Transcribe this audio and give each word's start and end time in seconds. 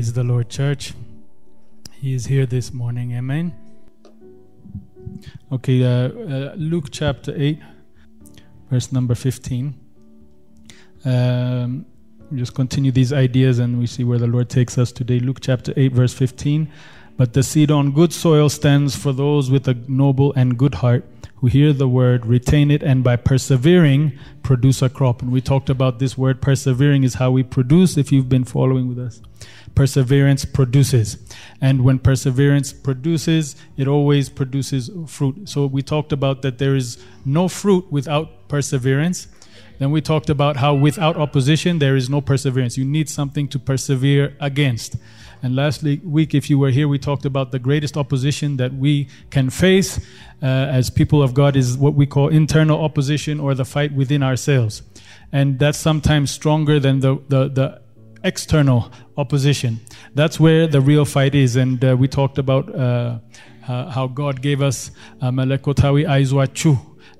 Praise 0.00 0.14
the 0.14 0.24
Lord, 0.24 0.48
church. 0.48 0.94
He 1.92 2.14
is 2.14 2.24
here 2.24 2.46
this 2.46 2.72
morning. 2.72 3.12
Amen. 3.12 3.54
Okay, 5.52 5.84
uh, 5.84 6.08
uh, 6.08 6.54
Luke 6.56 6.86
chapter 6.90 7.34
8, 7.36 7.60
verse 8.70 8.92
number 8.92 9.14
15. 9.14 9.78
Um, 11.04 11.84
just 12.34 12.54
continue 12.54 12.90
these 12.90 13.12
ideas 13.12 13.58
and 13.58 13.78
we 13.78 13.86
see 13.86 14.02
where 14.02 14.18
the 14.18 14.26
Lord 14.26 14.48
takes 14.48 14.78
us 14.78 14.90
today. 14.90 15.20
Luke 15.20 15.40
chapter 15.42 15.74
8, 15.76 15.92
verse 15.92 16.14
15. 16.14 16.72
But 17.18 17.34
the 17.34 17.42
seed 17.42 17.70
on 17.70 17.92
good 17.92 18.14
soil 18.14 18.48
stands 18.48 18.96
for 18.96 19.12
those 19.12 19.50
with 19.50 19.68
a 19.68 19.74
noble 19.86 20.32
and 20.32 20.56
good 20.56 20.76
heart 20.76 21.04
who 21.36 21.48
hear 21.48 21.74
the 21.74 21.88
word, 21.88 22.24
retain 22.24 22.70
it, 22.70 22.82
and 22.82 23.04
by 23.04 23.16
persevering, 23.16 24.18
produce 24.42 24.80
a 24.80 24.88
crop. 24.88 25.20
And 25.20 25.30
we 25.30 25.42
talked 25.42 25.68
about 25.68 25.98
this 25.98 26.16
word 26.16 26.40
persevering 26.40 27.04
is 27.04 27.14
how 27.14 27.30
we 27.30 27.42
produce 27.42 27.98
if 27.98 28.10
you've 28.10 28.30
been 28.30 28.44
following 28.44 28.88
with 28.88 28.98
us. 28.98 29.20
Perseverance 29.74 30.44
produces. 30.44 31.16
And 31.60 31.84
when 31.84 31.98
perseverance 31.98 32.72
produces, 32.72 33.56
it 33.76 33.88
always 33.88 34.28
produces 34.28 34.90
fruit. 35.06 35.48
So 35.48 35.66
we 35.66 35.82
talked 35.82 36.12
about 36.12 36.42
that 36.42 36.58
there 36.58 36.76
is 36.76 37.02
no 37.24 37.48
fruit 37.48 37.90
without 37.90 38.48
perseverance. 38.48 39.28
Then 39.78 39.90
we 39.90 40.02
talked 40.02 40.28
about 40.28 40.58
how 40.58 40.74
without 40.74 41.16
opposition, 41.16 41.78
there 41.78 41.96
is 41.96 42.10
no 42.10 42.20
perseverance. 42.20 42.76
You 42.76 42.84
need 42.84 43.08
something 43.08 43.48
to 43.48 43.58
persevere 43.58 44.36
against. 44.38 44.96
And 45.42 45.56
last 45.56 45.82
week, 45.82 46.34
if 46.34 46.50
you 46.50 46.58
were 46.58 46.70
here, 46.70 46.86
we 46.86 46.98
talked 46.98 47.24
about 47.24 47.50
the 47.50 47.58
greatest 47.58 47.96
opposition 47.96 48.58
that 48.58 48.74
we 48.74 49.08
can 49.30 49.48
face 49.48 49.98
uh, 50.42 50.46
as 50.46 50.90
people 50.90 51.22
of 51.22 51.32
God 51.32 51.56
is 51.56 51.78
what 51.78 51.94
we 51.94 52.04
call 52.04 52.28
internal 52.28 52.84
opposition 52.84 53.40
or 53.40 53.54
the 53.54 53.64
fight 53.64 53.92
within 53.92 54.22
ourselves. 54.22 54.82
And 55.32 55.58
that's 55.58 55.78
sometimes 55.78 56.30
stronger 56.30 56.78
than 56.78 57.00
the, 57.00 57.16
the, 57.28 57.48
the 57.48 57.80
external 58.22 58.92
opposition. 59.20 59.72
That's 60.14 60.36
where 60.44 60.66
the 60.66 60.80
real 60.80 61.04
fight 61.04 61.34
is. 61.34 61.56
And 61.56 61.78
uh, 61.84 61.96
we 62.02 62.08
talked 62.08 62.38
about 62.38 62.64
uh, 62.74 63.18
how 63.96 64.06
God 64.22 64.34
gave 64.48 64.60
us 64.70 64.90
uh, 65.20 65.30
Melekotawi 65.30 66.02
Aizwachu 66.14 66.72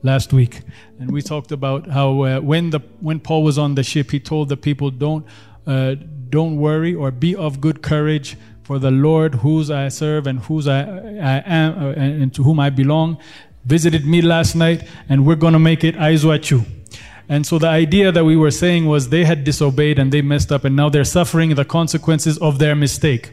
last 0.03 0.33
week. 0.33 0.55
And 0.99 1.07
we 1.17 1.23
talked 1.23 1.53
about 1.53 1.89
how 1.89 2.09
uh, 2.23 2.41
when, 2.51 2.71
the, 2.71 2.81
when 3.01 3.21
Paul 3.21 3.43
was 3.43 3.57
on 3.59 3.75
the 3.75 3.83
ship, 3.83 4.11
he 4.11 4.21
told 4.21 4.49
the 4.49 4.57
people, 4.57 4.91
don't 4.91 5.25
uh, 5.67 5.95
don't 6.31 6.57
worry 6.57 6.95
or 6.95 7.11
be 7.11 7.37
of 7.37 7.61
good 7.61 7.83
courage, 7.83 8.37
for 8.63 8.79
the 8.79 8.91
Lord, 8.91 9.35
whose 9.35 9.69
I 9.69 9.89
serve 9.89 10.29
and 10.29 10.39
whose 10.39 10.69
I, 10.69 10.81
I 10.81 11.43
am 11.45 11.71
uh, 11.77 11.91
and 11.93 12.33
to 12.35 12.45
whom 12.45 12.61
I 12.61 12.71
belong, 12.71 13.19
visited 13.65 14.07
me 14.07 14.23
last 14.23 14.55
night, 14.55 14.87
and 15.09 15.27
we're 15.27 15.35
going 15.35 15.55
to 15.55 15.59
make 15.59 15.83
it 15.83 15.97
Aizwachu. 15.97 16.65
And 17.31 17.47
so 17.47 17.61
the 17.61 17.69
idea 17.69 18.11
that 18.11 18.25
we 18.25 18.37
were 18.37 18.51
saying 18.51 18.87
was 18.87 19.09
they 19.09 19.25
had 19.25 19.45
disobeyed 19.45 20.01
and 20.01 20.13
they 20.13 20.21
messed 20.21 20.51
up, 20.51 20.65
and 20.65 20.75
now 20.75 20.89
they're 20.89 21.05
suffering 21.05 21.55
the 21.55 21.65
consequences 21.65 22.37
of 22.39 22.59
their 22.59 22.75
mistake. 22.75 23.33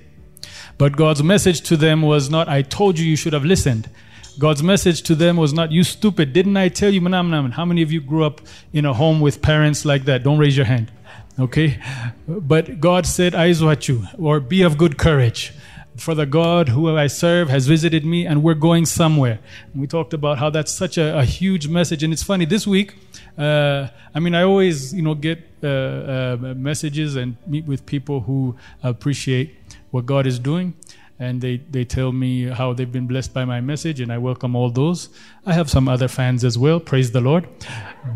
But 0.77 0.95
God's 0.95 1.23
message 1.23 1.61
to 1.61 1.75
them 1.75 2.03
was 2.03 2.29
not, 2.29 2.47
I 2.47 2.61
told 2.61 2.99
you 2.99 3.05
you 3.05 3.15
should 3.15 3.33
have 3.33 3.43
listened. 3.43 3.89
God's 4.37 4.61
message 4.61 5.01
to 5.01 5.15
them 5.15 5.35
was 5.35 5.51
not, 5.51 5.71
you 5.71 5.83
stupid, 5.83 6.31
didn't 6.31 6.57
I 6.57 6.69
tell 6.69 6.93
you? 6.93 7.01
How 7.09 7.65
many 7.65 7.81
of 7.81 7.91
you 7.91 7.99
grew 7.99 8.23
up 8.23 8.39
in 8.71 8.85
a 8.85 8.93
home 8.93 9.19
with 9.19 9.41
parents 9.41 9.83
like 9.83 10.05
that? 10.05 10.21
Don't 10.21 10.37
raise 10.37 10.55
your 10.55 10.67
hand. 10.67 10.91
Okay? 11.39 11.79
But 12.27 12.79
God 12.79 13.07
said, 13.07 13.33
Aizwachu, 13.33 14.07
or 14.19 14.39
be 14.39 14.61
of 14.61 14.77
good 14.77 14.99
courage. 14.99 15.53
For 15.97 16.15
the 16.15 16.25
God 16.25 16.69
who 16.69 16.95
I 16.95 17.07
serve 17.07 17.49
has 17.49 17.67
visited 17.67 18.05
me 18.05 18.25
and 18.25 18.43
we're 18.43 18.53
going 18.53 18.85
somewhere. 18.85 19.39
And 19.73 19.81
we 19.81 19.87
talked 19.87 20.13
about 20.13 20.37
how 20.37 20.49
that's 20.49 20.71
such 20.71 20.97
a, 20.97 21.17
a, 21.17 21.25
huge 21.25 21.67
message. 21.67 22.03
And 22.03 22.13
it's 22.13 22.23
funny, 22.23 22.45
this 22.45 22.67
week, 22.67 22.95
uh, 23.37 23.87
I 24.13 24.19
mean, 24.19 24.35
I 24.35 24.43
always, 24.43 24.93
you 24.93 25.01
know, 25.01 25.15
get 25.15 25.39
uh, 25.63 25.67
uh, 25.67 26.37
messages 26.55 27.15
and 27.15 27.35
meet 27.47 27.65
with 27.65 27.85
people 27.85 28.21
who 28.21 28.55
appreciate 28.83 29.55
what 29.91 30.05
God 30.05 30.27
is 30.27 30.39
doing 30.39 30.75
and 31.19 31.41
they, 31.41 31.57
they 31.57 31.83
tell 31.83 32.11
me 32.11 32.43
how 32.43 32.73
they've 32.73 32.91
been 32.91 33.07
blessed 33.07 33.33
by 33.33 33.43
my 33.43 33.59
message, 33.59 33.99
and 33.99 34.11
I 34.13 34.19
welcome 34.19 34.55
all 34.55 34.69
those. 34.69 35.09
I 35.45 35.53
have 35.53 35.69
some 35.69 35.87
other 35.87 36.07
fans 36.07 36.43
as 36.43 36.57
well, 36.57 36.79
praise 36.79 37.11
the 37.11 37.21
Lord. 37.21 37.47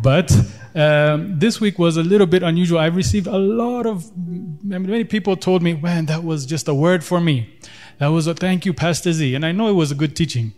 But 0.03 0.31
um, 0.75 1.39
this 1.39 1.59
week 1.59 1.79
was 1.79 1.97
a 1.97 2.03
little 2.03 2.27
bit 2.27 2.43
unusual. 2.43 2.77
I 2.77 2.87
received 2.87 3.27
a 3.27 3.37
lot 3.37 3.87
of, 3.87 4.15
many 4.63 5.03
people 5.03 5.35
told 5.35 5.63
me, 5.63 5.73
man, 5.73 6.05
that 6.07 6.23
was 6.23 6.45
just 6.45 6.67
a 6.67 6.75
word 6.75 7.03
for 7.03 7.19
me. 7.19 7.57
That 8.01 8.07
was 8.07 8.25
a 8.25 8.33
thank 8.33 8.65
you, 8.65 8.73
Pastor 8.73 9.13
Z. 9.13 9.35
And 9.35 9.45
I 9.45 9.51
know 9.51 9.67
it 9.67 9.73
was 9.73 9.91
a 9.91 9.95
good 9.95 10.15
teaching. 10.15 10.53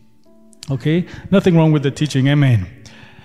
Okay? 0.72 1.06
Nothing 1.30 1.58
wrong 1.58 1.74
with 1.74 1.84
the 1.84 1.92
teaching, 1.92 2.30
amen. 2.30 2.68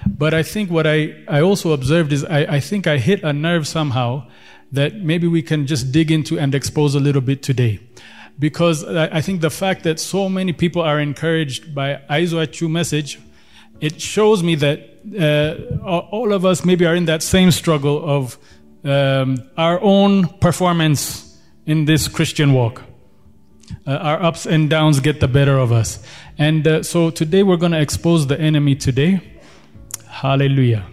But 0.09 0.35
I 0.35 0.43
think 0.43 0.73
what 0.73 0.89
I, 0.89 1.15
I 1.29 1.41
also 1.41 1.71
observed 1.71 2.13
is 2.13 2.25
I, 2.25 2.41
I 2.57 2.59
think 2.59 2.89
I 2.89 2.99
hit 2.99 3.23
a 3.23 3.33
nerve 3.33 3.69
somehow 3.69 4.29
that 4.73 4.97
maybe 4.97 5.29
we 5.29 5.41
can 5.41 5.69
just 5.69 5.93
dig 5.93 6.11
into 6.11 6.37
and 6.37 6.53
expose 6.53 6.97
a 6.97 7.01
little 7.01 7.21
bit 7.21 7.45
today 7.45 7.79
because 8.41 8.85
I 8.85 9.21
think 9.21 9.41
the 9.41 9.51
fact 9.51 9.85
that 9.85 10.01
so 10.01 10.29
many 10.29 10.53
people 10.53 10.83
are 10.83 10.99
encouraged 10.99 11.73
by 11.73 12.01
Aizwachu 12.11 12.69
message, 12.69 13.21
it 13.81 14.01
shows 14.01 14.43
me 14.43 14.57
that 14.57 14.79
uh, 15.17 15.91
all 16.11 16.33
of 16.33 16.45
us 16.45 16.65
maybe 16.65 16.87
are 16.87 16.97
in 16.97 17.05
that 17.05 17.23
same 17.23 17.53
struggle 17.53 18.05
of 18.05 18.37
um, 18.83 19.49
our 19.57 19.81
own 19.81 20.27
performance 20.41 21.39
in 21.67 21.85
this 21.85 22.09
Christian 22.09 22.53
walk. 22.53 22.88
Uh, 23.87 23.93
our 23.93 24.23
ups 24.23 24.47
and 24.47 24.71
downs 24.71 25.01
get 25.01 25.21
the 25.21 25.29
better 25.29 25.59
of 25.59 25.73
us. 25.73 25.99
And 26.37 26.67
uh, 26.67 26.83
so 26.83 27.11
today 27.11 27.43
we're 27.43 27.57
going 27.57 27.73
to 27.73 27.81
expose 27.81 28.27
the 28.27 28.41
enemy 28.41 28.75
today. 28.75 29.21
Hallelujah. 30.07 30.87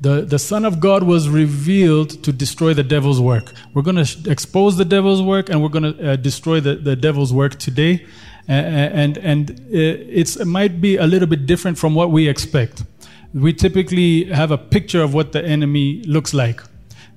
The, 0.00 0.22
the 0.22 0.38
Son 0.38 0.64
of 0.64 0.78
God 0.78 1.02
was 1.02 1.28
revealed 1.28 2.22
to 2.22 2.32
destroy 2.32 2.74
the 2.74 2.82
devil's 2.82 3.20
work. 3.20 3.52
We're 3.72 3.82
going 3.82 4.04
to 4.04 4.30
expose 4.30 4.76
the 4.76 4.84
devil's 4.84 5.22
work 5.22 5.48
and 5.48 5.62
we're 5.62 5.70
going 5.70 5.94
to 5.94 6.12
uh, 6.12 6.16
destroy 6.16 6.60
the, 6.60 6.76
the 6.76 6.96
devil's 6.96 7.32
work 7.32 7.58
today. 7.58 8.06
Uh, 8.48 8.52
and 8.52 9.18
and 9.18 9.66
it's, 9.70 10.36
it 10.36 10.44
might 10.44 10.80
be 10.80 10.96
a 10.96 11.06
little 11.06 11.26
bit 11.26 11.46
different 11.46 11.78
from 11.78 11.94
what 11.94 12.12
we 12.12 12.28
expect. 12.28 12.84
We 13.34 13.52
typically 13.52 14.24
have 14.24 14.50
a 14.52 14.58
picture 14.58 15.02
of 15.02 15.14
what 15.14 15.32
the 15.32 15.44
enemy 15.44 16.02
looks 16.04 16.32
like 16.32 16.62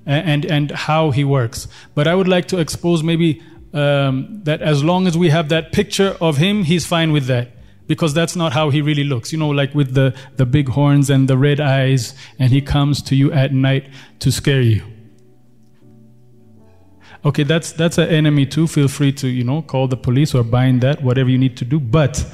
and, 0.06 0.44
and 0.46 0.72
how 0.72 1.12
he 1.12 1.24
works. 1.24 1.68
But 1.94 2.08
I 2.08 2.16
would 2.16 2.28
like 2.28 2.48
to 2.48 2.58
expose 2.58 3.04
maybe 3.04 3.44
um, 3.74 4.42
that 4.44 4.62
as 4.62 4.84
long 4.84 5.08
as 5.08 5.18
we 5.18 5.30
have 5.30 5.50
that 5.50 5.72
picture 5.72 6.18
of 6.20 6.38
him, 6.38 6.64
he's 6.64 6.86
fine 6.86 7.12
with 7.12 7.26
that 7.26 7.52
because 7.88 8.14
that's 8.14 8.36
not 8.36 8.54
how 8.54 8.70
he 8.70 8.82
really 8.82 9.04
looks. 9.04 9.32
You 9.32 9.40
know, 9.40 9.50
like 9.50 9.74
with 9.74 9.94
the, 9.94 10.16
the 10.38 10.46
big 10.46 10.70
horns 10.70 11.10
and 11.10 11.28
the 11.28 11.38
red 11.38 11.60
eyes, 11.60 12.14
and 12.38 12.52
he 12.52 12.62
comes 12.62 13.02
to 13.04 13.16
you 13.16 13.32
at 13.32 13.54
night 13.54 13.90
to 14.20 14.32
scare 14.32 14.62
you. 14.62 14.84
Okay, 17.26 17.44
that's 17.44 17.74
that's 17.74 17.98
an 17.98 18.08
enemy 18.08 18.46
too. 18.46 18.66
Feel 18.66 18.88
free 18.88 19.12
to 19.14 19.28
you 19.28 19.44
know 19.44 19.62
call 19.62 19.88
the 19.88 19.98
police 19.98 20.34
or 20.34 20.44
bind 20.44 20.82
that, 20.82 21.04
whatever 21.04 21.30
you 21.30 21.38
need 21.38 21.58
to 21.58 21.66
do. 21.66 21.80
But 21.80 22.26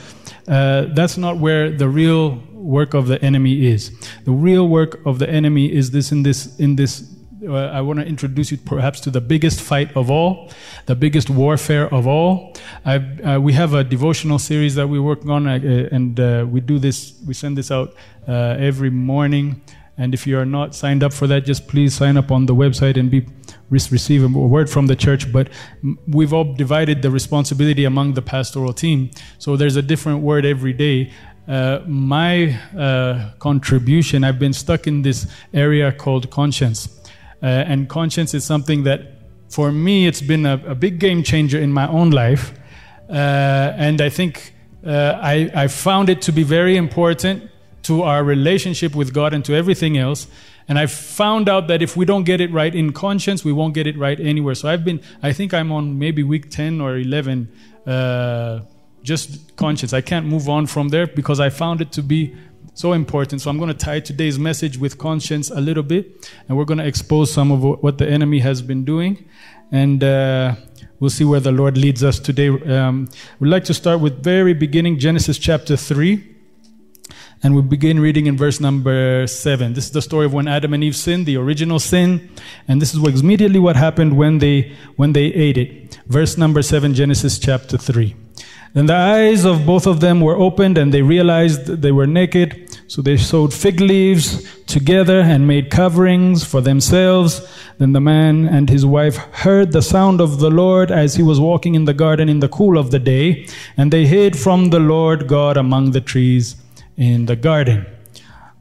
uh, 0.47 0.85
that's 0.93 1.17
not 1.17 1.37
where 1.37 1.71
the 1.71 1.89
real 1.89 2.43
work 2.51 2.93
of 2.93 3.07
the 3.07 3.19
enemy 3.23 3.65
is. 3.65 3.91
The 4.25 4.31
real 4.31 4.67
work 4.67 5.03
of 5.05 5.17
the 5.17 5.27
enemy 5.27 5.73
is 5.73 5.89
this 5.89 6.11
in 6.11 6.21
this 6.21 6.59
in 6.59 6.75
this 6.75 7.14
I 7.47 7.81
want 7.81 7.99
to 7.99 8.05
introduce 8.05 8.51
you 8.51 8.57
perhaps 8.57 8.99
to 9.01 9.11
the 9.11 9.21
biggest 9.21 9.61
fight 9.61 9.95
of 9.95 10.09
all, 10.09 10.51
the 10.85 10.95
biggest 10.95 11.29
warfare 11.29 11.93
of 11.93 12.07
all. 12.07 12.55
Uh, 12.85 13.39
we 13.41 13.53
have 13.53 13.73
a 13.73 13.83
devotional 13.83 14.39
series 14.39 14.75
that 14.75 14.87
we're 14.87 15.01
working 15.01 15.29
on, 15.29 15.47
uh, 15.47 15.89
and 15.91 16.19
uh, 16.19 16.45
we 16.49 16.61
do 16.61 16.79
this, 16.79 17.13
we 17.25 17.33
send 17.33 17.57
this 17.57 17.71
out 17.71 17.93
uh, 18.27 18.55
every 18.59 18.89
morning. 18.89 19.61
And 19.97 20.13
if 20.13 20.27
you 20.27 20.37
are 20.37 20.45
not 20.45 20.75
signed 20.75 21.03
up 21.03 21.13
for 21.13 21.25
that, 21.27 21.45
just 21.45 21.67
please 21.67 21.93
sign 21.93 22.17
up 22.17 22.29
on 22.31 22.45
the 22.47 22.55
website 22.55 22.97
and 22.97 23.09
be 23.09 23.25
receive 23.69 24.23
a 24.23 24.27
word 24.27 24.69
from 24.69 24.87
the 24.87 24.95
church. 24.95 25.31
But 25.31 25.49
we've 26.07 26.33
all 26.33 26.53
divided 26.53 27.01
the 27.01 27.09
responsibility 27.09 27.85
among 27.85 28.13
the 28.13 28.21
pastoral 28.21 28.73
team, 28.73 29.11
so 29.37 29.55
there's 29.55 29.75
a 29.75 29.81
different 29.81 30.21
word 30.21 30.45
every 30.45 30.73
day. 30.73 31.11
Uh, 31.47 31.79
my 31.85 32.59
uh, 32.77 33.31
contribution, 33.37 34.23
I've 34.23 34.39
been 34.39 34.53
stuck 34.53 34.87
in 34.87 35.03
this 35.03 35.27
area 35.53 35.91
called 35.91 36.29
conscience. 36.31 36.89
Uh, 37.41 37.45
and 37.45 37.89
conscience 37.89 38.33
is 38.33 38.43
something 38.43 38.83
that, 38.83 39.01
for 39.49 39.71
me, 39.71 40.07
it's 40.07 40.21
been 40.21 40.45
a, 40.45 40.61
a 40.67 40.75
big 40.75 40.99
game 40.99 41.23
changer 41.23 41.59
in 41.59 41.71
my 41.71 41.87
own 41.87 42.09
life. 42.09 42.53
Uh, 43.09 43.13
and 43.77 44.01
I 44.01 44.09
think 44.09 44.53
uh, 44.85 45.19
I, 45.21 45.51
I 45.53 45.67
found 45.67 46.09
it 46.09 46.21
to 46.23 46.31
be 46.31 46.43
very 46.43 46.77
important 46.77 47.49
to 47.83 48.03
our 48.03 48.23
relationship 48.23 48.95
with 48.95 49.13
God 49.13 49.33
and 49.33 49.45
to 49.45 49.53
everything 49.53 49.97
else. 49.97 50.27
And 50.67 50.79
I 50.79 50.87
found 50.87 51.47
out 51.47 51.67
that 51.67 51.81
if 51.81 51.95
we 51.95 52.05
don't 52.05 52.23
get 52.23 52.41
it 52.41 52.51
right 52.51 52.73
in 52.73 52.91
conscience, 52.93 53.45
we 53.45 53.53
won't 53.53 53.75
get 53.75 53.85
it 53.85 53.97
right 53.97 54.19
anywhere. 54.19 54.55
So 54.55 54.67
I've 54.67 54.83
been, 54.83 55.01
I 55.21 55.33
think 55.33 55.53
I'm 55.53 55.71
on 55.71 55.99
maybe 55.99 56.23
week 56.23 56.49
10 56.49 56.81
or 56.81 56.97
11, 56.97 57.51
uh, 57.85 58.61
just 59.03 59.55
conscience. 59.55 59.93
I 59.93 60.01
can't 60.01 60.25
move 60.25 60.49
on 60.49 60.65
from 60.65 60.89
there 60.89 61.05
because 61.05 61.39
I 61.39 61.49
found 61.49 61.81
it 61.81 61.91
to 61.91 62.01
be 62.01 62.35
so 62.75 62.93
important. 62.93 63.41
So 63.41 63.49
I'm 63.49 63.57
going 63.57 63.69
to 63.69 63.85
tie 63.85 64.01
today's 64.01 64.37
message 64.37 64.77
with 64.77 64.97
conscience 64.97 65.49
a 65.49 65.59
little 65.59 65.81
bit, 65.81 66.29
and 66.47 66.57
we're 66.57 66.65
going 66.65 66.77
to 66.77 66.85
expose 66.85 67.33
some 67.33 67.51
of 67.51 67.63
what 67.81 67.97
the 67.97 68.07
enemy 68.07 68.39
has 68.39 68.61
been 68.61 68.85
doing, 68.85 69.25
and 69.71 70.03
uh, 70.03 70.55
we'll 70.99 71.09
see 71.09 71.23
where 71.23 71.39
the 71.39 71.51
Lord 71.51 71.77
leads 71.77 72.03
us 72.03 72.19
today. 72.19 72.49
Um, 72.49 73.09
we'd 73.39 73.49
like 73.49 73.63
to 73.65 73.73
start 73.73 74.01
with 74.01 74.21
very 74.21 74.53
beginning 74.53 74.99
Genesis 74.99 75.39
chapter 75.39 75.75
three. 75.75 76.31
And 77.43 77.53
we 77.55 77.61
begin 77.61 77.99
reading 77.99 78.25
in 78.25 78.37
verse 78.37 78.59
number 78.59 79.27
seven. 79.27 79.73
This 79.73 79.85
is 79.85 79.91
the 79.91 80.01
story 80.01 80.25
of 80.25 80.33
when 80.33 80.47
Adam 80.47 80.73
and 80.73 80.83
Eve 80.83 80.95
sinned, 80.95 81.27
the 81.27 81.37
original 81.37 81.77
sin. 81.79 82.29
And 82.67 82.81
this 82.81 82.93
is 82.93 82.99
what, 82.99 83.13
immediately 83.13 83.59
what 83.59 83.75
happened 83.75 84.17
when 84.17 84.39
they, 84.39 84.73
when 84.95 85.13
they 85.13 85.25
ate 85.25 85.57
it. 85.57 85.99
verse 86.07 86.37
number 86.37 86.63
7, 86.63 86.95
Genesis 86.95 87.37
chapter 87.37 87.77
3. 87.77 88.15
Then 88.75 88.87
the 88.87 88.95
eyes 88.95 89.45
of 89.45 89.65
both 89.65 89.87
of 89.87 90.01
them 90.01 90.19
were 90.19 90.35
opened, 90.35 90.77
and 90.77 90.93
they 90.93 91.01
realized 91.01 91.67
they 91.67 91.93
were 91.93 92.05
naked. 92.05 92.64
So 92.87 93.01
they 93.01 93.17
sewed 93.17 93.53
fig 93.53 93.79
leaves 93.79 94.63
together 94.65 95.19
and 95.19 95.47
made 95.47 95.71
coverings 95.71 96.43
for 96.43 96.61
themselves. 96.61 97.41
Then 97.79 97.93
the 97.93 97.99
man 97.99 98.47
and 98.47 98.69
his 98.69 98.85
wife 98.85 99.15
heard 99.15 99.71
the 99.71 99.81
sound 99.81 100.21
of 100.21 100.39
the 100.39 100.51
Lord 100.51 100.91
as 100.91 101.15
he 101.15 101.23
was 101.23 101.39
walking 101.39 101.73
in 101.73 101.85
the 101.85 101.95
garden 101.95 102.29
in 102.29 102.39
the 102.39 102.49
cool 102.49 102.77
of 102.77 102.91
the 102.91 102.99
day, 102.99 103.47
and 103.75 103.91
they 103.91 104.05
hid 104.05 104.37
from 104.37 104.69
the 104.69 104.79
Lord 104.79 105.27
God 105.27 105.57
among 105.57 105.91
the 105.91 106.01
trees 106.01 106.57
in 106.95 107.25
the 107.25 107.35
garden. 107.35 107.87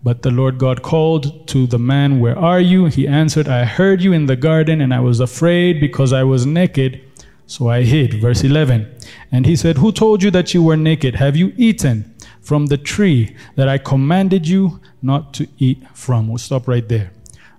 But 0.03 0.23
the 0.23 0.31
Lord 0.31 0.59
God 0.59 0.82
called 0.82 1.47
to 1.49 1.67
the 1.67 1.79
man, 1.79 2.21
Where 2.21 2.38
are 2.38 2.61
you? 2.61 2.87
He 2.87 3.06
answered, 3.06 3.49
I 3.49 3.65
heard 3.65 4.03
you 4.03 4.12
in 4.12 4.26
the 4.26 4.37
garden, 4.37 4.81
and 4.81 4.93
I 4.93 5.00
was 5.00 5.21
afraid 5.21 5.81
because 5.81 6.12
I 6.12 6.25
was 6.25 6.47
naked, 6.47 7.00
so 7.47 7.69
I 7.69 7.82
hid. 7.82 8.21
Verse 8.21 8.43
11. 8.43 8.91
And 9.32 9.47
he 9.47 9.56
said, 9.56 9.79
Who 9.79 9.93
told 9.93 10.23
you 10.23 10.31
that 10.31 10.55
you 10.55 10.62
were 10.62 10.76
naked? 10.76 11.15
Have 11.17 11.37
you 11.37 11.53
eaten 11.56 12.13
from 12.44 12.67
the 12.67 12.76
tree 12.76 13.35
that 13.56 13.69
I 13.69 13.79
commanded 13.79 14.46
you 14.46 14.81
not 15.02 15.35
to 15.35 15.49
eat 15.58 15.82
from? 15.94 16.29
We'll 16.29 16.38
stop 16.38 16.69
right 16.69 16.88
there. 16.88 17.11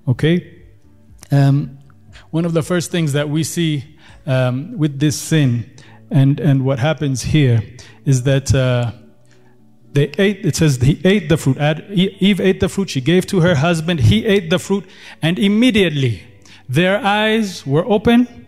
Okay? 0.08 0.64
Um, 1.32 1.80
one 2.30 2.46
of 2.46 2.54
the 2.54 2.62
first 2.62 2.92
things 2.92 3.14
that 3.14 3.30
we 3.30 3.44
see 3.44 3.98
um, 4.26 4.78
with 4.78 5.00
this 5.00 5.20
sin 5.20 5.70
and, 6.10 6.40
and 6.40 6.64
what 6.64 6.80
happens 6.80 7.24
here 7.24 7.62
is 8.06 8.24
that. 8.24 8.54
Uh, 8.54 8.92
they 9.96 10.12
ate, 10.18 10.46
it 10.46 10.58
says 10.58 10.76
he 10.76 11.00
ate 11.06 11.30
the 11.30 11.38
fruit. 11.38 11.58
Eve 11.90 12.42
ate 12.42 12.60
the 12.60 12.68
fruit. 12.68 12.90
She 12.90 13.00
gave 13.00 13.26
to 13.28 13.40
her 13.40 13.56
husband. 13.56 14.02
He 14.02 14.26
ate 14.26 14.50
the 14.50 14.60
fruit. 14.60 14.84
And 15.22 15.40
immediately 15.40 16.22
their 16.68 17.00
eyes 17.00 17.66
were 17.66 17.86
open 17.86 18.46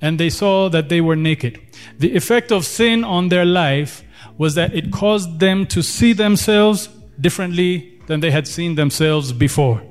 and 0.00 0.20
they 0.20 0.30
saw 0.30 0.68
that 0.68 0.88
they 0.88 1.00
were 1.00 1.16
naked. 1.16 1.60
The 1.98 2.14
effect 2.14 2.52
of 2.52 2.64
sin 2.64 3.02
on 3.02 3.30
their 3.30 3.44
life 3.44 4.04
was 4.38 4.54
that 4.54 4.74
it 4.74 4.92
caused 4.92 5.40
them 5.40 5.66
to 5.66 5.82
see 5.82 6.12
themselves 6.12 6.88
differently 7.20 8.00
than 8.06 8.20
they 8.20 8.30
had 8.30 8.46
seen 8.46 8.74
themselves 8.74 9.32
before. 9.32 9.82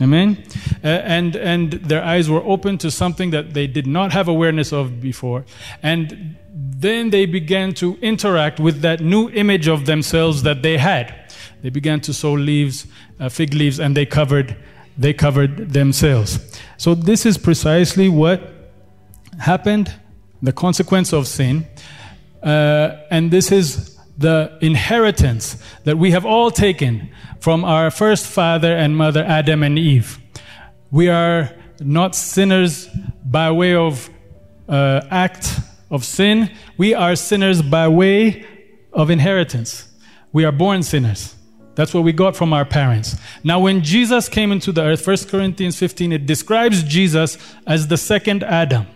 Amen? 0.00 0.44
Uh, 0.84 0.88
and, 0.88 1.36
and 1.36 1.72
their 1.72 2.04
eyes 2.04 2.28
were 2.28 2.42
open 2.44 2.76
to 2.78 2.90
something 2.90 3.30
that 3.30 3.54
they 3.54 3.66
did 3.66 3.86
not 3.86 4.12
have 4.12 4.28
awareness 4.28 4.72
of 4.72 5.00
before. 5.00 5.46
And 5.82 6.36
then 6.52 7.10
they 7.10 7.24
began 7.24 7.72
to 7.74 7.96
interact 8.02 8.60
with 8.60 8.82
that 8.82 9.00
new 9.00 9.30
image 9.30 9.68
of 9.68 9.86
themselves 9.86 10.42
that 10.42 10.62
they 10.62 10.76
had. 10.76 11.32
They 11.62 11.70
began 11.70 12.00
to 12.02 12.12
sow 12.12 12.34
leaves, 12.34 12.86
uh, 13.18 13.30
fig 13.30 13.54
leaves, 13.54 13.80
and 13.80 13.96
they 13.96 14.04
covered, 14.04 14.56
they 14.98 15.14
covered 15.14 15.72
themselves. 15.72 16.60
So 16.76 16.94
this 16.94 17.24
is 17.24 17.38
precisely 17.38 18.08
what 18.10 18.52
happened, 19.38 19.94
the 20.42 20.52
consequence 20.52 21.14
of 21.14 21.26
sin. 21.26 21.66
Uh, 22.42 22.96
and 23.10 23.30
this 23.30 23.50
is 23.50 23.98
the 24.18 24.56
inheritance 24.60 25.62
that 25.84 25.98
we 25.98 26.10
have 26.10 26.24
all 26.24 26.50
taken 26.50 27.10
from 27.40 27.64
our 27.64 27.90
first 27.90 28.26
father 28.26 28.74
and 28.74 28.96
mother, 28.96 29.22
Adam 29.24 29.62
and 29.62 29.78
Eve. 29.78 30.18
We 30.90 31.08
are 31.08 31.54
not 31.80 32.14
sinners 32.14 32.88
by 33.24 33.50
way 33.50 33.74
of 33.74 34.08
uh, 34.68 35.02
act 35.10 35.60
of 35.90 36.04
sin. 36.04 36.50
We 36.76 36.94
are 36.94 37.16
sinners 37.16 37.62
by 37.62 37.88
way 37.88 38.46
of 38.92 39.10
inheritance. 39.10 39.88
We 40.32 40.44
are 40.44 40.52
born 40.52 40.82
sinners. 40.82 41.34
That's 41.74 41.92
what 41.92 42.04
we 42.04 42.12
got 42.12 42.34
from 42.34 42.54
our 42.54 42.64
parents. 42.64 43.16
Now, 43.44 43.60
when 43.60 43.82
Jesus 43.82 44.28
came 44.30 44.50
into 44.50 44.72
the 44.72 44.82
earth, 44.82 45.06
1 45.06 45.16
Corinthians 45.28 45.78
15, 45.78 46.12
it 46.12 46.26
describes 46.26 46.82
Jesus 46.82 47.36
as 47.66 47.88
the 47.88 47.98
second 47.98 48.42
Adam, 48.42 48.86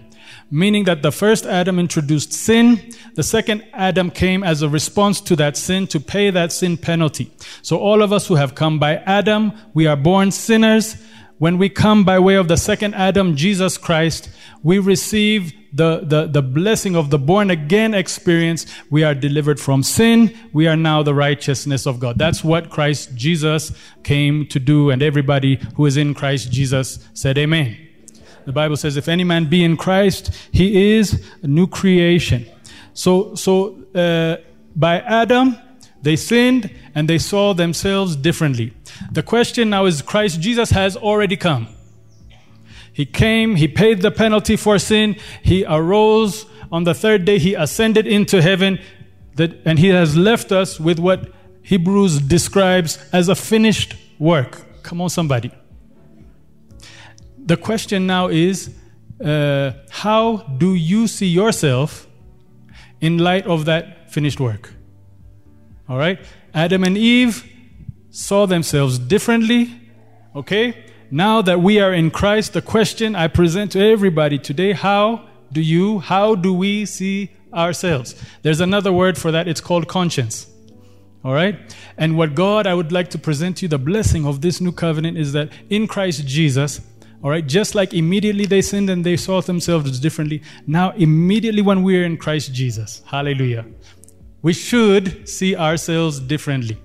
meaning 0.51 0.85
that 0.85 1.03
the 1.03 1.13
first 1.13 1.47
Adam 1.47 1.79
introduced 1.79 2.33
sin. 2.33 2.93
The 3.15 3.23
second 3.23 3.65
Adam 3.73 4.11
came 4.11 4.43
as 4.43 4.63
a 4.63 4.69
response 4.69 5.21
to 5.23 5.37
that 5.37 5.57
sin 5.57 5.87
to 5.89 6.01
pay 6.01 6.31
that 6.31 6.53
sin 6.53 6.77
penalty. 6.77 7.33
So, 7.63 7.79
all 7.79 8.03
of 8.03 8.13
us 8.13 8.27
who 8.27 8.35
have 8.35 8.55
come 8.55 8.79
by 8.79 8.97
Adam, 8.97 9.53
we 9.75 9.87
are 9.87 9.97
born 9.97 10.31
sinners. 10.31 10.97
When 11.39 11.57
we 11.57 11.71
come 11.71 12.05
by 12.05 12.19
way 12.19 12.35
of 12.35 12.49
the 12.49 12.59
second 12.59 12.95
Adam, 12.95 13.35
Jesus 13.35 13.79
Christ, 13.79 14.29
we 14.63 14.79
receive 14.79 15.55
the, 15.73 16.01
the, 16.01 16.27
the 16.27 16.43
blessing 16.43 16.97
of 16.97 17.11
the 17.11 17.19
born 17.19 17.51
again 17.51 17.95
experience, 17.95 18.67
we 18.91 19.05
are 19.05 19.15
delivered 19.15 19.61
from 19.61 19.83
sin. 19.83 20.37
We 20.53 20.67
are 20.67 20.77
now 20.77 21.03
the 21.03 21.15
righteousness 21.15 21.87
of 21.87 22.01
God. 22.01 22.19
That's 22.19 22.43
what 22.43 22.71
Christ 22.71 23.15
Jesus 23.15 23.73
came 24.03 24.47
to 24.49 24.59
do. 24.59 24.91
And 24.91 25.03
everybody 25.03 25.61
who 25.77 25.87
is 25.87 25.97
in 25.97 26.13
Christ 26.15 26.51
Jesus 26.51 26.99
said, 27.15 27.39
Amen. 27.39 27.90
The 28.51 28.55
Bible 28.55 28.77
says, 28.77 28.97
if 28.97 29.07
any 29.07 29.23
man 29.23 29.45
be 29.45 29.63
in 29.63 29.77
Christ, 29.77 30.37
he 30.51 30.97
is 30.97 31.25
a 31.41 31.47
new 31.47 31.69
creation. 31.69 32.47
So, 32.95 33.37
so 33.37 33.81
uh, 33.95 34.39
by 34.75 34.99
Adam, 34.99 35.57
they 36.03 36.17
sinned 36.17 36.69
and 36.93 37.09
they 37.09 37.19
saw 37.19 37.55
themselves 37.55 38.17
differently. 38.17 38.75
The 39.13 39.23
question 39.23 39.71
now 39.71 39.87
is 39.87 40.03
Christ 40.03 40.41
Jesus 40.41 40.71
has 40.71 40.97
already 40.97 41.37
come. 41.37 41.69
He 42.93 43.07
came, 43.07 43.55
he 43.55 43.69
paid 43.69 44.03
the 44.03 44.11
penalty 44.11 44.57
for 44.57 44.81
sin, 44.81 45.15
he 45.45 45.65
arose 45.65 46.45
on 46.73 46.83
the 46.83 46.93
third 46.93 47.25
day, 47.25 47.39
he 47.39 47.55
ascended 47.55 48.05
into 48.05 48.43
heaven, 48.43 48.81
that, 49.37 49.61
and 49.65 49.79
he 49.79 49.91
has 49.91 50.17
left 50.17 50.51
us 50.51 50.81
with 50.81 50.99
what 50.99 51.33
Hebrews 51.63 52.19
describes 52.19 52.99
as 53.13 53.29
a 53.29 53.37
finished 53.37 53.95
work. 54.19 54.83
Come 54.83 55.01
on, 55.01 55.09
somebody. 55.09 55.53
The 57.47 57.57
question 57.57 58.07
now 58.07 58.29
is 58.29 58.75
uh, 59.25 59.73
how 59.91 60.39
do 60.59 60.75
you 60.75 61.07
see 61.07 61.27
yourself 61.27 62.07
in 63.01 63.19
light 63.19 63.47
of 63.47 63.65
that 63.67 64.11
finished 64.11 64.41
work? 64.41 64.73
All 65.89 65.99
right? 65.99 66.19
Adam 66.55 66.85
and 66.85 66.97
Eve 66.97 67.45
saw 68.11 68.47
themselves 68.47 68.99
differently, 68.99 69.81
okay? 70.35 70.85
Now 71.11 71.43
that 71.43 71.61
we 71.61 71.81
are 71.81 71.93
in 71.93 72.11
Christ, 72.11 72.53
the 72.53 72.63
question 72.63 73.17
I 73.17 73.27
present 73.27 73.73
to 73.73 73.81
everybody 73.81 74.39
today 74.39 74.73
how 74.73 75.29
do 75.53 75.61
you, 75.61 75.99
how 75.99 76.35
do 76.35 76.55
we 76.55 76.87
see 76.87 77.31
ourselves? 77.53 78.15
There's 78.43 78.61
another 78.61 78.93
word 78.93 79.19
for 79.19 79.33
that, 79.33 79.49
it's 79.49 79.61
called 79.61 79.89
conscience. 79.89 80.47
All 81.25 81.33
right? 81.33 81.59
And 81.99 82.17
what 82.17 82.35
God, 82.35 82.67
I 82.67 82.75
would 82.75 82.93
like 82.93 83.11
to 83.11 83.19
present 83.19 83.59
to 83.59 83.65
you, 83.65 83.69
the 83.69 83.79
blessing 83.79 84.27
of 84.27 84.41
this 84.41 84.61
new 84.61 84.73
covenant 84.73 85.19
is 85.19 85.33
that 85.33 85.51
in 85.69 85.87
Christ 85.87 86.27
Jesus, 86.27 86.81
all 87.23 87.31
right, 87.31 87.47
just 87.47 87.75
like 87.75 87.93
immediately 87.93 88.47
they 88.47 88.63
sinned 88.63 88.89
and 88.89 89.05
they 89.05 89.17
saw 89.17 89.41
themselves 89.43 90.01
differently, 90.01 90.43
now 90.67 90.93
immediately 90.93 91.61
when 91.61 91.83
we 91.83 92.01
are 92.01 92.05
in 92.05 92.17
Christ 92.17 92.55
Jesus, 92.55 93.03
hallelujah, 93.07 93.67
we 94.43 94.53
should 94.55 95.29
see 95.29 95.55
ourselves 95.55 96.19
differently. 96.19 96.79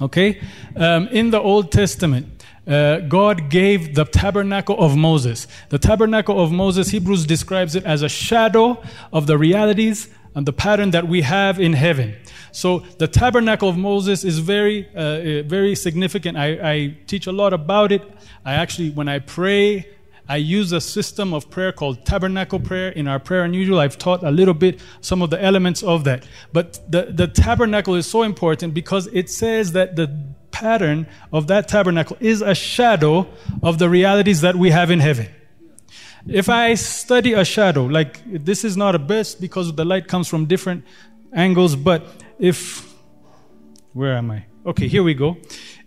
Okay? 0.00 0.40
Um, 0.76 1.08
in 1.08 1.30
the 1.30 1.40
Old 1.40 1.72
Testament, 1.72 2.44
uh, 2.66 3.00
God 3.00 3.50
gave 3.50 3.94
the 3.94 4.04
tabernacle 4.04 4.78
of 4.78 4.96
Moses. 4.96 5.46
The 5.68 5.78
tabernacle 5.78 6.42
of 6.42 6.52
Moses, 6.52 6.88
Hebrews 6.88 7.26
describes 7.26 7.74
it 7.74 7.84
as 7.84 8.02
a 8.02 8.08
shadow 8.08 8.82
of 9.12 9.26
the 9.26 9.38
realities 9.38 10.08
and 10.34 10.46
the 10.46 10.52
pattern 10.52 10.90
that 10.90 11.06
we 11.08 11.22
have 11.22 11.60
in 11.60 11.72
heaven. 11.72 12.16
So 12.52 12.80
the 12.98 13.08
tabernacle 13.08 13.68
of 13.68 13.76
Moses 13.76 14.24
is 14.24 14.38
very, 14.38 14.88
uh, 14.94 15.00
uh 15.00 15.42
very 15.42 15.74
significant. 15.74 16.36
I, 16.36 16.72
I 16.72 16.96
teach 17.06 17.26
a 17.26 17.32
lot 17.32 17.52
about 17.52 17.92
it. 17.92 18.02
I 18.44 18.54
actually, 18.54 18.90
when 18.90 19.08
I 19.08 19.18
pray, 19.18 19.86
I 20.28 20.36
use 20.36 20.72
a 20.72 20.80
system 20.80 21.34
of 21.34 21.50
prayer 21.50 21.72
called 21.72 22.06
tabernacle 22.06 22.58
prayer 22.58 22.88
in 22.88 23.06
our 23.06 23.18
prayer 23.18 23.44
unusual. 23.44 23.78
I've 23.78 23.98
taught 23.98 24.22
a 24.22 24.30
little 24.30 24.54
bit 24.54 24.80
some 25.00 25.20
of 25.20 25.30
the 25.30 25.42
elements 25.42 25.82
of 25.82 26.04
that. 26.04 26.26
But 26.52 26.80
the, 26.90 27.12
the 27.12 27.26
tabernacle 27.26 27.94
is 27.94 28.06
so 28.06 28.22
important 28.22 28.72
because 28.72 29.06
it 29.08 29.28
says 29.28 29.72
that 29.72 29.96
the 29.96 30.08
pattern 30.50 31.06
of 31.32 31.48
that 31.48 31.68
tabernacle 31.68 32.16
is 32.20 32.40
a 32.40 32.54
shadow 32.54 33.26
of 33.62 33.78
the 33.78 33.90
realities 33.90 34.40
that 34.40 34.56
we 34.56 34.70
have 34.70 34.90
in 34.90 35.00
heaven. 35.00 35.28
If 36.26 36.48
I 36.48 36.74
study 36.74 37.34
a 37.34 37.44
shadow, 37.44 37.84
like 37.84 38.20
this 38.26 38.64
is 38.64 38.76
not 38.76 38.94
a 38.94 38.98
best 38.98 39.40
because 39.40 39.74
the 39.74 39.84
light 39.84 40.08
comes 40.08 40.28
from 40.28 40.46
different 40.46 40.84
angles, 41.32 41.76
but 41.76 42.06
if, 42.38 42.94
where 43.92 44.16
am 44.16 44.30
I? 44.30 44.46
Okay, 44.66 44.88
here 44.88 45.02
we 45.02 45.14
go. 45.14 45.36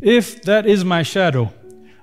If 0.01 0.43
that 0.43 0.67
is 0.67 0.85
my 0.85 1.03
shadow, 1.03 1.51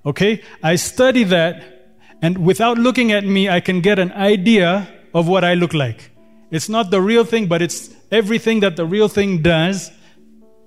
okay, 0.04 0.42
I 0.62 0.74
study 0.76 1.24
that, 1.24 1.96
and 2.22 2.38
without 2.38 2.78
looking 2.78 3.12
at 3.12 3.24
me, 3.24 3.48
I 3.48 3.60
can 3.60 3.80
get 3.80 3.98
an 3.98 4.12
idea 4.12 4.88
of 5.12 5.28
what 5.28 5.44
I 5.44 5.54
look 5.54 5.72
like. 5.72 6.10
It's 6.50 6.68
not 6.68 6.90
the 6.90 7.00
real 7.00 7.24
thing, 7.24 7.46
but 7.46 7.62
it's 7.62 7.94
everything 8.10 8.60
that 8.60 8.76
the 8.76 8.84
real 8.84 9.08
thing 9.08 9.42
does 9.42 9.90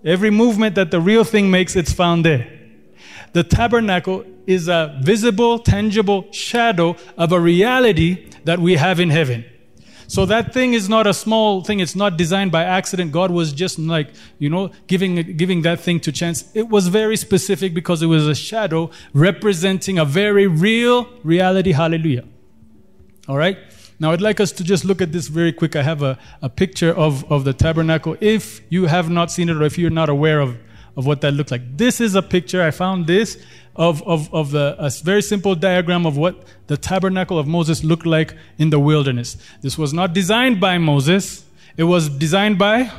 Every 0.08 0.30
movement 0.30 0.76
that 0.76 0.92
the 0.92 1.02
real 1.02 1.24
thing 1.24 1.50
makes, 1.50 1.76
it's 1.76 1.92
found 1.92 2.24
there. 2.24 2.48
The 3.34 3.44
tabernacle 3.44 4.26
is 4.46 4.68
a 4.68 4.98
visible, 5.02 5.60
tangible 5.60 6.32
shadow 6.32 6.96
of 7.18 7.32
a 7.32 7.40
reality 7.40 8.30
that 8.46 8.60
we 8.60 8.76
have 8.76 9.00
in 9.00 9.10
heaven. 9.10 9.46
So 10.10 10.26
that 10.26 10.54
thing 10.54 10.74
is 10.74 10.88
not 10.88 11.06
a 11.06 11.14
small 11.14 11.62
thing. 11.62 11.82
It's 11.82 11.96
not 11.96 12.18
designed 12.18 12.52
by 12.52 12.64
accident. 12.64 13.12
God 13.12 13.30
was 13.30 13.52
just 13.52 13.78
like, 13.78 14.10
you 14.40 14.50
know, 14.50 14.72
giving, 14.88 15.36
giving 15.36 15.64
that 15.64 15.82
thing 15.82 16.00
to 16.00 16.14
chance. 16.14 16.50
It 16.54 16.70
was 16.70 16.88
very 16.88 17.18
specific 17.18 17.74
because 17.74 18.02
it 18.02 18.06
was 18.06 18.26
a 18.26 18.34
shadow 18.34 18.90
representing 19.14 20.00
a 20.00 20.06
very 20.06 20.48
real 20.48 21.10
reality. 21.24 21.74
Hallelujah. 21.74 22.24
All 23.28 23.38
right. 23.38 23.58
Now, 24.00 24.12
I'd 24.12 24.22
like 24.22 24.40
us 24.40 24.54
to 24.54 24.64
just 24.64 24.86
look 24.86 25.02
at 25.02 25.12
this 25.12 25.28
very 25.28 25.52
quick. 25.52 25.76
I 25.76 25.82
have 25.84 26.02
a, 26.04 26.18
a 26.42 26.50
picture 26.50 26.94
of, 26.94 27.30
of 27.30 27.44
the 27.44 27.54
tabernacle. 27.54 28.16
If 28.22 28.62
you 28.70 28.86
have 28.86 29.10
not 29.10 29.30
seen 29.30 29.50
it 29.50 29.58
or 29.58 29.64
if 29.64 29.78
you're 29.78 29.90
not 29.90 30.08
aware 30.08 30.40
of, 30.40 30.58
of 30.98 31.06
what 31.06 31.22
that 31.22 31.34
looked 31.34 31.52
like, 31.52 31.78
this 31.78 32.02
is 32.02 32.16
a 32.16 32.22
picture. 32.22 32.62
I 32.62 32.72
found 32.72 33.08
this 33.08 33.38
of, 33.76 34.02
of, 34.08 34.34
of 34.34 34.52
the, 34.52 34.76
a 34.80 34.90
very 35.04 35.22
simple 35.22 35.56
diagram 35.56 36.06
of 36.06 36.18
what 36.18 36.44
the 36.66 36.76
tabernacle 36.76 37.38
of 37.38 37.48
Moses 37.48 37.84
looked 37.84 38.08
like 38.08 38.34
in 38.58 38.72
the 38.72 38.80
wilderness. 38.80 39.38
This 39.62 39.78
was 39.78 39.94
not 39.94 40.14
designed 40.14 40.60
by 40.60 40.80
Moses, 40.80 41.46
it 41.78 41.84
was 41.84 42.10
designed 42.10 42.58
by 42.58 42.92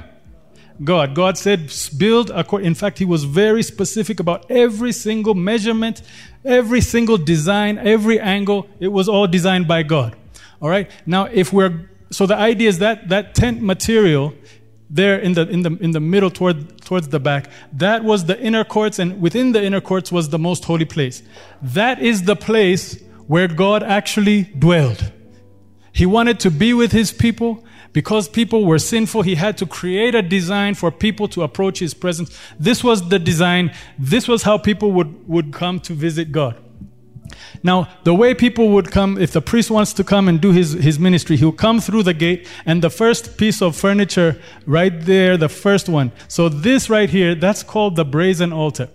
God. 0.82 1.16
God 1.16 1.36
said, 1.36 1.72
build, 1.96 2.30
in 2.30 2.74
fact, 2.74 2.98
He 2.98 3.04
was 3.04 3.24
very 3.24 3.64
specific 3.64 4.20
about 4.20 4.48
every 4.48 4.92
single 4.92 5.34
measurement, 5.34 6.02
every 6.44 6.80
single 6.80 7.18
design, 7.18 7.78
every 7.78 8.20
angle. 8.20 8.68
It 8.78 8.88
was 8.88 9.08
all 9.08 9.26
designed 9.26 9.66
by 9.66 9.82
God. 9.82 10.14
All 10.62 10.68
right. 10.68 10.88
Now, 11.04 11.24
if 11.24 11.52
we're, 11.52 11.90
so 12.10 12.26
the 12.26 12.36
idea 12.36 12.68
is 12.68 12.78
that 12.78 13.08
that 13.08 13.34
tent 13.34 13.60
material 13.60 14.34
there 14.90 15.18
in 15.18 15.34
the, 15.34 15.48
in 15.48 15.62
the, 15.62 15.76
in 15.80 15.90
the 15.90 16.00
middle 16.00 16.30
toward, 16.30 16.80
towards 16.82 17.08
the 17.08 17.20
back, 17.20 17.50
that 17.72 18.04
was 18.04 18.24
the 18.24 18.40
inner 18.40 18.64
courts, 18.64 18.98
and 18.98 19.20
within 19.20 19.52
the 19.52 19.62
inner 19.62 19.80
courts 19.80 20.10
was 20.10 20.30
the 20.30 20.38
most 20.38 20.64
holy 20.64 20.84
place. 20.84 21.22
That 21.60 22.00
is 22.00 22.24
the 22.24 22.36
place 22.36 23.02
where 23.26 23.48
God 23.48 23.82
actually 23.82 24.44
dwelled. 24.44 25.12
He 25.92 26.06
wanted 26.06 26.40
to 26.40 26.50
be 26.50 26.74
with 26.74 26.92
his 26.92 27.12
people. 27.12 27.64
Because 27.94 28.28
people 28.28 28.66
were 28.66 28.78
sinful, 28.78 29.22
he 29.22 29.34
had 29.34 29.56
to 29.58 29.66
create 29.66 30.14
a 30.14 30.20
design 30.20 30.74
for 30.74 30.92
people 30.92 31.26
to 31.28 31.42
approach 31.42 31.78
his 31.78 31.94
presence. 31.94 32.38
This 32.60 32.84
was 32.84 33.08
the 33.08 33.18
design. 33.18 33.72
This 33.98 34.28
was 34.28 34.42
how 34.42 34.58
people 34.58 34.92
would, 34.92 35.26
would 35.26 35.52
come 35.54 35.80
to 35.80 35.94
visit 35.94 36.30
God. 36.30 36.62
Now, 37.62 37.88
the 38.04 38.14
way 38.14 38.34
people 38.34 38.70
would 38.70 38.90
come, 38.90 39.18
if 39.18 39.32
the 39.32 39.42
priest 39.42 39.70
wants 39.70 39.92
to 39.94 40.04
come 40.04 40.28
and 40.28 40.40
do 40.40 40.52
his, 40.52 40.72
his 40.72 40.98
ministry, 40.98 41.36
he'll 41.36 41.52
come 41.52 41.80
through 41.80 42.04
the 42.04 42.14
gate, 42.14 42.46
and 42.66 42.82
the 42.82 42.90
first 42.90 43.36
piece 43.36 43.62
of 43.62 43.76
furniture 43.76 44.40
right 44.66 45.00
there, 45.00 45.36
the 45.36 45.48
first 45.48 45.88
one. 45.88 46.12
So, 46.28 46.48
this 46.48 46.88
right 46.88 47.10
here, 47.10 47.34
that's 47.34 47.62
called 47.62 47.96
the 47.96 48.04
brazen 48.04 48.52
altar. 48.52 48.88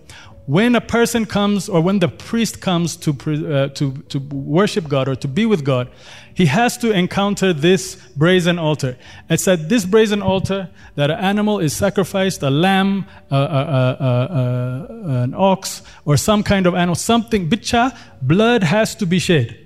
When 0.46 0.74
a 0.74 0.80
person 0.80 1.24
comes, 1.24 1.70
or 1.70 1.80
when 1.80 2.00
the 2.00 2.08
priest 2.08 2.60
comes 2.60 2.96
to, 2.96 3.10
uh, 3.12 3.68
to, 3.68 3.92
to 4.08 4.18
worship 4.18 4.88
God 4.88 5.08
or 5.08 5.16
to 5.16 5.28
be 5.28 5.46
with 5.46 5.64
God, 5.64 5.90
he 6.34 6.46
has 6.46 6.76
to 6.78 6.90
encounter 6.90 7.54
this 7.54 7.96
brazen 8.16 8.58
altar. 8.58 8.98
It's 9.30 9.48
at 9.48 9.68
this 9.70 9.86
brazen 9.86 10.20
altar 10.20 10.68
that 10.96 11.10
an 11.10 11.18
animal 11.18 11.60
is 11.60 11.74
sacrificed, 11.74 12.42
a 12.42 12.50
lamb, 12.50 13.06
a, 13.30 13.36
a, 13.36 14.86
an 15.22 15.34
ox, 15.34 15.82
or 16.04 16.18
some 16.18 16.42
kind 16.42 16.66
of 16.66 16.74
animal, 16.74 16.96
something, 16.96 17.48
bitcha, 17.48 17.96
blood 18.20 18.64
has 18.64 18.94
to 18.96 19.06
be 19.06 19.18
shed. 19.18 19.58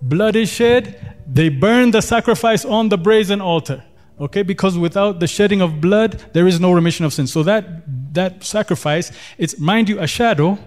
Blood 0.00 0.36
is 0.36 0.48
shed, 0.48 1.16
they 1.26 1.48
burn 1.48 1.90
the 1.90 2.02
sacrifice 2.02 2.64
on 2.64 2.88
the 2.88 2.98
brazen 2.98 3.40
altar. 3.40 3.82
Okay, 4.20 4.42
because 4.42 4.76
without 4.76 5.18
the 5.20 5.26
shedding 5.26 5.62
of 5.62 5.80
blood, 5.80 6.22
there 6.34 6.46
is 6.46 6.60
no 6.60 6.72
remission 6.72 7.06
of 7.06 7.12
sin. 7.12 7.26
So 7.26 7.42
that 7.44 8.14
that 8.14 8.44
sacrifice, 8.44 9.12
it's 9.38 9.58
mind 9.58 9.88
you 9.88 9.98
a 10.00 10.06
shadow, 10.06 10.58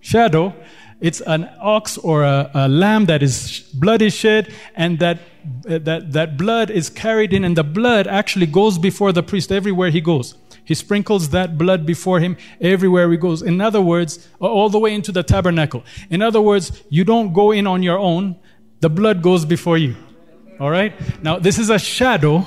shadow 0.00 0.54
it's 1.00 1.20
an 1.20 1.50
ox 1.60 1.98
or 1.98 2.22
a, 2.22 2.50
a 2.54 2.68
lamb 2.68 3.06
that 3.06 3.22
is 3.22 3.60
blood 3.74 4.00
is 4.00 4.14
shed, 4.14 4.52
and 4.74 4.98
that, 5.00 5.18
uh, 5.68 5.78
that, 5.78 6.12
that 6.12 6.38
blood 6.38 6.70
is 6.70 6.88
carried 6.88 7.32
in, 7.32 7.44
and 7.44 7.56
the 7.56 7.62
blood 7.62 8.06
actually 8.06 8.46
goes 8.46 8.78
before 8.78 9.12
the 9.12 9.22
priest 9.22 9.52
everywhere 9.52 9.90
he 9.90 10.00
goes. 10.00 10.34
He 10.64 10.74
sprinkles 10.74 11.28
that 11.28 11.58
blood 11.58 11.84
before 11.84 12.20
him 12.20 12.38
everywhere 12.60 13.10
he 13.10 13.18
goes. 13.18 13.42
In 13.42 13.60
other 13.60 13.82
words, 13.82 14.26
all 14.40 14.70
the 14.70 14.78
way 14.78 14.94
into 14.94 15.12
the 15.12 15.22
tabernacle. 15.22 15.84
In 16.08 16.22
other 16.22 16.40
words, 16.40 16.82
you 16.88 17.04
don't 17.04 17.34
go 17.34 17.50
in 17.50 17.66
on 17.66 17.82
your 17.82 17.98
own, 17.98 18.36
the 18.80 18.88
blood 18.88 19.20
goes 19.20 19.44
before 19.44 19.76
you. 19.76 19.94
All 20.58 20.70
right? 20.70 20.94
Now, 21.22 21.38
this 21.38 21.58
is 21.58 21.68
a 21.68 21.78
shadow 21.78 22.46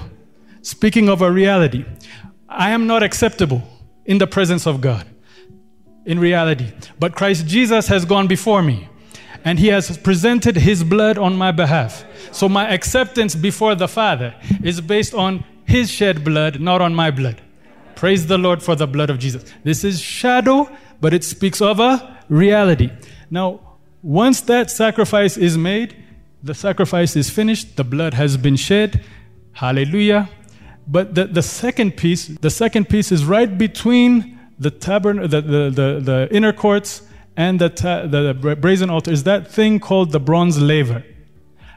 speaking 0.67 1.07
of 1.07 1.21
a 1.21 1.31
reality. 1.31 1.86
I 2.50 2.71
am 2.71 2.88
not 2.88 3.01
acceptable 3.01 3.63
in 4.05 4.17
the 4.17 4.27
presence 4.27 4.67
of 4.67 4.81
God 4.81 5.07
in 6.05 6.19
reality. 6.19 6.71
But 7.00 7.15
Christ 7.15 7.47
Jesus 7.47 7.88
has 7.88 8.03
gone 8.03 8.27
before 8.27 8.62
me 8.62 8.89
and 9.45 9.59
he 9.59 9.67
has 9.67 9.97
presented 9.97 10.57
his 10.57 10.83
blood 10.83 11.17
on 11.17 11.38
my 11.38 11.51
behalf. 11.53 12.03
So 12.33 12.50
my 12.50 12.69
acceptance 12.69 13.33
before 13.33 13.75
the 13.75 13.88
Father 13.88 14.36
is 14.62 14.81
based 14.81 15.13
on 15.13 15.45
his 15.65 15.89
shed 15.89 16.25
blood, 16.25 16.59
not 16.59 16.81
on 16.81 16.93
my 16.93 17.12
blood. 17.12 17.41
Praise 17.95 18.27
the 18.27 18.38
Lord 18.38 18.62
for 18.62 18.75
the 18.75 18.88
blood 18.88 19.09
of 19.09 19.19
Jesus. 19.19 19.45
This 19.63 19.86
is 19.86 20.01
shadow, 20.01 20.69
but 21.00 21.13
it 21.13 21.24
speaks 21.24 21.62
of 21.62 21.79
a 21.79 22.17
reality. 22.27 22.91
Now, 23.31 23.77
once 24.03 24.41
that 24.41 24.69
sacrifice 24.69 25.38
is 25.38 25.57
made, 25.57 25.95
the 26.43 26.53
sacrifice 26.53 27.15
is 27.15 27.29
finished, 27.29 27.77
the 27.77 27.83
blood 27.83 28.13
has 28.13 28.36
been 28.36 28.57
shed. 28.57 29.03
Hallelujah. 29.53 30.29
But 30.88 31.15
the, 31.15 31.25
the 31.25 31.41
second 31.41 31.98
piece, 31.98 32.27
the 32.27 32.50
second 32.50 32.88
piece 32.89 33.12
is 33.12 33.25
right 33.25 33.58
between 33.58 34.39
the 34.58 34.70
the, 34.70 35.27
the, 35.27 35.70
the, 35.70 36.00
the 36.01 36.27
inner 36.32 36.53
courts 36.53 37.01
and 37.36 37.60
the, 37.60 37.70
ta- 37.70 38.08
the 38.08 38.34
brazen 38.34 38.89
altar 38.89 39.12
is 39.12 39.24
that 39.24 39.51
thing 39.51 39.79
called 39.79 40.12
the 40.12 40.20
bronze 40.20 40.60
laver. 40.60 41.03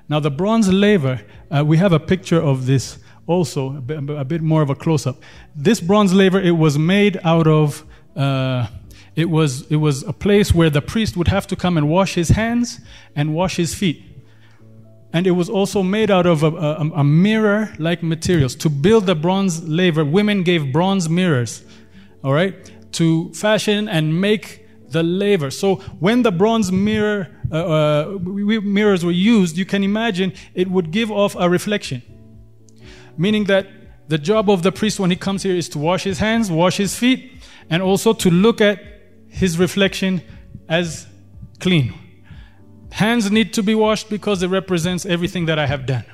Now, 0.09 0.19
the 0.19 0.31
bronze 0.31 0.73
laver, 0.73 1.21
uh, 1.51 1.65
we 1.65 1.77
have 1.77 1.93
a 1.93 2.01
picture 2.01 2.41
of 2.41 2.67
this 2.67 2.99
also, 3.27 3.77
a 3.77 3.81
bit, 3.81 4.11
a 4.11 4.25
bit, 4.25 4.43
more 4.43 4.63
of 4.63 4.71
a 4.71 4.75
close 4.75 5.07
up. 5.07 5.23
This 5.55 5.81
bronze 5.81 6.13
laver, 6.13 6.41
it 6.41 6.57
was 6.57 6.79
made 6.79 7.21
out 7.23 7.47
of, 7.47 7.85
uh, 8.17 8.67
it, 9.15 9.27
was, 9.27 9.71
it 9.71 9.77
was 9.77 10.03
a 10.03 10.13
place 10.13 10.53
where 10.53 10.71
the 10.71 10.83
priest 10.83 11.17
would 11.17 11.29
have 11.29 11.47
to 11.49 11.57
come 11.57 11.77
and 11.77 11.89
wash 11.89 12.15
his 12.15 12.31
hands 12.31 12.81
and 13.15 13.35
wash 13.35 13.57
his 13.57 13.75
feet. 13.75 14.05
And 15.13 15.27
it 15.27 15.33
was 15.33 15.49
also 15.51 15.83
made 15.83 16.11
out 16.11 16.27
of 16.27 16.43
a, 16.43 16.49
a, 16.49 16.91
a 16.97 17.05
mirror 17.05 17.73
like 17.79 18.03
materials. 18.03 18.55
To 18.57 18.71
build 18.71 19.07
the 19.07 19.15
bronze 19.15 19.67
laver, 19.69 20.05
women 20.05 20.45
gave 20.45 20.73
bronze 20.73 21.09
mirrors 21.09 21.65
all 22.23 22.33
right, 22.33 22.71
to 22.93 23.33
fashion 23.33 23.89
and 23.89 24.21
make 24.21 24.67
the 24.91 25.03
laver. 25.03 25.51
So 25.51 25.77
when 26.01 26.23
the 26.23 26.33
bronze 26.33 26.71
mirror 26.71 27.29
uh, 27.51 27.55
uh, 27.55 28.19
mirrors 28.21 29.05
were 29.05 29.11
used, 29.11 29.57
you 29.57 29.65
can 29.65 29.83
imagine 29.83 30.33
it 30.55 30.69
would 30.69 30.91
give 30.91 31.11
off 31.11 31.35
a 31.39 31.49
reflection, 31.49 32.03
meaning 33.17 33.45
that 33.45 33.67
the 34.09 34.19
job 34.19 34.51
of 34.51 34.63
the 34.63 34.73
priest 34.73 34.99
when 35.01 35.11
he 35.11 35.17
comes 35.17 35.43
here 35.43 35.55
is 35.55 35.69
to 35.71 35.79
wash 35.79 36.05
his 36.05 36.19
hands, 36.19 36.51
wash 36.51 36.77
his 36.77 36.97
feet, 36.97 37.33
and 37.71 37.83
also 37.83 38.13
to 38.13 38.31
look 38.31 38.61
at 38.61 38.81
his 39.29 39.59
reflection 39.59 40.21
as 40.69 41.07
clean. 41.61 41.95
Hands 42.91 43.31
need 43.31 43.53
to 43.55 43.63
be 43.63 43.75
washed 43.75 44.11
because 44.11 44.43
it 44.43 44.49
represents 44.49 45.07
everything 45.07 45.47
that 45.47 45.59
I 45.59 45.67
have 45.67 45.87
done. 45.87 46.05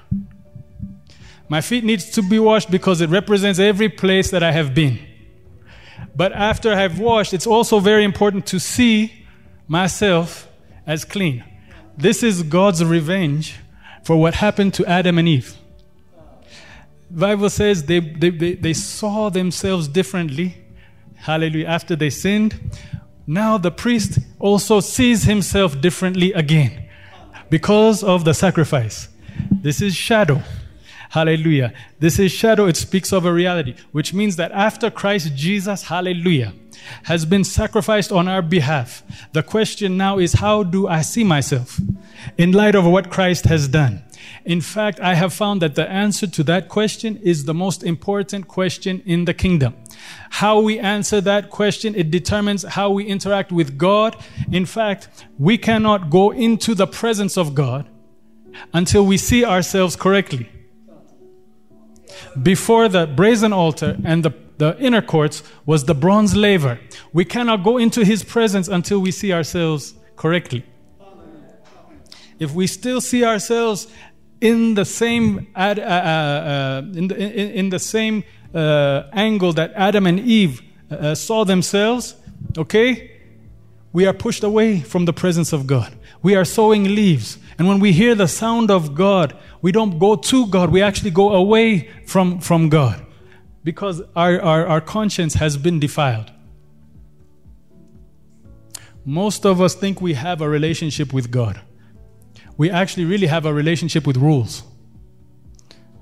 My 1.49 1.61
feet 1.61 1.85
needs 1.85 2.11
to 2.11 2.23
be 2.23 2.38
washed 2.38 2.71
because 2.71 3.00
it 3.00 3.09
represents 3.09 3.59
every 3.59 3.88
place 3.88 4.30
that 4.30 4.42
I 4.42 4.52
have 4.52 4.75
been. 4.75 4.99
But 6.14 6.33
after 6.33 6.73
I 6.73 6.80
have 6.80 6.99
washed, 6.99 7.33
it's 7.33 7.47
also 7.47 7.78
very 7.78 8.04
important 8.04 8.47
to 8.47 8.59
see 8.59 9.26
myself 9.68 10.49
as 10.87 11.04
clean. 11.04 11.45
This 11.97 12.23
is 12.23 12.42
God's 12.42 12.85
revenge 12.85 13.56
for 14.02 14.16
what 14.16 14.35
happened 14.35 14.75
to 14.75 14.87
Adam 14.87 15.18
and 15.18 15.28
Eve. 15.28 15.56
Bible 17.11 17.50
says 17.50 17.85
they, 17.85 18.00
they, 18.00 18.30
they, 18.30 18.54
they 18.54 18.73
saw 18.73 19.28
themselves 19.30 19.88
differently. 19.88 20.56
Hallelujah. 21.16 21.66
After 21.66 21.97
they 21.97 22.11
sinned, 22.11 22.59
now 23.26 23.59
the 23.59 23.71
priest 23.71 24.18
also 24.38 24.80
sees 24.80 25.25
himself 25.25 25.80
differently 25.80 26.33
again 26.33 26.88
because 27.50 28.02
of 28.02 28.25
the 28.25 28.35
sacrifice. 28.35 29.09
This 29.50 29.80
is 29.80 29.95
shadow. 29.95 30.42
Hallelujah. 31.11 31.73
This 31.99 32.18
is 32.18 32.33
shadow. 32.33 32.66
It 32.66 32.76
speaks 32.76 33.12
of 33.12 33.25
a 33.25 33.33
reality, 33.33 33.75
which 33.92 34.12
means 34.12 34.37
that 34.37 34.52
after 34.52 34.90
Christ 34.90 35.35
Jesus, 35.35 35.85
hallelujah, 35.85 36.52
has 37.04 37.25
been 37.25 37.45
sacrificed 37.45 38.12
on 38.12 38.28
our 38.28 38.42
behalf, 38.42 39.02
the 39.33 39.42
question 39.42 39.97
now 39.97 40.18
is 40.18 40.35
how 40.35 40.62
do 40.62 40.88
I 40.88 41.02
see 41.02 41.25
myself 41.25 41.80
in 42.37 42.52
light 42.52 42.75
of 42.75 42.85
what 42.85 43.11
Christ 43.11 43.45
has 43.47 43.68
done? 43.68 44.04
In 44.45 44.61
fact, 44.61 45.00
I 45.00 45.14
have 45.14 45.33
found 45.33 45.62
that 45.62 45.75
the 45.75 45.88
answer 45.88 46.26
to 46.26 46.42
that 46.45 46.68
question 46.68 47.18
is 47.23 47.45
the 47.45 47.54
most 47.54 47.83
important 47.83 48.49
question 48.49 49.02
in 49.06 49.25
the 49.25 49.35
kingdom. 49.35 49.75
How 50.30 50.61
we 50.61 50.78
answer 50.78 51.21
that 51.21 51.50
question, 51.50 51.95
it 51.95 52.11
determines 52.11 52.62
how 52.62 52.90
we 52.90 53.04
interact 53.04 53.52
with 53.52 53.76
God. 53.78 54.16
In 54.50 54.66
fact, 54.66 55.09
we 55.38 55.59
cannot 55.59 56.11
go 56.11 56.30
into 56.30 56.75
the 56.75 56.87
presence 56.87 57.37
of 57.37 57.54
God 57.54 57.88
until 58.73 59.04
we 59.04 59.16
see 59.16 59.45
ourselves 59.45 59.97
correctly 59.97 60.49
before 62.42 62.88
the 62.88 63.06
brazen 63.06 63.52
altar 63.52 63.97
and 64.04 64.25
the, 64.25 64.33
the 64.59 64.76
inner 64.78 65.02
courts 65.02 65.42
was 65.64 65.85
the 65.85 65.95
bronze 65.95 66.37
laver. 66.37 66.78
We 67.12 67.25
cannot 67.25 67.62
go 67.62 67.78
into 67.78 68.04
his 68.04 68.23
presence 68.23 68.68
until 68.68 69.00
we 69.00 69.11
see 69.11 69.33
ourselves 69.33 69.95
correctly. 70.16 70.64
If 72.38 72.52
we 72.52 72.66
still 72.66 73.00
see 73.00 73.25
ourselves 73.25 73.88
in 74.49 74.75
the 74.75 74.85
same 74.85 75.47
ad, 75.55 75.79
uh, 75.79 75.83
uh, 75.83 75.87
uh 75.87 76.99
in, 76.99 77.09
the, 77.09 77.17
in, 77.17 77.50
in, 77.61 77.69
the 77.71 77.79
same 77.79 78.25
uh, 78.55 79.03
angle 79.12 79.53
that 79.53 79.73
Adam 79.75 80.07
and 80.07 80.21
Eve 80.21 80.62
uh, 80.91 81.15
saw 81.15 81.45
themselves, 81.45 82.15
okay, 82.57 83.11
we 83.93 84.07
are 84.07 84.12
pushed 84.12 84.45
away 84.45 84.81
from 84.81 85.05
the 85.05 85.12
presence 85.12 85.53
of 85.53 85.67
God. 85.67 85.91
We 86.23 86.35
are 86.35 86.45
sowing 86.45 86.85
leaves. 86.85 87.38
And 87.59 87.67
when 87.69 87.81
we 87.81 87.93
hear 87.93 88.15
the 88.15 88.29
sound 88.29 88.71
of 88.71 88.95
God, 88.95 89.37
we 89.62 89.73
don't 89.73 89.99
go 89.99 90.17
to 90.17 90.47
God, 90.47 90.71
we 90.71 90.83
actually 90.83 91.11
go 91.11 91.33
away 91.33 91.88
from, 92.07 92.41
from 92.41 92.69
God 92.69 93.05
because 93.65 94.00
our, 94.15 94.41
our, 94.41 94.67
our 94.67 94.81
conscience 94.81 95.35
has 95.35 95.57
been 95.57 95.81
defiled. 95.81 96.31
Most 99.05 99.45
of 99.47 99.61
us 99.61 99.75
think 99.75 100.00
we 100.00 100.15
have 100.15 100.41
a 100.41 100.49
relationship 100.49 101.12
with 101.12 101.31
God. 101.31 101.61
We 102.57 102.71
actually 102.71 103.05
really 103.05 103.27
have 103.27 103.45
a 103.45 103.53
relationship 103.53 104.07
with 104.07 104.17
rules 104.17 104.63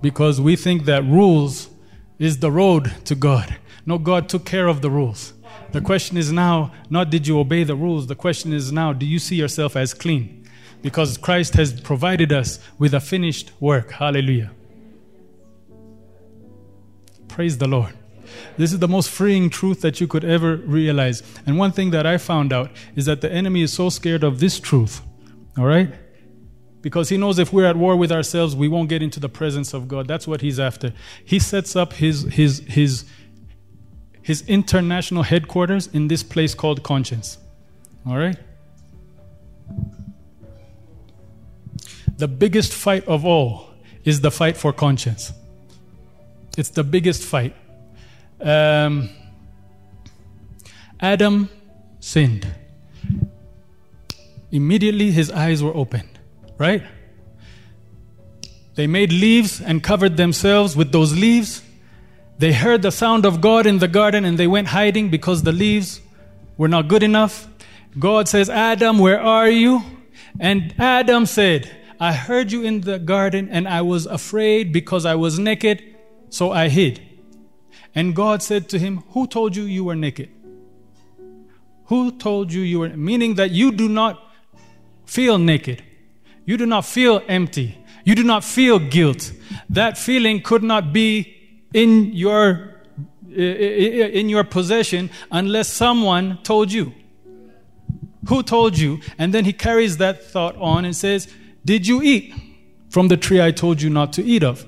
because 0.00 0.40
we 0.40 0.54
think 0.56 0.84
that 0.84 1.02
rules 1.04 1.68
is 2.18 2.38
the 2.38 2.50
road 2.50 2.92
to 3.06 3.14
God. 3.14 3.56
No, 3.86 3.98
God 3.98 4.28
took 4.28 4.44
care 4.44 4.68
of 4.68 4.82
the 4.82 4.90
rules. 4.90 5.32
The 5.72 5.80
question 5.80 6.16
is 6.16 6.30
now, 6.30 6.72
not 6.88 7.10
did 7.10 7.26
you 7.26 7.38
obey 7.38 7.64
the 7.64 7.74
rules, 7.74 8.06
the 8.06 8.14
question 8.14 8.52
is 8.52 8.70
now, 8.70 8.92
do 8.92 9.06
you 9.06 9.18
see 9.18 9.36
yourself 9.36 9.76
as 9.76 9.92
clean? 9.92 10.46
Because 10.82 11.16
Christ 11.16 11.54
has 11.54 11.80
provided 11.80 12.32
us 12.32 12.60
with 12.78 12.94
a 12.94 13.00
finished 13.00 13.50
work. 13.58 13.92
Hallelujah. 13.92 14.52
Praise 17.26 17.58
the 17.58 17.66
Lord. 17.66 17.94
This 18.56 18.72
is 18.72 18.78
the 18.78 18.88
most 18.88 19.10
freeing 19.10 19.50
truth 19.50 19.80
that 19.80 20.00
you 20.00 20.06
could 20.06 20.24
ever 20.24 20.56
realize. 20.56 21.22
And 21.46 21.58
one 21.58 21.72
thing 21.72 21.90
that 21.90 22.06
I 22.06 22.18
found 22.18 22.52
out 22.52 22.70
is 22.94 23.06
that 23.06 23.20
the 23.20 23.32
enemy 23.32 23.62
is 23.62 23.72
so 23.72 23.88
scared 23.88 24.22
of 24.22 24.38
this 24.38 24.60
truth. 24.60 25.00
All 25.58 25.64
right? 25.64 25.92
Because 26.84 27.08
he 27.08 27.16
knows 27.16 27.38
if 27.38 27.50
we're 27.50 27.64
at 27.64 27.76
war 27.76 27.96
with 27.96 28.12
ourselves, 28.12 28.54
we 28.54 28.68
won't 28.68 28.90
get 28.90 29.02
into 29.02 29.18
the 29.18 29.30
presence 29.30 29.72
of 29.72 29.88
God. 29.88 30.06
That's 30.06 30.28
what 30.28 30.42
he's 30.42 30.60
after. 30.60 30.92
He 31.24 31.38
sets 31.38 31.74
up 31.74 31.94
his 31.94 32.24
his 32.24 32.58
his 32.68 33.06
his 34.20 34.46
international 34.46 35.22
headquarters 35.22 35.86
in 35.86 36.08
this 36.08 36.22
place 36.22 36.54
called 36.54 36.82
conscience. 36.82 37.38
All 38.06 38.18
right? 38.18 38.36
The 42.18 42.28
biggest 42.28 42.74
fight 42.74 43.08
of 43.08 43.24
all 43.24 43.70
is 44.04 44.20
the 44.20 44.30
fight 44.30 44.58
for 44.58 44.70
conscience. 44.70 45.32
It's 46.58 46.68
the 46.68 46.84
biggest 46.84 47.22
fight. 47.22 47.56
Um, 48.42 49.08
Adam 51.00 51.48
sinned. 51.98 52.46
Immediately 54.50 55.12
his 55.12 55.30
eyes 55.30 55.62
were 55.62 55.74
opened, 55.74 56.13
right? 56.58 56.82
They 58.74 58.86
made 58.86 59.12
leaves 59.12 59.60
and 59.60 59.82
covered 59.82 60.16
themselves 60.16 60.76
with 60.76 60.92
those 60.92 61.16
leaves 61.16 61.62
they 62.38 62.52
heard 62.52 62.82
the 62.82 62.90
sound 62.90 63.24
of 63.24 63.40
God 63.40 63.66
in 63.66 63.78
the 63.78 63.88
garden 63.88 64.24
and 64.24 64.36
they 64.38 64.46
went 64.46 64.68
hiding 64.68 65.08
because 65.08 65.42
the 65.42 65.52
leaves 65.52 66.00
were 66.56 66.68
not 66.68 66.88
good 66.88 67.02
enough. 67.02 67.48
God 67.98 68.28
says, 68.28 68.50
Adam, 68.50 68.98
where 68.98 69.20
are 69.20 69.48
you? 69.48 69.82
And 70.40 70.74
Adam 70.78 71.26
said, 71.26 71.70
I 72.00 72.12
heard 72.12 72.50
you 72.50 72.62
in 72.62 72.80
the 72.80 72.98
garden 72.98 73.48
and 73.50 73.68
I 73.68 73.82
was 73.82 74.06
afraid 74.06 74.72
because 74.72 75.06
I 75.06 75.14
was 75.14 75.38
naked, 75.38 75.82
so 76.28 76.50
I 76.50 76.68
hid. 76.68 77.00
And 77.94 78.16
God 78.16 78.42
said 78.42 78.68
to 78.70 78.78
him, 78.80 79.04
Who 79.10 79.28
told 79.28 79.54
you 79.54 79.62
you 79.62 79.84
were 79.84 79.94
naked? 79.94 80.28
Who 81.86 82.10
told 82.10 82.52
you 82.52 82.62
you 82.62 82.80
were, 82.80 82.88
meaning 82.88 83.36
that 83.36 83.52
you 83.52 83.70
do 83.70 83.88
not 83.88 84.20
feel 85.06 85.38
naked. 85.38 85.84
You 86.44 86.56
do 86.56 86.66
not 86.66 86.84
feel 86.84 87.22
empty. 87.28 87.78
You 88.04 88.14
do 88.14 88.24
not 88.24 88.44
feel 88.44 88.78
guilt. 88.78 89.32
That 89.70 89.96
feeling 89.96 90.42
could 90.42 90.62
not 90.62 90.92
be 90.92 91.34
in 91.72 92.12
your 92.12 92.70
in 93.34 94.28
your 94.28 94.44
possession 94.44 95.10
unless 95.30 95.68
someone 95.68 96.38
told 96.44 96.72
you. 96.72 96.94
Who 98.28 98.42
told 98.42 98.78
you? 98.78 99.00
And 99.18 99.34
then 99.34 99.44
he 99.44 99.52
carries 99.52 99.96
that 99.98 100.24
thought 100.24 100.56
on 100.56 100.84
and 100.84 100.94
says, 100.94 101.28
Did 101.64 101.86
you 101.86 102.00
eat 102.02 102.32
from 102.90 103.08
the 103.08 103.16
tree 103.16 103.42
I 103.42 103.50
told 103.50 103.82
you 103.82 103.90
not 103.90 104.12
to 104.14 104.24
eat 104.24 104.44
of? 104.44 104.66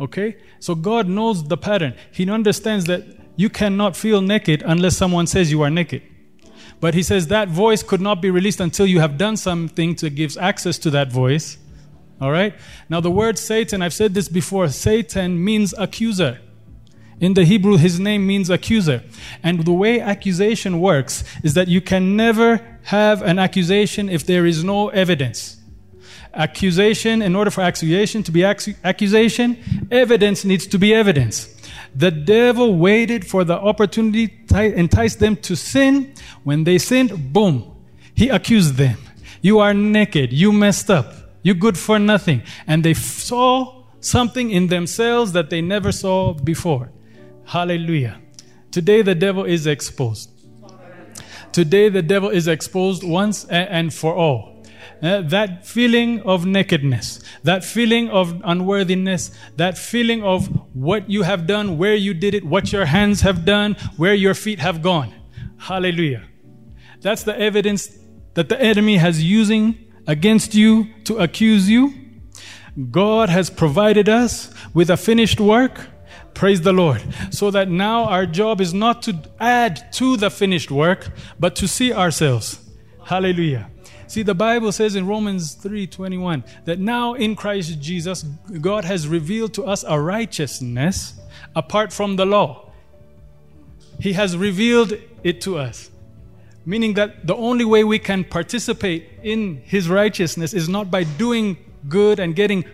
Okay? 0.00 0.36
So 0.58 0.74
God 0.74 1.08
knows 1.08 1.44
the 1.44 1.56
pattern. 1.56 1.94
He 2.10 2.28
understands 2.28 2.86
that 2.86 3.04
you 3.36 3.48
cannot 3.48 3.96
feel 3.96 4.20
naked 4.20 4.62
unless 4.66 4.96
someone 4.96 5.26
says 5.26 5.50
you 5.50 5.62
are 5.62 5.70
naked. 5.70 6.02
But 6.82 6.94
he 6.94 7.04
says 7.04 7.28
that 7.28 7.48
voice 7.48 7.84
could 7.84 8.00
not 8.00 8.20
be 8.20 8.28
released 8.28 8.58
until 8.58 8.86
you 8.86 8.98
have 8.98 9.16
done 9.16 9.36
something 9.36 9.94
to 9.94 10.10
give 10.10 10.36
access 10.36 10.78
to 10.78 10.90
that 10.90 11.12
voice. 11.12 11.56
All 12.20 12.32
right? 12.32 12.54
Now, 12.88 13.00
the 13.00 13.08
word 13.08 13.38
Satan, 13.38 13.82
I've 13.82 13.94
said 13.94 14.14
this 14.14 14.28
before, 14.28 14.66
Satan 14.66 15.44
means 15.44 15.72
accuser. 15.78 16.40
In 17.20 17.34
the 17.34 17.44
Hebrew, 17.44 17.76
his 17.76 18.00
name 18.00 18.26
means 18.26 18.50
accuser. 18.50 19.04
And 19.44 19.64
the 19.64 19.72
way 19.72 20.00
accusation 20.00 20.80
works 20.80 21.22
is 21.44 21.54
that 21.54 21.68
you 21.68 21.80
can 21.80 22.16
never 22.16 22.60
have 22.82 23.22
an 23.22 23.38
accusation 23.38 24.08
if 24.08 24.26
there 24.26 24.44
is 24.44 24.64
no 24.64 24.88
evidence. 24.88 25.60
Accusation, 26.34 27.22
in 27.22 27.36
order 27.36 27.52
for 27.52 27.60
accusation 27.60 28.24
to 28.24 28.32
be 28.32 28.42
accusation, 28.42 29.86
evidence 29.92 30.44
needs 30.44 30.66
to 30.66 30.80
be 30.80 30.92
evidence. 30.92 31.48
The 31.94 32.10
devil 32.10 32.76
waited 32.76 33.26
for 33.26 33.44
the 33.44 33.58
opportunity 33.58 34.28
to 34.48 34.74
entice 34.74 35.14
them 35.16 35.36
to 35.36 35.56
sin. 35.56 36.14
When 36.42 36.64
they 36.64 36.78
sinned, 36.78 37.32
boom, 37.32 37.76
he 38.14 38.28
accused 38.28 38.74
them. 38.74 38.98
You 39.40 39.58
are 39.58 39.74
naked. 39.74 40.32
You 40.32 40.52
messed 40.52 40.90
up. 40.90 41.12
You're 41.42 41.56
good 41.56 41.76
for 41.76 41.98
nothing. 41.98 42.42
And 42.66 42.84
they 42.84 42.94
saw 42.94 43.84
something 44.00 44.50
in 44.50 44.68
themselves 44.68 45.32
that 45.32 45.50
they 45.50 45.60
never 45.60 45.92
saw 45.92 46.34
before. 46.34 46.90
Hallelujah. 47.44 48.20
Today 48.70 49.02
the 49.02 49.14
devil 49.14 49.44
is 49.44 49.66
exposed. 49.66 50.30
Today 51.52 51.88
the 51.88 52.02
devil 52.02 52.30
is 52.30 52.48
exposed 52.48 53.04
once 53.04 53.44
and 53.46 53.92
for 53.92 54.14
all. 54.14 54.51
Uh, 55.02 55.20
that 55.20 55.66
feeling 55.66 56.20
of 56.20 56.46
nakedness, 56.46 57.20
that 57.42 57.64
feeling 57.64 58.08
of 58.10 58.40
unworthiness, 58.44 59.32
that 59.56 59.76
feeling 59.76 60.22
of 60.22 60.46
what 60.74 61.10
you 61.10 61.22
have 61.22 61.44
done, 61.44 61.76
where 61.76 61.96
you 61.96 62.14
did 62.14 62.34
it, 62.34 62.44
what 62.44 62.72
your 62.72 62.84
hands 62.84 63.22
have 63.22 63.44
done, 63.44 63.74
where 63.96 64.14
your 64.14 64.32
feet 64.32 64.60
have 64.60 64.80
gone. 64.80 65.12
Hallelujah. 65.58 66.22
That's 67.00 67.24
the 67.24 67.36
evidence 67.36 67.98
that 68.34 68.48
the 68.48 68.60
enemy 68.60 68.98
has 68.98 69.22
using 69.24 69.92
against 70.06 70.54
you 70.54 70.88
to 71.04 71.18
accuse 71.18 71.68
you. 71.68 71.92
God 72.90 73.28
has 73.28 73.50
provided 73.50 74.08
us 74.08 74.54
with 74.72 74.88
a 74.88 74.96
finished 74.96 75.40
work. 75.40 75.88
Praise 76.32 76.62
the 76.62 76.72
Lord. 76.72 77.02
So 77.30 77.50
that 77.50 77.68
now 77.68 78.04
our 78.04 78.24
job 78.24 78.60
is 78.60 78.72
not 78.72 79.02
to 79.02 79.20
add 79.40 79.92
to 79.94 80.16
the 80.16 80.30
finished 80.30 80.70
work, 80.70 81.10
but 81.40 81.56
to 81.56 81.66
see 81.66 81.92
ourselves. 81.92 82.60
Hallelujah. 83.04 83.68
See, 84.12 84.22
the 84.22 84.34
Bible 84.34 84.72
says 84.72 84.94
in 84.94 85.06
Romans 85.06 85.54
3:21 85.54 86.44
that 86.66 86.78
now 86.78 87.14
in 87.14 87.34
Christ 87.34 87.80
Jesus, 87.80 88.26
God 88.60 88.84
has 88.84 89.08
revealed 89.08 89.54
to 89.54 89.64
us 89.64 89.86
a 89.88 89.98
righteousness 89.98 91.14
apart 91.56 91.94
from 91.94 92.16
the 92.16 92.26
law. 92.26 92.70
He 93.98 94.12
has 94.12 94.36
revealed 94.36 94.92
it 95.24 95.40
to 95.40 95.56
us. 95.56 95.90
Meaning 96.66 96.92
that 96.92 97.26
the 97.26 97.34
only 97.34 97.64
way 97.64 97.84
we 97.84 97.98
can 97.98 98.22
participate 98.24 99.08
in 99.22 99.62
His 99.64 99.88
righteousness 99.88 100.52
is 100.52 100.68
not 100.68 100.90
by 100.90 101.04
doing 101.04 101.56
good 101.88 102.20
and 102.20 102.36
getting 102.36 102.66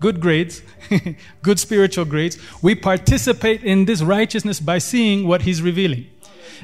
good 0.00 0.18
grades, 0.18 0.62
good 1.42 1.60
spiritual 1.60 2.06
grades. 2.06 2.38
We 2.62 2.74
participate 2.74 3.62
in 3.62 3.84
this 3.84 4.00
righteousness 4.00 4.60
by 4.60 4.78
seeing 4.78 5.28
what 5.28 5.42
He's 5.42 5.60
revealing. 5.60 6.06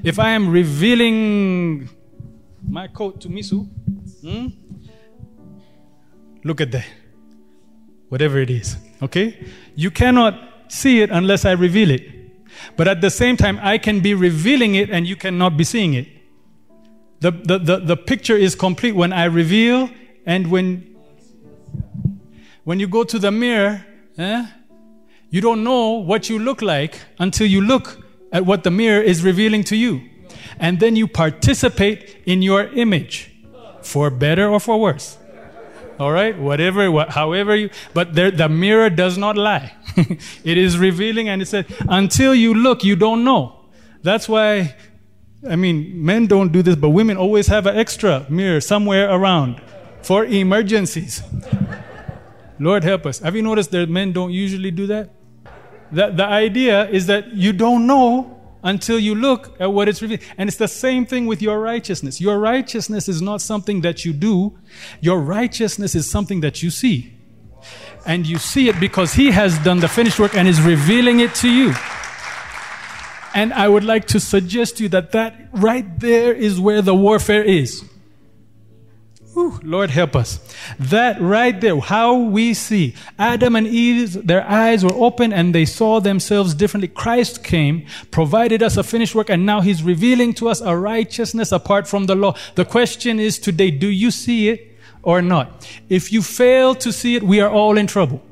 If 0.03 0.19
I 0.19 0.31
am 0.31 0.49
revealing 0.49 1.91
my 2.69 2.89
coat 2.89 3.21
to 3.21 3.29
Misu, 3.29 3.67
hmm, 4.21 4.47
look 6.45 6.61
at 6.61 6.73
that. 6.73 6.87
Whatever 8.09 8.39
it 8.41 8.51
is, 8.51 8.77
okay? 9.01 9.47
You 9.75 9.91
cannot 9.91 10.35
see 10.69 11.01
it 11.01 11.11
unless 11.11 11.45
I 11.45 11.53
reveal 11.53 11.91
it. 11.91 12.03
But 12.77 12.89
at 12.89 13.01
the 13.01 13.11
same 13.11 13.37
time, 13.37 13.59
I 13.63 13.79
can 13.79 14.01
be 14.01 14.15
revealing 14.15 14.75
it 14.75 14.91
and 14.91 15.07
you 15.07 15.17
cannot 15.17 15.57
be 15.57 15.65
seeing 15.65 15.95
it. 15.95 16.09
The, 17.21 17.31
the, 17.31 17.59
the, 17.59 17.77
the 17.79 17.97
picture 17.97 18.37
is 18.37 18.55
complete 18.55 18.95
when 18.95 19.13
I 19.13 19.25
reveal 19.25 19.89
and 20.27 20.51
when, 20.51 20.95
when 22.65 22.81
you 22.81 22.89
go 22.89 23.05
to 23.05 23.19
the 23.19 23.31
mirror, 23.31 23.85
eh, 24.19 24.47
you 25.31 25.41
don't 25.41 25.65
know 25.65 25.93
what 25.93 26.29
you 26.29 26.39
look 26.39 26.61
like 26.63 27.01
until 27.19 27.47
you 27.47 27.61
look 27.61 28.05
at 28.33 28.45
what 28.45 28.65
the 28.65 28.71
mirror 28.71 29.01
is 29.01 29.23
revealing 29.23 29.65
to 29.65 29.77
you. 29.77 30.03
And 30.63 30.81
then 30.81 30.97
you 30.97 31.07
participate 31.07 32.23
in 32.25 32.41
your 32.41 32.63
image, 32.73 33.31
for 33.83 34.09
better 34.09 34.49
or 34.49 34.61
for 34.61 34.81
worse. 34.81 35.19
All 36.01 36.11
right, 36.11 36.39
whatever, 36.39 36.91
what, 36.91 37.11
however 37.11 37.55
you, 37.55 37.69
but 37.93 38.15
there, 38.15 38.31
the 38.31 38.49
mirror 38.49 38.89
does 38.89 39.19
not 39.19 39.37
lie. 39.37 39.75
it 39.97 40.57
is 40.57 40.79
revealing, 40.79 41.29
and 41.29 41.43
it 41.43 41.47
said, 41.47 41.67
until 41.87 42.35
you 42.35 42.55
look, 42.55 42.83
you 42.83 42.97
don't 42.97 43.25
know. 43.25 43.67
That's 44.03 44.27
why 44.27 44.75
I 45.49 45.57
mean, 45.57 46.05
men 46.05 46.27
don't 46.27 46.53
do 46.53 46.63
this, 46.63 46.77
but 46.77 46.91
women 46.91 47.17
always 47.17 47.49
have 47.49 47.67
an 47.67 47.77
extra 47.77 48.27
mirror 48.29 48.61
somewhere 48.61 49.11
around 49.11 49.61
for 50.03 50.25
emergencies. 50.25 51.23
Lord 52.61 52.85
help 52.85 53.07
us. 53.07 53.19
Have 53.19 53.35
you 53.35 53.43
noticed 53.43 53.73
that 53.73 53.89
men 53.89 54.13
don't 54.13 54.31
usually 54.31 54.71
do 54.71 54.87
that? 54.87 55.11
The, 55.91 56.11
the 56.11 56.25
idea 56.25 56.89
is 56.89 57.07
that 57.07 57.33
you 57.33 57.53
don't 57.53 57.87
know 57.89 58.41
until 58.63 58.99
you 58.99 59.15
look 59.15 59.61
at 59.61 59.73
what 59.73 59.89
it's 59.89 60.01
revealed. 60.03 60.21
And 60.39 60.49
it's 60.49 60.59
the 60.59 60.69
same 60.69 61.07
thing 61.07 61.27
with 61.27 61.43
your 61.43 61.61
righteousness. 61.61 62.21
Your 62.21 62.39
righteousness 62.39 63.09
is 63.09 63.21
not 63.21 63.41
something 63.41 63.81
that 63.83 64.05
you 64.05 64.13
do, 64.13 64.59
your 65.01 65.21
righteousness 65.21 65.95
is 65.95 66.11
something 66.11 66.41
that 66.41 66.63
you 66.63 66.71
see. 66.71 67.15
And 68.05 68.27
you 68.27 68.39
see 68.39 68.69
it 68.69 68.81
because 68.81 69.15
He 69.15 69.31
has 69.31 69.59
done 69.61 69.81
the 69.81 69.89
finished 69.89 70.19
work 70.19 70.35
and 70.35 70.49
is 70.49 70.61
revealing 70.61 71.21
it 71.21 71.35
to 71.37 71.49
you. 71.49 71.75
And 73.35 73.53
I 73.53 73.69
would 73.69 73.85
like 73.85 74.07
to 74.09 74.21
suggest 74.21 74.77
to 74.77 74.85
you 74.85 74.89
that 74.91 75.13
that 75.13 75.49
right 75.53 75.99
there 76.01 76.35
is 76.35 76.61
where 76.61 76.83
the 76.83 76.95
warfare 76.95 77.43
is. 77.43 77.85
Whew, 79.35 79.59
Lord 79.63 79.89
help 79.89 80.15
us. 80.15 80.39
That 80.79 81.19
right 81.21 81.59
there, 81.59 81.79
how 81.81 82.17
we 82.19 82.53
see. 82.53 82.95
Adam 83.19 83.57
and 83.57 83.67
Eve, 83.67 84.27
their 84.27 84.47
eyes 84.47 84.85
were 84.85 84.93
open 84.93 85.33
and 85.33 85.55
they 85.55 85.65
saw 85.65 86.01
themselves 86.01 86.53
differently. 86.53 86.89
Christ 86.89 87.43
came, 87.43 87.87
provided 88.11 88.63
us 88.63 88.77
a 88.77 88.83
finished 88.83 89.15
work, 89.15 89.31
and 89.31 89.47
now 89.47 89.63
He's 89.63 89.83
revealing 89.83 90.35
to 90.35 90.51
us 90.51 90.61
a 90.61 90.77
righteousness 90.77 91.51
apart 91.51 91.89
from 91.89 92.05
the 92.07 92.15
law. 92.15 92.37
The 92.57 92.67
question 92.67 93.19
is 93.19 93.39
today, 93.39 93.71
do 93.71 93.89
you 93.89 94.11
see 94.11 94.51
it 94.51 94.77
or 95.03 95.23
not? 95.23 95.67
If 95.89 96.13
you 96.13 96.21
fail 96.21 96.75
to 96.75 96.93
see 96.93 97.17
it, 97.17 97.23
we 97.23 97.41
are 97.41 97.51
all 97.51 97.79
in 97.79 97.87
trouble. 97.87 98.23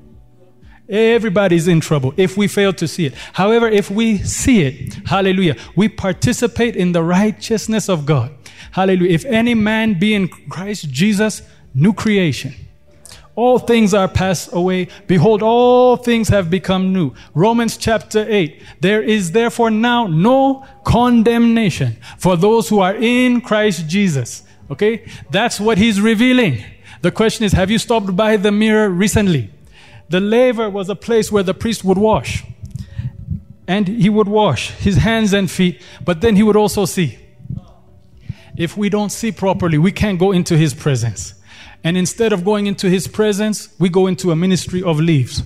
Everybody's 0.86 1.68
in 1.68 1.80
trouble 1.80 2.12
if 2.16 2.36
we 2.36 2.46
fail 2.46 2.72
to 2.74 2.86
see 2.86 3.06
it. 3.06 3.14
However, 3.32 3.68
if 3.68 3.90
we 3.90 4.18
see 4.18 4.62
it, 4.62 4.94
hallelujah, 5.06 5.56
we 5.76 5.88
participate 5.88 6.76
in 6.76 6.92
the 6.92 7.02
righteousness 7.02 7.88
of 7.88 8.04
God. 8.04 8.34
Hallelujah. 8.72 9.12
If 9.12 9.24
any 9.24 9.54
man 9.54 9.98
be 9.98 10.14
in 10.14 10.28
Christ 10.28 10.90
Jesus, 10.90 11.42
new 11.74 11.92
creation. 11.92 12.54
All 13.36 13.58
things 13.58 13.94
are 13.94 14.08
passed 14.08 14.50
away. 14.52 14.88
Behold, 15.06 15.42
all 15.42 15.96
things 15.96 16.28
have 16.28 16.50
become 16.50 16.92
new. 16.92 17.14
Romans 17.34 17.76
chapter 17.76 18.26
8. 18.28 18.62
There 18.80 19.02
is 19.02 19.32
therefore 19.32 19.70
now 19.70 20.06
no 20.06 20.66
condemnation 20.84 21.96
for 22.18 22.36
those 22.36 22.68
who 22.68 22.80
are 22.80 22.94
in 22.94 23.40
Christ 23.40 23.88
Jesus. 23.88 24.42
Okay? 24.70 25.06
That's 25.30 25.58
what 25.58 25.78
he's 25.78 26.00
revealing. 26.00 26.62
The 27.02 27.10
question 27.10 27.44
is, 27.44 27.52
have 27.52 27.70
you 27.70 27.78
stopped 27.78 28.14
by 28.14 28.36
the 28.36 28.52
mirror 28.52 28.90
recently? 28.90 29.50
The 30.10 30.20
laver 30.20 30.68
was 30.68 30.88
a 30.88 30.96
place 30.96 31.32
where 31.32 31.44
the 31.44 31.54
priest 31.54 31.84
would 31.84 31.98
wash. 31.98 32.44
And 33.66 33.86
he 33.86 34.10
would 34.10 34.28
wash 34.28 34.72
his 34.72 34.96
hands 34.96 35.32
and 35.32 35.48
feet, 35.48 35.80
but 36.04 36.20
then 36.20 36.34
he 36.34 36.42
would 36.42 36.56
also 36.56 36.84
see. 36.84 37.18
If 38.60 38.76
we 38.76 38.90
don't 38.90 39.08
see 39.08 39.32
properly, 39.32 39.78
we 39.78 39.90
can't 39.90 40.18
go 40.18 40.32
into 40.32 40.54
His 40.54 40.74
presence. 40.74 41.32
And 41.82 41.96
instead 41.96 42.30
of 42.30 42.44
going 42.44 42.66
into 42.66 42.90
His 42.90 43.08
presence, 43.08 43.74
we 43.78 43.88
go 43.88 44.06
into 44.06 44.32
a 44.32 44.36
ministry 44.36 44.82
of 44.82 45.00
leaves. 45.00 45.42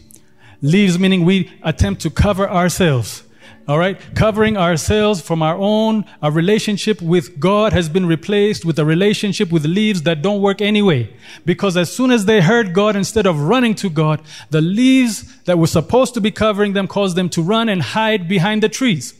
Leaves 0.60 0.98
meaning 0.98 1.24
we 1.24 1.52
attempt 1.62 2.02
to 2.02 2.10
cover 2.10 2.50
ourselves. 2.50 3.22
All 3.68 3.78
right? 3.78 4.00
Covering 4.16 4.56
ourselves 4.56 5.20
from 5.20 5.44
our 5.44 5.56
own, 5.56 6.04
our 6.22 6.32
relationship 6.32 7.00
with 7.00 7.38
God 7.38 7.72
has 7.72 7.88
been 7.88 8.04
replaced 8.04 8.64
with 8.64 8.80
a 8.80 8.84
relationship 8.84 9.52
with 9.52 9.64
leaves 9.64 10.02
that 10.02 10.20
don't 10.20 10.42
work 10.42 10.60
anyway. 10.60 11.14
Because 11.44 11.76
as 11.76 11.94
soon 11.94 12.10
as 12.10 12.24
they 12.24 12.40
heard 12.40 12.74
God, 12.74 12.96
instead 12.96 13.28
of 13.28 13.38
running 13.38 13.76
to 13.76 13.88
God, 13.90 14.22
the 14.50 14.60
leaves 14.60 15.40
that 15.42 15.56
were 15.56 15.68
supposed 15.68 16.14
to 16.14 16.20
be 16.20 16.32
covering 16.32 16.72
them 16.72 16.88
caused 16.88 17.14
them 17.14 17.28
to 17.28 17.42
run 17.42 17.68
and 17.68 17.80
hide 17.80 18.26
behind 18.26 18.60
the 18.60 18.68
trees. 18.68 19.14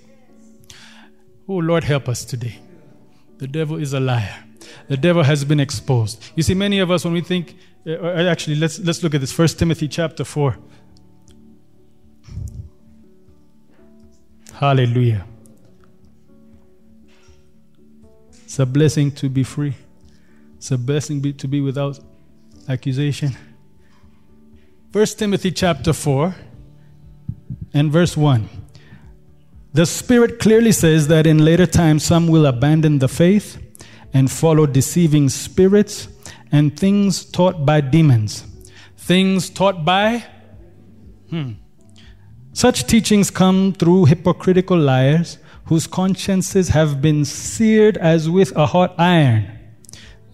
Oh, 1.49 1.59
Lord, 1.59 1.85
help 1.85 2.09
us 2.09 2.25
today. 2.25 2.59
The 3.39 3.47
devil 3.47 3.77
is 3.77 3.93
a 3.93 4.01
liar. 4.01 4.45
The 4.89 4.97
devil 4.97 5.23
has 5.23 5.45
been 5.45 5.61
exposed. 5.61 6.23
You 6.37 6.43
see, 6.43 6.55
many 6.55 6.79
of 6.79 6.91
us, 6.91 7.05
when 7.05 7.15
we 7.15 7.21
think, 7.21 7.57
uh, 7.87 7.93
uh 7.93 8.31
actually, 8.31 8.57
let's, 8.57 8.79
let's 8.79 9.03
look 9.03 9.15
at 9.15 9.21
this. 9.21 9.33
First 9.33 9.59
Timothy 9.59 9.89
chapter 9.89 10.25
4. 10.25 10.57
Hallelujah. 14.55 15.27
It's 18.45 18.59
a 18.59 18.67
blessing 18.67 19.11
to 19.13 19.29
be 19.29 19.43
free. 19.43 19.75
It's 20.57 20.71
a 20.71 20.79
blessing 20.79 21.21
be, 21.21 21.33
to 21.33 21.49
be 21.49 21.61
without 21.61 21.99
accusation. 22.69 23.37
First 24.93 25.19
Timothy 25.19 25.51
chapter 25.51 25.93
4 25.93 26.37
and 27.73 27.91
verse 27.91 28.17
1. 28.17 28.49
The 29.75 29.87
Spirit 29.87 30.39
clearly 30.39 30.71
says 30.71 31.09
that 31.09 31.27
in 31.27 31.45
later 31.45 31.67
times 31.67 32.05
some 32.05 32.29
will 32.29 32.47
abandon 32.47 33.01
the 33.01 33.09
faith 33.09 33.61
and 34.13 34.31
follow 34.31 34.67
deceiving 34.67 35.29
spirits 35.29 36.07
and 36.53 36.79
things 36.79 37.25
taught 37.25 37.67
by 37.67 37.81
demons. 37.81 38.45
Things 38.97 39.51
taught 39.51 39.85
by? 39.85 40.25
Hmm. 41.29 41.55
Such 42.53 42.87
teachings 42.87 43.33
come 43.33 43.73
through 43.73 44.05
hypocritical 44.05 44.79
liars 44.79 45.39
whose 45.65 45.89
consciences 45.89 46.69
have 46.69 47.03
been 47.03 47.25
seared 47.25 47.97
as 47.97 48.31
with 48.31 48.57
a 48.57 48.67
hot 48.67 48.95
iron. 48.97 49.59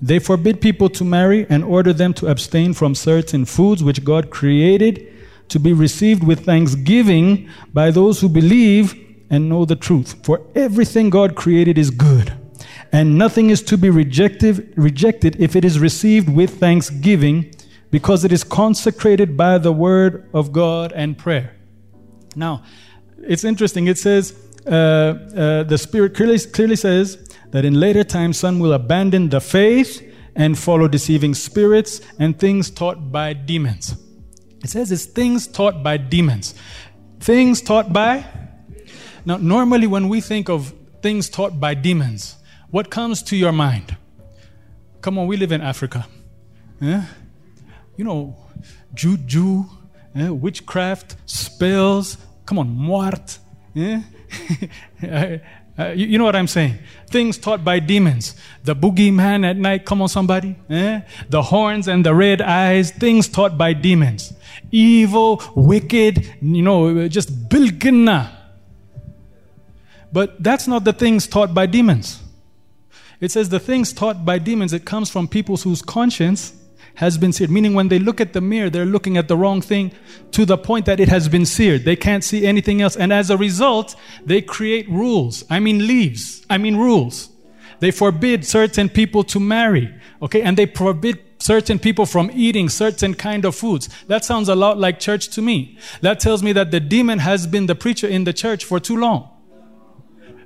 They 0.03 0.18
forbid 0.18 0.61
people 0.61 0.90
to 0.90 1.03
marry 1.03 1.46
and 1.48 1.64
order 1.64 1.94
them 1.94 2.12
to 2.14 2.26
abstain 2.26 2.74
from 2.74 2.94
certain 2.94 3.46
foods 3.46 3.83
which 3.83 4.05
God 4.05 4.29
created 4.29 5.11
to 5.48 5.59
be 5.59 5.72
received 5.72 6.24
with 6.24 6.44
thanksgiving 6.44 7.48
by 7.72 7.90
those 7.90 8.20
who 8.20 8.29
believe 8.29 9.07
and 9.30 9.48
know 9.48 9.64
the 9.64 9.76
truth. 9.76 10.16
For 10.24 10.42
everything 10.54 11.08
God 11.08 11.36
created 11.36 11.78
is 11.78 11.90
good, 11.90 12.34
and 12.92 13.16
nothing 13.16 13.48
is 13.50 13.62
to 13.62 13.78
be 13.78 13.88
rejected, 13.88 14.74
rejected 14.76 15.40
if 15.40 15.56
it 15.56 15.64
is 15.64 15.78
received 15.78 16.28
with 16.28 16.58
thanksgiving, 16.58 17.54
because 17.90 18.24
it 18.24 18.32
is 18.32 18.44
consecrated 18.44 19.36
by 19.36 19.58
the 19.58 19.72
word 19.72 20.28
of 20.34 20.52
God 20.52 20.92
and 20.92 21.16
prayer. 21.16 21.56
Now, 22.36 22.64
it's 23.22 23.44
interesting. 23.44 23.86
It 23.86 23.98
says, 23.98 24.34
uh, 24.66 24.70
uh, 24.70 25.62
the 25.64 25.78
Spirit 25.78 26.14
clearly, 26.14 26.38
clearly 26.38 26.76
says 26.76 27.28
that 27.50 27.64
in 27.64 27.78
later 27.78 28.04
times 28.04 28.38
some 28.38 28.58
will 28.58 28.72
abandon 28.72 29.28
the 29.28 29.40
faith 29.40 30.06
and 30.36 30.58
follow 30.58 30.88
deceiving 30.88 31.34
spirits 31.34 32.00
and 32.18 32.38
things 32.38 32.70
taught 32.70 33.10
by 33.10 33.32
demons. 33.32 33.96
It 34.62 34.70
says 34.70 34.92
it's 34.92 35.06
things 35.06 35.46
taught 35.46 35.82
by 35.82 35.96
demons. 35.96 36.54
Things 37.18 37.60
taught 37.60 37.92
by 37.92 38.24
now, 39.24 39.37
normally 39.37 39.87
when 39.87 40.09
we 40.09 40.20
think 40.20 40.48
of 40.48 40.74
things 41.02 41.28
taught 41.28 41.59
by 41.61 41.74
demons, 41.74 42.37
what 42.70 42.90
comes 42.90 43.22
to 43.24 43.37
your 43.37 43.52
mind? 43.52 43.96
Come 45.00 45.18
on, 45.18 45.26
we 45.26 45.37
live 45.37 45.52
in 45.52 45.61
Africa. 45.61 46.06
Yeah? 46.80 47.04
You 47.96 48.04
know, 48.04 48.37
juju, 48.94 49.64
yeah? 50.14 50.30
witchcraft, 50.30 51.16
spells. 51.26 52.16
Come 52.46 52.59
on, 52.59 52.68
muart. 52.76 53.38
Yeah? 53.72 55.38
Uh, 55.80 55.92
you, 55.92 56.18
know 56.18 56.24
what 56.24 56.37
I'm 56.37 56.48
saying? 56.48 56.78
Things 57.09 57.38
taught 57.38 57.64
by 57.64 57.78
demons. 57.78 58.35
The 58.64 58.76
boogeyman 58.76 59.48
at 59.48 59.56
night, 59.56 59.87
come 59.87 60.02
on, 60.02 60.09
somebody. 60.09 60.54
Eh? 60.68 61.00
The 61.30 61.40
horns 61.40 61.88
and 61.88 62.04
the 62.04 62.14
red 62.14 62.42
eyes, 62.42 62.90
things 62.90 63.28
taught 63.28 63.56
by 63.56 63.72
demons. 63.72 64.35
Evil, 64.70 65.42
wicked, 65.54 66.35
you 66.42 66.62
know, 66.62 67.09
just 67.09 67.48
bilgana. 67.48 68.39
But 70.12 70.42
that's 70.42 70.66
not 70.66 70.84
the 70.84 70.92
things 70.92 71.26
taught 71.26 71.54
by 71.54 71.66
demons. 71.66 72.22
It 73.20 73.30
says 73.30 73.50
the 73.50 73.60
things 73.60 73.92
taught 73.92 74.24
by 74.24 74.38
demons, 74.38 74.72
it 74.72 74.84
comes 74.84 75.10
from 75.10 75.28
people 75.28 75.56
whose 75.58 75.82
conscience 75.82 76.54
has 76.94 77.18
been 77.18 77.32
seared. 77.32 77.50
Meaning, 77.50 77.74
when 77.74 77.88
they 77.88 77.98
look 77.98 78.20
at 78.20 78.32
the 78.32 78.40
mirror, 78.40 78.70
they're 78.70 78.86
looking 78.86 79.16
at 79.16 79.28
the 79.28 79.36
wrong 79.36 79.60
thing 79.60 79.92
to 80.32 80.44
the 80.44 80.58
point 80.58 80.86
that 80.86 81.00
it 81.00 81.08
has 81.08 81.28
been 81.28 81.46
seared. 81.46 81.84
They 81.84 81.96
can't 81.96 82.24
see 82.24 82.46
anything 82.46 82.82
else. 82.82 82.96
And 82.96 83.12
as 83.12 83.30
a 83.30 83.36
result, 83.36 83.94
they 84.24 84.42
create 84.42 84.88
rules. 84.88 85.44
I 85.48 85.60
mean, 85.60 85.86
leaves. 85.86 86.44
I 86.50 86.58
mean, 86.58 86.76
rules. 86.76 87.30
They 87.78 87.90
forbid 87.90 88.44
certain 88.44 88.88
people 88.88 89.24
to 89.24 89.40
marry. 89.40 89.94
Okay. 90.20 90.42
And 90.42 90.56
they 90.56 90.66
forbid 90.66 91.18
certain 91.38 91.78
people 91.78 92.04
from 92.04 92.30
eating 92.34 92.68
certain 92.68 93.14
kind 93.14 93.44
of 93.44 93.54
foods. 93.54 93.88
That 94.08 94.24
sounds 94.24 94.48
a 94.48 94.54
lot 94.54 94.78
like 94.78 95.00
church 95.00 95.28
to 95.30 95.42
me. 95.42 95.78
That 96.02 96.20
tells 96.20 96.42
me 96.42 96.52
that 96.52 96.70
the 96.70 96.80
demon 96.80 97.20
has 97.20 97.46
been 97.46 97.66
the 97.66 97.74
preacher 97.74 98.06
in 98.06 98.24
the 98.24 98.34
church 98.34 98.64
for 98.64 98.78
too 98.78 98.96
long 98.96 99.29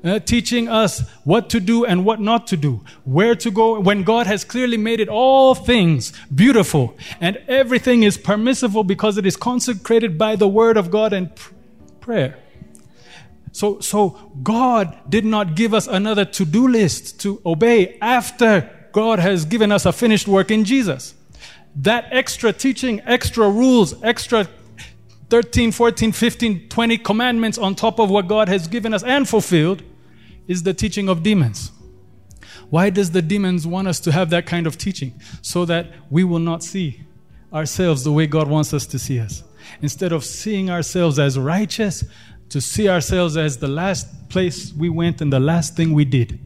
uh, 0.05 0.19
teaching 0.19 0.69
us 0.69 1.01
what 1.25 1.49
to 1.51 1.61
do 1.61 1.85
and 1.85 2.05
what 2.05 2.21
not 2.21 2.47
to 2.49 2.57
do, 2.57 2.85
where 3.05 3.35
to 3.35 3.51
go, 3.51 3.81
when 3.81 4.03
God 4.03 4.27
has 4.27 4.45
clearly 4.45 4.77
made 4.77 5.01
it 5.01 5.09
all 5.09 5.55
things 5.55 6.13
beautiful 6.35 6.97
and 7.21 7.39
everything 7.49 8.03
is 8.03 8.19
permissible 8.19 8.85
because 8.85 9.17
it 9.17 9.25
is 9.25 9.37
consecrated 9.37 10.19
by 10.19 10.37
the 10.37 10.47
word 10.47 10.77
of 10.77 10.91
God 10.91 11.13
and 11.13 11.35
pr- 11.35 11.55
prayer. 12.01 12.39
So, 13.53 13.81
so 13.81 14.33
God 14.43 14.99
did 15.09 15.25
not 15.25 15.55
give 15.55 15.73
us 15.73 15.87
another 15.87 16.25
to-do 16.25 16.69
list 16.69 17.21
to 17.21 17.41
obey 17.47 17.99
after 18.01 18.71
God 18.93 19.21
has 19.21 19.45
given 19.45 19.73
us 19.73 19.87
a 19.87 19.93
finished 19.93 20.29
work 20.29 20.51
in 20.51 20.65
Jesus. 20.65 21.15
That 21.77 22.07
extra 22.11 22.53
teaching, 22.53 23.01
extra 23.05 23.49
rules, 23.49 24.01
extra 24.03 24.49
13, 25.31 25.73
14, 25.73 26.13
15, 26.13 26.69
20 26.69 26.99
commandments 26.99 27.57
on 27.57 27.75
top 27.75 27.99
of 27.99 28.11
what 28.11 28.29
God 28.29 28.49
has 28.49 28.69
given 28.69 28.93
us 28.93 29.03
and 29.03 29.29
fulfilled 29.29 29.83
is 30.47 30.63
the 30.63 30.75
teaching 30.75 31.09
of 31.09 31.23
demons. 31.23 31.73
Why 32.71 32.91
does 32.91 33.11
the 33.11 33.23
demons 33.23 33.67
want 33.67 33.89
us 33.89 34.01
to 34.01 34.13
have 34.13 34.31
that 34.31 34.47
kind 34.47 34.67
of 34.67 34.79
teaching? 34.79 35.21
So 35.43 35.65
that 35.67 35.93
we 36.11 36.25
will 36.25 36.39
not 36.39 36.63
see 36.63 37.03
ourselves 37.53 38.05
the 38.05 38.13
way 38.13 38.27
God 38.27 38.49
wants 38.49 38.75
us 38.75 38.87
to 38.89 38.99
see 38.99 39.21
us. 39.21 39.45
Instead 39.81 40.13
of 40.13 40.25
seeing 40.25 40.71
ourselves 40.71 41.19
as 41.19 41.39
righteous, 41.39 42.05
to 42.51 42.61
see 42.61 42.89
ourselves 42.89 43.37
as 43.37 43.59
the 43.59 43.69
last 43.69 44.29
place 44.29 44.73
we 44.73 44.89
went 44.89 45.21
and 45.21 45.33
the 45.33 45.41
last 45.41 45.77
thing 45.77 45.93
we 45.93 46.05
did. 46.05 46.39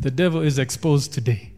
The 0.00 0.10
devil 0.10 0.42
is 0.42 0.58
exposed 0.58 1.12
today. 1.12 1.52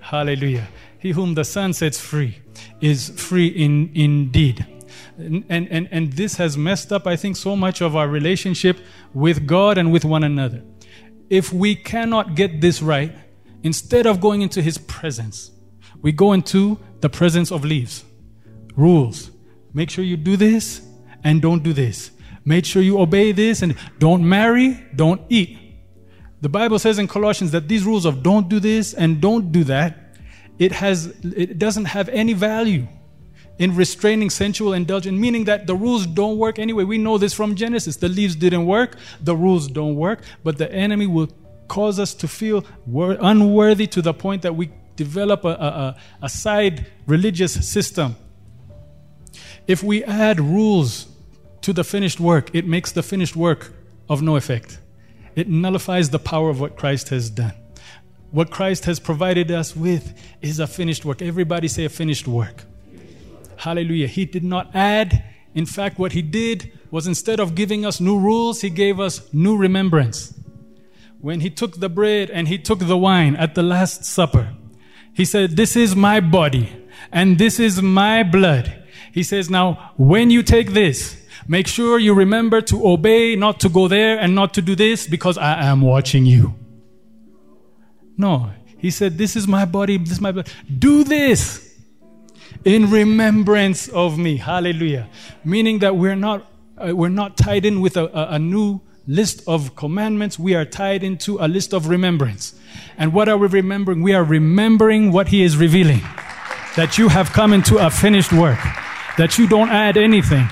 Hallelujah. 0.00 0.68
He 0.98 1.10
whom 1.10 1.34
the 1.34 1.44
Son 1.44 1.72
sets 1.72 2.00
free 2.00 2.38
is 2.80 3.10
free 3.10 3.48
in, 3.48 3.90
indeed. 3.94 4.66
And, 5.16 5.44
and, 5.48 5.88
and 5.90 6.12
this 6.12 6.36
has 6.36 6.56
messed 6.56 6.92
up, 6.92 7.06
I 7.06 7.16
think, 7.16 7.36
so 7.36 7.54
much 7.54 7.80
of 7.80 7.94
our 7.94 8.08
relationship 8.08 8.78
with 9.12 9.46
God 9.46 9.78
and 9.78 9.92
with 9.92 10.04
one 10.04 10.24
another. 10.24 10.62
If 11.30 11.52
we 11.52 11.74
cannot 11.74 12.34
get 12.34 12.60
this 12.60 12.82
right, 12.82 13.14
instead 13.62 14.06
of 14.06 14.20
going 14.20 14.42
into 14.42 14.60
His 14.60 14.78
presence, 14.78 15.52
we 16.02 16.12
go 16.12 16.32
into 16.32 16.78
the 17.00 17.08
presence 17.08 17.50
of 17.50 17.64
leaves, 17.64 18.04
rules. 18.76 19.30
Make 19.72 19.90
sure 19.90 20.04
you 20.04 20.16
do 20.16 20.36
this 20.36 20.82
and 21.22 21.40
don't 21.40 21.62
do 21.62 21.72
this. 21.72 22.10
Make 22.44 22.64
sure 22.64 22.82
you 22.82 23.00
obey 23.00 23.32
this 23.32 23.62
and 23.62 23.74
don't 23.98 24.28
marry, 24.28 24.84
don't 24.94 25.22
eat. 25.28 25.58
The 26.42 26.48
Bible 26.48 26.78
says 26.78 26.98
in 26.98 27.08
Colossians 27.08 27.52
that 27.52 27.68
these 27.68 27.84
rules 27.84 28.04
of 28.04 28.22
don't 28.22 28.48
do 28.48 28.60
this 28.60 28.92
and 28.92 29.20
don't 29.20 29.50
do 29.50 29.64
that, 29.64 30.16
it 30.58 30.72
has 30.72 31.06
it 31.22 31.58
doesn't 31.58 31.86
have 31.86 32.08
any 32.10 32.32
value 32.32 32.86
in 33.58 33.74
restraining 33.76 34.30
sensual 34.30 34.72
indulgence, 34.72 35.18
meaning 35.18 35.44
that 35.44 35.66
the 35.66 35.74
rules 35.74 36.06
don't 36.06 36.38
work 36.38 36.58
anyway. 36.58 36.84
We 36.84 36.98
know 36.98 37.18
this 37.18 37.32
from 37.32 37.54
Genesis. 37.54 37.96
The 37.96 38.08
leaves 38.08 38.34
didn't 38.34 38.66
work, 38.66 38.96
the 39.20 39.36
rules 39.36 39.68
don't 39.68 39.94
work, 39.94 40.22
but 40.42 40.58
the 40.58 40.70
enemy 40.72 41.06
will 41.06 41.28
cause 41.68 41.98
us 41.98 42.14
to 42.14 42.28
feel 42.28 42.64
unworthy 42.86 43.86
to 43.88 44.02
the 44.02 44.12
point 44.12 44.42
that 44.42 44.54
we 44.54 44.70
develop 44.96 45.44
a, 45.44 45.48
a, 45.48 45.96
a 46.22 46.28
side 46.28 46.86
religious 47.06 47.68
system. 47.68 48.16
If 49.66 49.82
we 49.82 50.04
add 50.04 50.40
rules 50.40 51.06
to 51.62 51.72
the 51.72 51.84
finished 51.84 52.20
work, 52.20 52.54
it 52.54 52.66
makes 52.66 52.92
the 52.92 53.02
finished 53.02 53.34
work 53.34 53.72
of 54.08 54.20
no 54.20 54.36
effect 54.36 54.78
it 55.36 55.48
nullifies 55.48 56.10
the 56.10 56.18
power 56.18 56.48
of 56.48 56.60
what 56.60 56.76
Christ 56.76 57.08
has 57.08 57.30
done. 57.30 57.54
What 58.30 58.50
Christ 58.50 58.84
has 58.86 58.98
provided 58.98 59.50
us 59.50 59.76
with 59.76 60.18
is 60.40 60.58
a 60.58 60.66
finished 60.66 61.04
work. 61.04 61.22
Everybody 61.22 61.68
say 61.68 61.84
a 61.84 61.88
finished 61.88 62.26
work. 62.26 62.64
Hallelujah. 63.64 64.06
He 64.06 64.26
did 64.26 64.44
not 64.44 64.70
add. 64.74 65.24
In 65.54 65.64
fact, 65.64 65.98
what 65.98 66.12
he 66.12 66.20
did 66.20 66.70
was 66.90 67.06
instead 67.06 67.40
of 67.40 67.54
giving 67.54 67.86
us 67.86 67.98
new 67.98 68.18
rules, 68.18 68.60
he 68.60 68.68
gave 68.68 69.00
us 69.00 69.32
new 69.32 69.56
remembrance. 69.56 70.34
When 71.20 71.40
he 71.40 71.48
took 71.48 71.80
the 71.80 71.88
bread 71.88 72.28
and 72.30 72.46
he 72.46 72.58
took 72.58 72.80
the 72.80 72.98
wine 72.98 73.34
at 73.36 73.54
the 73.54 73.62
Last 73.62 74.04
Supper, 74.04 74.54
he 75.14 75.24
said, 75.24 75.56
This 75.56 75.76
is 75.76 75.96
my 75.96 76.20
body 76.20 76.68
and 77.10 77.38
this 77.38 77.58
is 77.58 77.80
my 77.80 78.22
blood. 78.22 78.84
He 79.12 79.22
says, 79.22 79.48
Now, 79.48 79.92
when 79.96 80.30
you 80.30 80.42
take 80.42 80.72
this, 80.72 81.24
Make 81.46 81.66
sure 81.66 81.98
you 81.98 82.14
remember 82.14 82.62
to 82.62 82.86
obey, 82.88 83.36
not 83.36 83.60
to 83.60 83.68
go 83.68 83.86
there 83.86 84.18
and 84.18 84.34
not 84.34 84.54
to 84.54 84.62
do 84.62 84.74
this 84.74 85.06
because 85.06 85.36
I 85.36 85.64
am 85.64 85.82
watching 85.82 86.24
you. 86.24 86.54
No. 88.16 88.50
He 88.78 88.90
said, 88.90 89.18
This 89.18 89.36
is 89.36 89.46
my 89.46 89.66
body, 89.66 89.98
this 89.98 90.12
is 90.12 90.20
my 90.20 90.32
blood. 90.32 90.48
Do 90.78 91.04
this 91.04 91.63
in 92.64 92.90
remembrance 92.90 93.88
of 93.88 94.18
me. 94.18 94.36
Hallelujah. 94.36 95.08
Meaning 95.44 95.80
that 95.80 95.96
we're 95.96 96.16
not, 96.16 96.50
uh, 96.78 96.94
we're 96.94 97.08
not 97.08 97.36
tied 97.36 97.64
in 97.64 97.80
with 97.80 97.96
a, 97.96 98.06
a, 98.16 98.34
a 98.34 98.38
new 98.38 98.80
list 99.06 99.42
of 99.46 99.76
commandments. 99.76 100.38
We 100.38 100.54
are 100.54 100.64
tied 100.64 101.02
into 101.02 101.38
a 101.38 101.46
list 101.46 101.74
of 101.74 101.88
remembrance. 101.88 102.54
And 102.96 103.12
what 103.12 103.28
are 103.28 103.36
we 103.36 103.48
remembering? 103.48 104.02
We 104.02 104.14
are 104.14 104.24
remembering 104.24 105.12
what 105.12 105.28
He 105.28 105.42
is 105.42 105.56
revealing. 105.56 106.02
That 106.76 106.98
you 106.98 107.08
have 107.08 107.32
come 107.32 107.52
into 107.52 107.78
a 107.78 107.90
finished 107.90 108.32
work. 108.32 108.58
That 109.18 109.38
you 109.38 109.46
don't 109.46 109.68
add 109.68 109.96
anything 109.96 110.48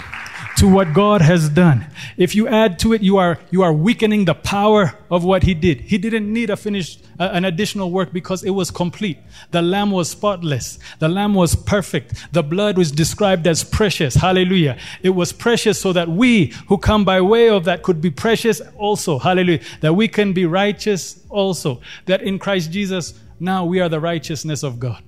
to 0.57 0.69
what 0.69 0.93
God 0.93 1.23
has 1.23 1.49
done. 1.49 1.87
If 2.17 2.35
you 2.35 2.49
add 2.49 2.79
to 2.81 2.93
it, 2.93 3.03
you 3.03 3.17
are, 3.17 3.39
you 3.51 3.63
are 3.63 3.73
weakening 3.73 4.25
the 4.25 4.35
power 4.35 4.97
of 5.11 5.25
what 5.25 5.43
He 5.43 5.55
did. 5.55 5.81
He 5.81 5.99
didn't 5.99 6.33
need 6.33 6.51
a 6.51 6.57
finished, 6.57 7.05
uh, 7.19 7.31
an 7.33 7.45
additional 7.45 7.91
work 7.91 8.13
because 8.13 8.45
it 8.45 8.51
was 8.51 8.71
complete. 8.71 9.19
The 9.51 9.63
lamb 9.63 9.91
was 9.91 10.11
spotless. 10.11 10.79
The 10.99 11.09
lamb 11.09 11.35
was 11.35 11.55
perfect. 11.55 12.15
The 12.33 12.43
blood 12.43 12.77
was 12.77 12.93
described 12.93 13.47
as 13.47 13.65
precious. 13.65 14.15
Hallelujah. 14.15 14.79
It 15.03 15.11
was 15.11 15.33
precious 15.33 15.81
so 15.81 15.93
that 15.93 16.09
we 16.09 16.53
who 16.69 16.79
come 16.79 17.05
by 17.05 17.21
way 17.21 17.49
of 17.49 17.65
that 17.65 17.83
could 17.83 18.01
be 18.01 18.11
precious 18.11 18.61
also. 18.77 19.19
Hallelujah. 19.19 19.61
That 19.81 19.95
we 19.95 20.09
can 20.09 20.33
be 20.33 20.47
righteous 20.47 21.25
also. 21.29 21.81
That 22.07 22.23
in 22.23 22.39
Christ 22.39 22.71
Jesus, 22.71 23.15
now 23.41 23.65
we 23.65 23.81
are 23.81 23.89
the 23.89 24.01
righteousness 24.01 24.63
of 24.63 24.79
God. 24.79 25.03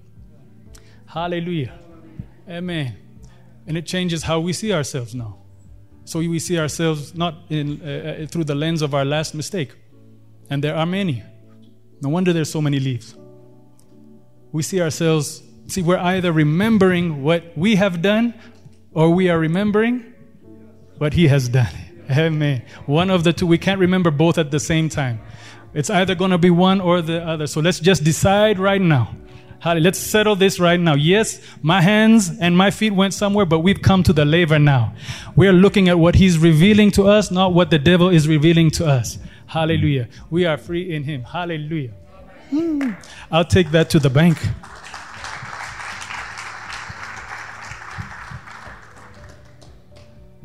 Hallelujah. 1.07 1.79
Amen. 2.49 3.04
And 3.67 3.77
it 3.77 3.87
changes 3.87 4.23
how 4.23 4.41
we 4.41 4.53
see 4.53 4.73
ourselves 4.73 5.15
now. 5.15 5.39
So 6.05 6.19
we 6.19 6.39
see 6.39 6.59
ourselves 6.59 7.15
not 7.15 7.35
in, 7.49 7.81
uh, 7.83 8.25
uh, 8.25 8.27
through 8.27 8.45
the 8.45 8.55
lens 8.55 8.83
of 8.83 8.95
our 8.95 9.05
last 9.05 9.35
mistake. 9.35 9.73
And 10.51 10.63
there 10.63 10.77
are 10.77 10.85
many. 10.85 11.23
No 12.03 12.11
wonder 12.11 12.33
there's 12.33 12.51
so 12.51 12.61
many 12.61 12.79
leaves. 12.79 13.17
We 14.53 14.63
see 14.63 14.81
ourselves, 14.81 15.43
see, 15.67 15.83
we're 15.83 15.99
either 15.99 16.31
remembering 16.31 17.23
what 17.23 17.57
we 17.57 17.77
have 17.77 18.03
done 18.03 18.35
or 18.93 19.11
we 19.11 19.31
are 19.31 19.39
remembering 19.39 20.13
what 20.99 21.15
He 21.15 21.29
has 21.29 21.49
done. 21.49 21.73
Amen. 22.11 22.63
One 22.85 23.09
of 23.09 23.25
the 23.25 23.33
two. 23.33 23.47
We 23.47 23.57
can't 23.57 23.81
remember 23.81 24.11
both 24.11 24.37
at 24.37 24.51
the 24.51 24.61
same 24.61 24.91
time. 24.91 25.21
It's 25.73 25.89
either 25.89 26.15
going 26.15 26.31
to 26.31 26.39
be 26.39 26.51
one 26.51 26.81
or 26.83 27.01
the 27.01 27.27
other. 27.27 27.47
So 27.47 27.61
let's 27.61 27.81
just 27.81 28.05
decide 28.05 28.59
right 28.59 28.81
now 28.81 29.17
Let's 29.65 29.99
settle 29.99 30.37
this 30.37 30.61
right 30.61 30.79
now. 30.79 30.95
Yes, 30.95 31.41
my 31.63 31.81
hands 31.81 32.31
and 32.39 32.57
my 32.57 32.71
feet 32.71 32.93
went 32.93 33.15
somewhere, 33.15 33.47
but 33.47 33.61
we've 33.61 33.81
come 33.81 34.03
to 34.03 34.13
the 34.13 34.25
laver 34.25 34.59
now. 34.59 34.95
We're 35.37 35.53
looking 35.53 35.89
at 35.89 35.99
what 35.99 36.15
he's 36.15 36.39
revealing 36.39 36.91
to 36.93 37.05
us, 37.05 37.31
not 37.31 37.55
what 37.55 37.71
the 37.71 37.79
devil 37.79 38.11
is 38.11 38.29
revealing 38.29 38.71
to 38.73 38.87
us. 38.87 39.19
Hallelujah. 39.47 40.09
We 40.31 40.45
are 40.47 40.57
free 40.57 40.95
in 40.95 41.05
him. 41.05 41.23
Hallelujah. 41.23 41.93
Hmm. 42.51 42.93
I'll 43.31 43.45
take 43.45 43.71
that 43.71 43.91
to 43.91 43.99
the 43.99 44.11
bank. 44.11 44.39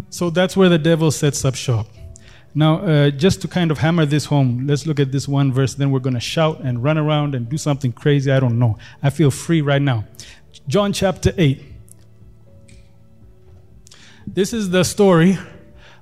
So 0.10 0.30
that's 0.30 0.58
where 0.58 0.69
the 0.69 0.78
devil 0.78 1.12
sets 1.12 1.45
up 1.45 1.56
shop. 1.56 1.88
Now, 2.55 2.79
uh, 2.79 3.09
just 3.12 3.41
to 3.41 3.47
kind 3.47 3.71
of 3.71 3.77
hammer 3.77 4.05
this 4.05 4.25
home, 4.25 4.65
let's 4.65 4.88
look 4.88 4.99
at 4.99 5.12
this 5.12 5.27
one 5.27 5.53
verse. 5.53 5.75
Then 5.75 5.91
we're 5.91 5.99
going 5.99 6.15
to 6.15 6.19
shout 6.19 6.62
and 6.62 6.83
run 6.83 6.97
around 6.97 7.35
and 7.35 7.47
do 7.47 7.57
something 7.57 7.91
crazy. 7.91 8.31
I 8.31 8.39
don't 8.39 8.57
know. 8.57 8.77
I 9.03 9.12
feel 9.12 9.31
free 9.31 9.62
right 9.62 9.81
now. 9.81 10.05
John 10.67 10.93
chapter 10.93 11.31
8. 11.38 11.63
This 14.25 14.53
is 14.53 14.69
the 14.71 14.83
story 14.83 15.38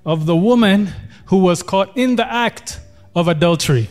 of 0.05 0.25
the 0.25 0.36
woman 0.36 0.89
who 1.25 1.38
was 1.38 1.63
caught 1.63 1.95
in 1.97 2.15
the 2.15 2.25
act 2.25 2.79
of 3.15 3.27
adultery. 3.27 3.89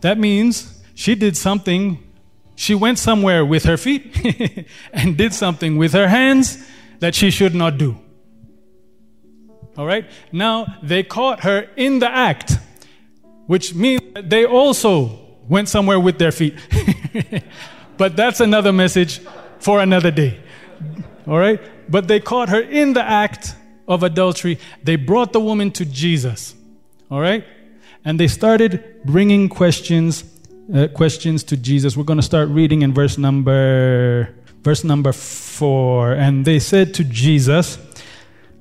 That 0.00 0.18
means 0.18 0.82
she 0.94 1.14
did 1.14 1.36
something, 1.36 2.02
she 2.54 2.74
went 2.74 2.98
somewhere 2.98 3.44
with 3.44 3.64
her 3.64 3.76
feet 3.76 4.66
and 4.92 5.16
did 5.16 5.34
something 5.34 5.76
with 5.76 5.92
her 5.92 6.08
hands 6.08 6.66
that 7.00 7.14
she 7.14 7.30
should 7.30 7.54
not 7.54 7.76
do. 7.76 7.98
All 9.76 9.86
right? 9.86 10.08
Now, 10.32 10.78
they 10.82 11.02
caught 11.02 11.40
her 11.40 11.68
in 11.76 11.98
the 11.98 12.10
act, 12.10 12.58
which 13.46 13.74
means 13.74 14.00
they 14.22 14.44
also 14.44 15.18
went 15.48 15.68
somewhere 15.68 16.00
with 16.00 16.18
their 16.18 16.32
feet. 16.32 16.54
but 17.96 18.16
that's 18.16 18.40
another 18.40 18.72
message 18.72 19.20
for 19.58 19.80
another 19.80 20.10
day. 20.10 20.40
All 21.26 21.38
right? 21.38 21.60
But 21.90 22.08
they 22.08 22.20
caught 22.20 22.48
her 22.48 22.60
in 22.60 22.94
the 22.94 23.02
act 23.02 23.54
of 23.86 24.02
adultery. 24.02 24.58
They 24.82 24.96
brought 24.96 25.32
the 25.32 25.40
woman 25.40 25.70
to 25.72 25.84
Jesus. 25.84 26.54
All 27.10 27.20
right? 27.20 27.44
And 28.04 28.18
they 28.18 28.28
started 28.28 29.02
bringing 29.04 29.48
questions 29.48 30.24
uh, 30.74 30.88
questions 30.88 31.44
to 31.44 31.56
Jesus. 31.56 31.96
We're 31.96 32.02
going 32.02 32.18
to 32.18 32.24
start 32.24 32.48
reading 32.48 32.82
in 32.82 32.92
verse 32.92 33.18
number 33.18 34.34
verse 34.64 34.82
number 34.82 35.12
4. 35.12 36.14
And 36.14 36.44
they 36.44 36.58
said 36.58 36.92
to 36.94 37.04
Jesus, 37.04 37.78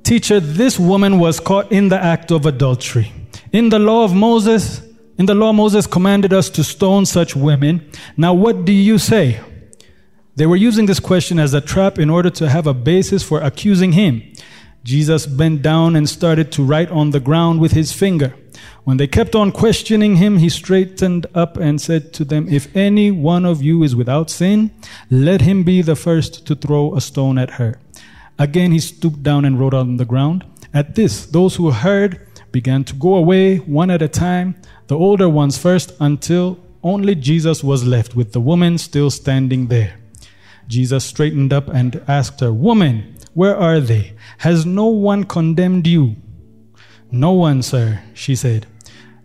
Teacher, 0.05 0.39
this 0.39 0.77
woman 0.77 1.17
was 1.17 1.39
caught 1.39 1.71
in 1.71 1.89
the 1.89 1.97
act 1.97 2.29
of 2.29 2.45
adultery. 2.45 3.11
In 3.51 3.69
the 3.69 3.79
law 3.79 4.03
of 4.03 4.13
Moses, 4.13 4.83
in 5.17 5.25
the 5.25 5.33
law, 5.33 5.51
Moses 5.51 5.87
commanded 5.87 6.31
us 6.31 6.47
to 6.51 6.63
stone 6.63 7.07
such 7.07 7.35
women. 7.35 7.89
Now, 8.15 8.35
what 8.35 8.65
do 8.65 8.71
you 8.71 8.99
say? 8.99 9.39
They 10.35 10.45
were 10.45 10.57
using 10.57 10.85
this 10.85 10.99
question 10.99 11.39
as 11.39 11.55
a 11.55 11.59
trap 11.59 11.97
in 11.97 12.11
order 12.11 12.29
to 12.29 12.47
have 12.47 12.67
a 12.67 12.73
basis 12.75 13.23
for 13.23 13.41
accusing 13.41 13.93
him. 13.93 14.21
Jesus 14.83 15.25
bent 15.25 15.63
down 15.63 15.95
and 15.95 16.07
started 16.07 16.51
to 16.51 16.63
write 16.63 16.91
on 16.91 17.09
the 17.09 17.19
ground 17.19 17.59
with 17.59 17.71
his 17.71 17.91
finger. 17.91 18.35
When 18.83 18.97
they 18.97 19.07
kept 19.07 19.33
on 19.33 19.51
questioning 19.51 20.17
him, 20.17 20.37
he 20.37 20.49
straightened 20.49 21.25
up 21.33 21.57
and 21.57 21.81
said 21.81 22.13
to 22.13 22.23
them, 22.23 22.47
If 22.47 22.73
any 22.75 23.09
one 23.09 23.43
of 23.43 23.63
you 23.63 23.81
is 23.81 23.95
without 23.95 24.29
sin, 24.29 24.69
let 25.09 25.41
him 25.41 25.63
be 25.63 25.81
the 25.81 25.95
first 25.95 26.45
to 26.45 26.53
throw 26.53 26.95
a 26.95 27.01
stone 27.01 27.39
at 27.39 27.51
her. 27.51 27.79
Again, 28.37 28.71
he 28.71 28.79
stooped 28.79 29.23
down 29.23 29.45
and 29.45 29.59
wrote 29.59 29.73
on 29.73 29.97
the 29.97 30.05
ground. 30.05 30.45
At 30.73 30.95
this, 30.95 31.25
those 31.25 31.55
who 31.55 31.71
heard 31.71 32.19
began 32.51 32.83
to 32.85 32.93
go 32.95 33.15
away 33.15 33.57
one 33.57 33.89
at 33.89 34.01
a 34.01 34.07
time, 34.07 34.55
the 34.87 34.97
older 34.97 35.29
ones 35.29 35.57
first, 35.57 35.93
until 35.99 36.59
only 36.83 37.15
Jesus 37.15 37.63
was 37.63 37.85
left 37.85 38.15
with 38.15 38.33
the 38.33 38.41
woman 38.41 38.77
still 38.77 39.09
standing 39.09 39.67
there. 39.67 39.99
Jesus 40.67 41.05
straightened 41.05 41.53
up 41.53 41.67
and 41.67 42.01
asked 42.07 42.41
her, 42.41 42.51
Woman, 42.51 43.15
Where 43.33 43.55
are 43.57 43.79
they? 43.79 44.13
Has 44.39 44.65
no 44.65 44.85
one 44.85 45.23
condemned 45.23 45.87
you? 45.87 46.15
No 47.11 47.31
one, 47.31 47.61
sir, 47.61 48.01
she 48.13 48.35
said. 48.35 48.67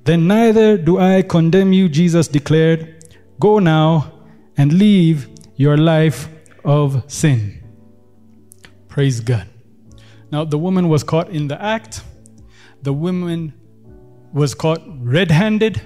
Then 0.05 0.27
neither 0.27 0.77
do 0.77 0.99
I 0.99 1.23
condemn 1.23 1.73
you, 1.73 1.89
Jesus 1.89 2.29
declared. 2.29 3.05
Go 3.39 3.59
now 3.59 4.13
and 4.57 4.73
leave 4.73 5.29
your 5.57 5.77
life 5.77 6.29
of 6.65 7.05
sin. 7.11 7.60
Praise 9.01 9.21
God. 9.21 9.47
Now, 10.31 10.45
the 10.45 10.59
woman 10.59 10.91
was 10.91 11.03
caught 11.03 11.31
in 11.31 11.49
the 11.49 11.59
act. 11.59 12.03
The 12.83 12.93
woman 12.93 13.55
was 14.31 14.55
caught 14.55 14.83
red 14.87 15.31
handed. 15.31 15.81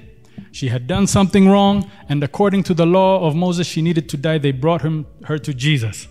She 0.50 0.66
had 0.66 0.88
done 0.88 1.06
something 1.06 1.48
wrong, 1.48 1.88
and 2.08 2.24
according 2.24 2.64
to 2.64 2.74
the 2.74 2.84
law 2.84 3.24
of 3.24 3.36
Moses, 3.36 3.68
she 3.68 3.82
needed 3.82 4.08
to 4.08 4.16
die. 4.16 4.38
They 4.38 4.50
brought 4.50 4.82
him, 4.82 5.06
her 5.26 5.38
to 5.38 5.54
Jesus. 5.54 6.08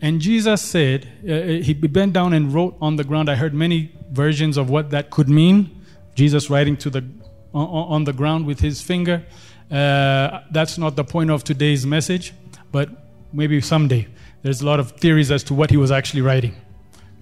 And 0.00 0.22
Jesus 0.22 0.62
said, 0.62 1.06
uh, 1.28 1.32
uh 1.32 1.46
he 1.66 1.74
bent 1.74 2.14
down 2.14 2.32
and 2.32 2.50
wrote 2.54 2.78
on 2.80 2.96
the 2.96 3.04
ground. 3.04 3.28
I 3.28 3.34
heard 3.34 3.52
many 3.52 3.92
versions 4.10 4.56
of 4.56 4.70
what 4.70 4.88
that 4.88 5.10
could 5.10 5.28
mean. 5.28 5.84
Jesus 6.14 6.48
writing 6.48 6.78
to 6.78 6.88
the, 6.88 7.04
on, 7.52 8.04
the 8.04 8.14
ground 8.14 8.46
with 8.46 8.60
his 8.60 8.80
finger. 8.80 9.22
Uh, 9.70 10.40
that's 10.50 10.78
not 10.78 10.96
the 10.96 11.04
point 11.04 11.30
of 11.30 11.44
today's 11.44 11.84
message, 11.84 12.32
but 12.70 12.88
maybe 13.34 13.60
someday. 13.60 14.08
There's 14.42 14.60
a 14.60 14.66
lot 14.66 14.80
of 14.80 14.92
theories 14.92 15.30
as 15.30 15.44
to 15.44 15.54
what 15.54 15.70
he 15.70 15.76
was 15.76 15.90
actually 15.90 16.22
writing. 16.22 16.56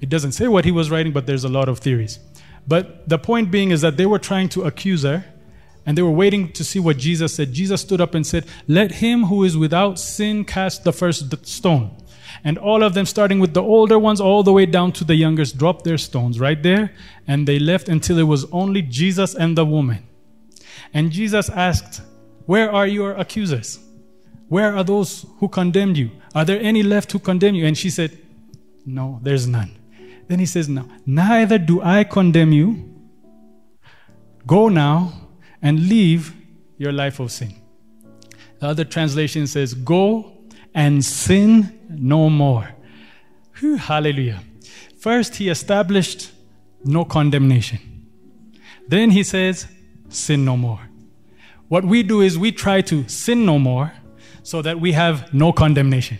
It 0.00 0.08
doesn't 0.08 0.32
say 0.32 0.48
what 0.48 0.64
he 0.64 0.72
was 0.72 0.90
writing, 0.90 1.12
but 1.12 1.26
there's 1.26 1.44
a 1.44 1.48
lot 1.48 1.68
of 1.68 1.78
theories. 1.78 2.18
But 2.66 3.08
the 3.08 3.18
point 3.18 3.50
being 3.50 3.70
is 3.70 3.80
that 3.82 3.96
they 3.96 4.06
were 4.06 4.18
trying 4.18 4.48
to 4.50 4.62
accuse 4.62 5.02
her 5.02 5.24
and 5.86 5.96
they 5.96 6.02
were 6.02 6.10
waiting 6.10 6.52
to 6.52 6.64
see 6.64 6.78
what 6.78 6.98
Jesus 6.98 7.34
said. 7.34 7.52
Jesus 7.52 7.80
stood 7.80 8.00
up 8.00 8.14
and 8.14 8.26
said, 8.26 8.46
Let 8.68 8.92
him 8.92 9.24
who 9.24 9.44
is 9.44 9.56
without 9.56 9.98
sin 9.98 10.44
cast 10.44 10.84
the 10.84 10.92
first 10.92 11.46
stone. 11.46 11.96
And 12.44 12.58
all 12.58 12.82
of 12.82 12.94
them, 12.94 13.06
starting 13.06 13.40
with 13.40 13.54
the 13.54 13.62
older 13.62 13.98
ones 13.98 14.20
all 14.20 14.42
the 14.42 14.52
way 14.52 14.66
down 14.66 14.92
to 14.92 15.04
the 15.04 15.14
youngest, 15.14 15.58
dropped 15.58 15.84
their 15.84 15.98
stones 15.98 16.38
right 16.38 16.62
there. 16.62 16.92
And 17.26 17.46
they 17.46 17.58
left 17.58 17.88
until 17.88 18.18
it 18.18 18.24
was 18.24 18.44
only 18.52 18.82
Jesus 18.82 19.34
and 19.34 19.58
the 19.58 19.64
woman. 19.64 20.06
And 20.94 21.10
Jesus 21.10 21.50
asked, 21.50 22.02
Where 22.46 22.70
are 22.70 22.86
your 22.86 23.12
accusers? 23.12 23.78
Where 24.50 24.76
are 24.76 24.82
those 24.82 25.26
who 25.38 25.46
condemned 25.46 25.96
you? 25.96 26.10
Are 26.34 26.44
there 26.44 26.60
any 26.60 26.82
left 26.82 27.12
who 27.12 27.20
condemn 27.20 27.54
you? 27.54 27.64
And 27.66 27.78
she 27.78 27.88
said, 27.88 28.18
No, 28.84 29.20
there's 29.22 29.46
none. 29.46 29.70
Then 30.26 30.40
he 30.40 30.46
says, 30.46 30.68
No, 30.68 30.88
neither 31.06 31.56
do 31.56 31.80
I 31.80 32.02
condemn 32.02 32.52
you. 32.52 32.92
Go 34.48 34.68
now 34.68 35.12
and 35.62 35.88
leave 35.88 36.34
your 36.78 36.90
life 36.90 37.20
of 37.20 37.30
sin. 37.30 37.54
The 38.58 38.66
other 38.66 38.84
translation 38.84 39.46
says, 39.46 39.72
Go 39.72 40.32
and 40.74 41.04
sin 41.04 41.78
no 41.88 42.28
more. 42.28 42.74
Whew, 43.60 43.76
hallelujah. 43.76 44.40
First, 44.98 45.36
he 45.36 45.48
established 45.48 46.32
no 46.82 47.04
condemnation. 47.04 47.78
Then 48.88 49.10
he 49.10 49.22
says, 49.22 49.68
Sin 50.08 50.44
no 50.44 50.56
more. 50.56 50.80
What 51.68 51.84
we 51.84 52.02
do 52.02 52.20
is 52.20 52.36
we 52.36 52.50
try 52.50 52.80
to 52.80 53.06
sin 53.06 53.46
no 53.46 53.56
more 53.56 53.92
so 54.50 54.60
that 54.62 54.80
we 54.80 54.90
have 54.90 55.32
no 55.32 55.52
condemnation. 55.52 56.18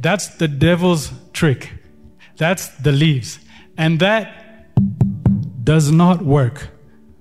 That's 0.00 0.26
the 0.26 0.48
devil's 0.48 1.12
trick. 1.32 1.70
That's 2.36 2.66
the 2.78 2.90
leaves. 2.90 3.38
And 3.78 4.00
that 4.00 4.74
does 5.62 5.92
not 5.92 6.20
work. 6.20 6.70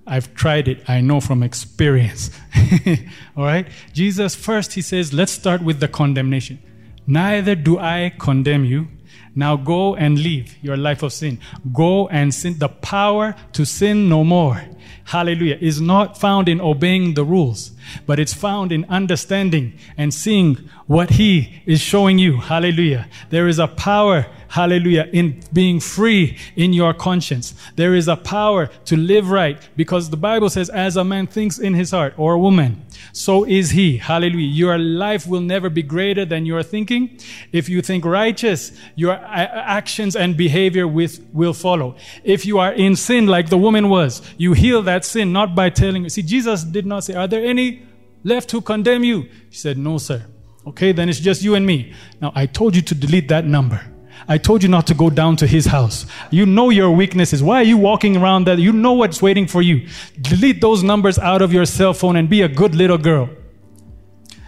I've 0.07 0.33
tried 0.33 0.67
it. 0.67 0.89
I 0.89 1.01
know 1.01 1.21
from 1.21 1.43
experience. 1.43 2.31
All 3.37 3.45
right? 3.45 3.67
Jesus, 3.93 4.33
first, 4.33 4.73
he 4.73 4.81
says, 4.81 5.13
let's 5.13 5.31
start 5.31 5.61
with 5.61 5.79
the 5.79 5.87
condemnation. 5.87 6.57
Neither 7.05 7.53
do 7.53 7.77
I 7.77 8.11
condemn 8.17 8.65
you. 8.65 8.87
Now 9.35 9.55
go 9.55 9.95
and 9.95 10.19
live 10.19 10.55
your 10.61 10.77
life 10.77 11.03
of 11.03 11.13
sin. 11.13 11.39
Go 11.71 12.07
and 12.07 12.33
sin. 12.33 12.59
The 12.59 12.69
power 12.69 13.35
to 13.53 13.65
sin 13.65 14.09
no 14.09 14.23
more. 14.23 14.63
Hallelujah. 15.05 15.57
Is 15.59 15.81
not 15.81 16.17
found 16.17 16.47
in 16.47 16.61
obeying 16.61 17.15
the 17.15 17.25
rules, 17.25 17.71
but 18.05 18.19
it's 18.19 18.33
found 18.33 18.71
in 18.71 18.85
understanding 18.85 19.77
and 19.97 20.13
seeing 20.13 20.55
what 20.87 21.11
He 21.11 21.61
is 21.65 21.81
showing 21.81 22.19
you. 22.19 22.37
Hallelujah. 22.37 23.07
There 23.29 23.47
is 23.47 23.59
a 23.59 23.67
power 23.67 24.27
hallelujah, 24.53 25.09
in 25.11 25.41
being 25.51 25.79
free 25.79 26.37
in 26.55 26.73
your 26.73 26.93
conscience. 26.93 27.55
There 27.75 27.95
is 27.95 28.07
a 28.07 28.15
power 28.15 28.67
to 28.85 28.95
live 28.95 29.31
right 29.31 29.57
because 29.75 30.11
the 30.11 30.17
Bible 30.17 30.47
says, 30.47 30.69
as 30.69 30.95
a 30.95 31.03
man 31.03 31.25
thinks 31.25 31.57
in 31.57 31.73
his 31.73 31.89
heart, 31.89 32.13
or 32.17 32.33
a 32.33 32.39
woman, 32.39 32.85
so 33.13 33.45
is 33.45 33.71
he. 33.71 33.97
Hallelujah. 33.97 34.47
Your 34.47 34.77
life 34.77 35.25
will 35.25 35.41
never 35.41 35.71
be 35.71 35.81
greater 35.81 36.23
than 36.23 36.45
your 36.45 36.61
thinking. 36.61 37.17
If 37.51 37.67
you 37.67 37.81
think 37.81 38.05
righteous, 38.05 38.71
your 38.95 39.13
actions 39.13 40.15
and 40.15 40.37
behavior 40.37 40.87
with, 40.87 41.25
will 41.33 41.53
follow. 41.53 41.95
If 42.23 42.45
you 42.45 42.59
are 42.59 42.73
in 42.73 42.95
sin 42.95 43.25
like 43.25 43.49
the 43.49 43.57
woman 43.57 43.89
was, 43.89 44.21
you 44.37 44.53
heal 44.53 44.83
that 44.83 45.03
sin 45.03 45.33
not 45.33 45.55
by 45.55 45.71
telling. 45.71 46.07
See, 46.09 46.21
Jesus 46.21 46.63
did 46.63 46.85
not 46.85 47.05
say, 47.05 47.15
Are 47.15 47.27
there 47.27 47.43
any 47.43 47.87
left 48.23 48.51
who 48.51 48.61
condemn 48.61 49.03
you? 49.03 49.21
He 49.49 49.55
said, 49.55 49.79
No, 49.79 49.97
sir. 49.97 50.23
Okay, 50.67 50.91
then 50.91 51.09
it's 51.09 51.19
just 51.19 51.41
you 51.41 51.55
and 51.55 51.65
me. 51.65 51.93
Now, 52.21 52.31
I 52.35 52.45
told 52.45 52.75
you 52.75 52.83
to 52.83 52.93
delete 52.93 53.29
that 53.29 53.45
number. 53.45 53.92
I 54.27 54.37
told 54.37 54.63
you 54.63 54.69
not 54.69 54.87
to 54.87 54.93
go 54.93 55.09
down 55.09 55.35
to 55.37 55.47
his 55.47 55.65
house. 55.65 56.05
You 56.31 56.45
know 56.45 56.69
your 56.69 56.91
weaknesses. 56.91 57.43
Why 57.43 57.57
are 57.61 57.65
you 57.65 57.77
walking 57.77 58.17
around 58.17 58.45
that? 58.45 58.59
You 58.59 58.71
know 58.71 58.93
what's 58.93 59.21
waiting 59.21 59.47
for 59.47 59.61
you. 59.61 59.87
Delete 60.21 60.61
those 60.61 60.83
numbers 60.83 61.19
out 61.19 61.41
of 61.41 61.51
your 61.51 61.65
cell 61.65 61.93
phone 61.93 62.15
and 62.15 62.29
be 62.29 62.41
a 62.41 62.47
good 62.47 62.75
little 62.75 62.97
girl. 62.97 63.29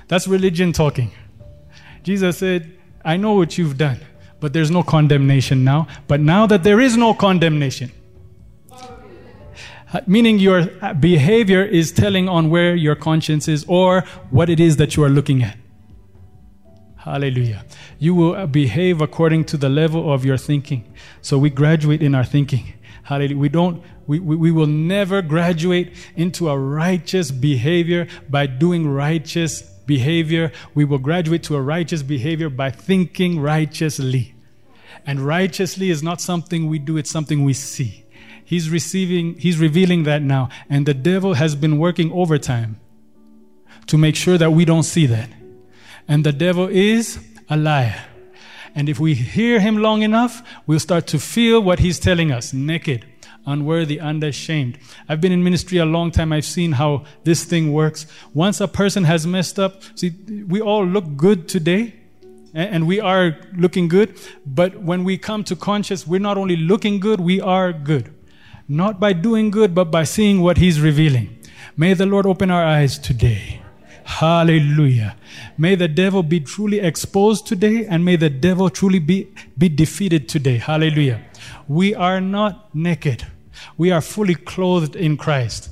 That's 0.07 0.27
religion 0.27 0.71
talking. 0.71 1.11
Jesus 2.03 2.38
said, 2.38 2.71
I 3.03 3.17
know 3.17 3.33
what 3.33 3.57
you've 3.57 3.77
done, 3.77 3.99
but 4.39 4.53
there's 4.53 4.71
no 4.71 4.83
condemnation 4.83 5.63
now. 5.63 5.88
But 6.07 6.19
now 6.21 6.45
that 6.47 6.63
there 6.63 6.79
is 6.79 6.95
no 6.95 7.13
condemnation, 7.13 7.91
uh, 9.93 10.01
meaning 10.07 10.39
your 10.39 10.69
uh, 10.81 10.93
behavior 10.93 11.63
is 11.63 11.91
telling 11.91 12.27
on 12.27 12.49
where 12.49 12.75
your 12.75 12.95
conscience 12.95 13.47
is 13.47 13.65
or 13.67 14.01
what 14.29 14.49
it 14.49 14.59
is 14.59 14.77
that 14.77 14.95
you 14.95 15.03
are 15.03 15.09
looking 15.09 15.43
at. 15.43 15.57
Hallelujah. 17.05 17.63
You 17.99 18.15
will 18.15 18.47
behave 18.47 18.99
according 18.99 19.45
to 19.45 19.57
the 19.57 19.69
level 19.69 20.11
of 20.11 20.25
your 20.25 20.37
thinking. 20.37 20.91
So 21.21 21.37
we 21.37 21.51
graduate 21.51 22.01
in 22.01 22.15
our 22.15 22.23
thinking. 22.23 22.73
Hallelujah. 23.03 23.37
We 23.37 23.47
don't, 23.47 23.83
we, 24.07 24.17
we, 24.17 24.35
we 24.35 24.51
will 24.51 24.65
never 24.65 25.21
graduate 25.21 25.93
into 26.15 26.49
a 26.49 26.57
righteous 26.57 27.29
behavior 27.29 28.07
by 28.27 28.47
doing 28.47 28.87
righteous 28.87 29.61
behavior. 29.61 30.51
We 30.73 30.83
will 30.83 30.97
graduate 30.97 31.43
to 31.43 31.55
a 31.55 31.61
righteous 31.61 32.01
behavior 32.01 32.49
by 32.49 32.71
thinking 32.71 33.39
righteously. 33.39 34.33
And 35.05 35.19
righteously 35.19 35.91
is 35.91 36.01
not 36.01 36.21
something 36.21 36.65
we 36.65 36.79
do, 36.79 36.97
it's 36.97 37.11
something 37.11 37.43
we 37.43 37.53
see. 37.53 38.03
He's 38.43 38.71
receiving, 38.71 39.35
he's 39.35 39.59
revealing 39.59 40.05
that 40.05 40.23
now. 40.23 40.49
And 40.71 40.87
the 40.87 40.95
devil 40.95 41.35
has 41.35 41.55
been 41.55 41.77
working 41.77 42.11
overtime 42.11 42.79
to 43.85 43.95
make 43.95 44.15
sure 44.15 44.39
that 44.39 44.49
we 44.53 44.65
don't 44.65 44.81
see 44.81 45.05
that. 45.05 45.29
And 46.07 46.23
the 46.23 46.31
devil 46.31 46.67
is 46.67 47.19
a 47.49 47.57
liar. 47.57 48.05
And 48.75 48.89
if 48.89 48.99
we 48.99 49.13
hear 49.13 49.59
him 49.59 49.77
long 49.77 50.01
enough, 50.01 50.43
we'll 50.67 50.79
start 50.79 51.07
to 51.07 51.19
feel 51.19 51.61
what 51.61 51.79
he's 51.79 51.97
telling 51.97 52.31
us 52.31 52.53
naked, 52.53 53.05
unworthy, 53.45 53.99
unashamed. 53.99 54.77
I've 55.07 55.21
been 55.21 55.31
in 55.31 55.43
ministry 55.43 55.77
a 55.77 55.85
long 55.85 56.11
time. 56.11 56.33
I've 56.33 56.45
seen 56.45 56.73
how 56.73 57.05
this 57.23 57.45
thing 57.45 57.71
works. 57.71 58.05
Once 58.33 58.59
a 58.59 58.67
person 58.67 59.05
has 59.05 59.25
messed 59.25 59.57
up, 59.57 59.81
see, 59.95 60.11
we 60.47 60.59
all 60.59 60.85
look 60.85 61.15
good 61.15 61.47
today, 61.47 61.95
and 62.53 62.85
we 62.85 62.99
are 62.99 63.37
looking 63.55 63.87
good. 63.87 64.19
But 64.45 64.81
when 64.81 65.05
we 65.05 65.17
come 65.17 65.43
to 65.45 65.55
conscious, 65.55 66.05
we're 66.05 66.19
not 66.19 66.37
only 66.37 66.57
looking 66.57 66.99
good, 66.99 67.21
we 67.21 67.39
are 67.39 67.71
good. 67.71 68.13
Not 68.67 68.99
by 68.99 69.13
doing 69.13 69.51
good, 69.51 69.73
but 69.73 69.85
by 69.85 70.03
seeing 70.03 70.41
what 70.41 70.57
he's 70.57 70.81
revealing. 70.81 71.37
May 71.77 71.93
the 71.93 72.05
Lord 72.05 72.25
open 72.25 72.51
our 72.51 72.63
eyes 72.63 72.97
today. 72.99 73.61
Hallelujah. 74.05 75.15
May 75.57 75.73
the 75.73 75.87
devil 75.87 76.21
be 76.21 76.39
truly 76.39 76.79
exposed 76.79 77.47
today 77.47 77.85
and 77.87 78.05
may 78.05 78.15
the 78.15 78.29
devil 78.29 78.69
truly 78.69 78.99
be, 78.99 79.27
be 79.57 79.67
defeated 79.67 80.29
today. 80.29 80.57
Hallelujah. 80.57 81.21
We 81.67 81.95
are 81.95 82.21
not 82.21 82.73
naked. 82.73 83.25
We 83.77 83.91
are 83.91 84.01
fully 84.01 84.36
clothed 84.36 84.95
in 84.95 85.17
Christ. 85.17 85.71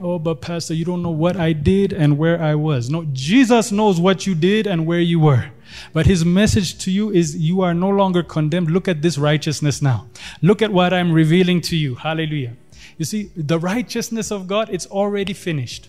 Oh, 0.00 0.18
but 0.18 0.42
Pastor, 0.42 0.74
you 0.74 0.84
don't 0.84 1.02
know 1.02 1.10
what 1.10 1.36
I 1.36 1.52
did 1.52 1.92
and 1.92 2.18
where 2.18 2.40
I 2.40 2.54
was. 2.54 2.90
No, 2.90 3.04
Jesus 3.12 3.72
knows 3.72 3.98
what 3.98 4.26
you 4.26 4.34
did 4.34 4.66
and 4.66 4.86
where 4.86 5.00
you 5.00 5.18
were. 5.18 5.50
But 5.92 6.06
his 6.06 6.24
message 6.24 6.78
to 6.84 6.90
you 6.90 7.10
is 7.10 7.36
you 7.36 7.62
are 7.62 7.74
no 7.74 7.88
longer 7.88 8.22
condemned. 8.22 8.70
Look 8.70 8.88
at 8.88 9.00
this 9.00 9.16
righteousness 9.16 9.80
now. 9.80 10.06
Look 10.42 10.60
at 10.62 10.72
what 10.72 10.92
I'm 10.92 11.12
revealing 11.12 11.60
to 11.62 11.76
you. 11.76 11.94
Hallelujah. 11.94 12.56
You 12.98 13.06
see, 13.06 13.30
the 13.34 13.58
righteousness 13.58 14.30
of 14.30 14.46
God, 14.46 14.68
it's 14.70 14.86
already 14.86 15.32
finished. 15.32 15.88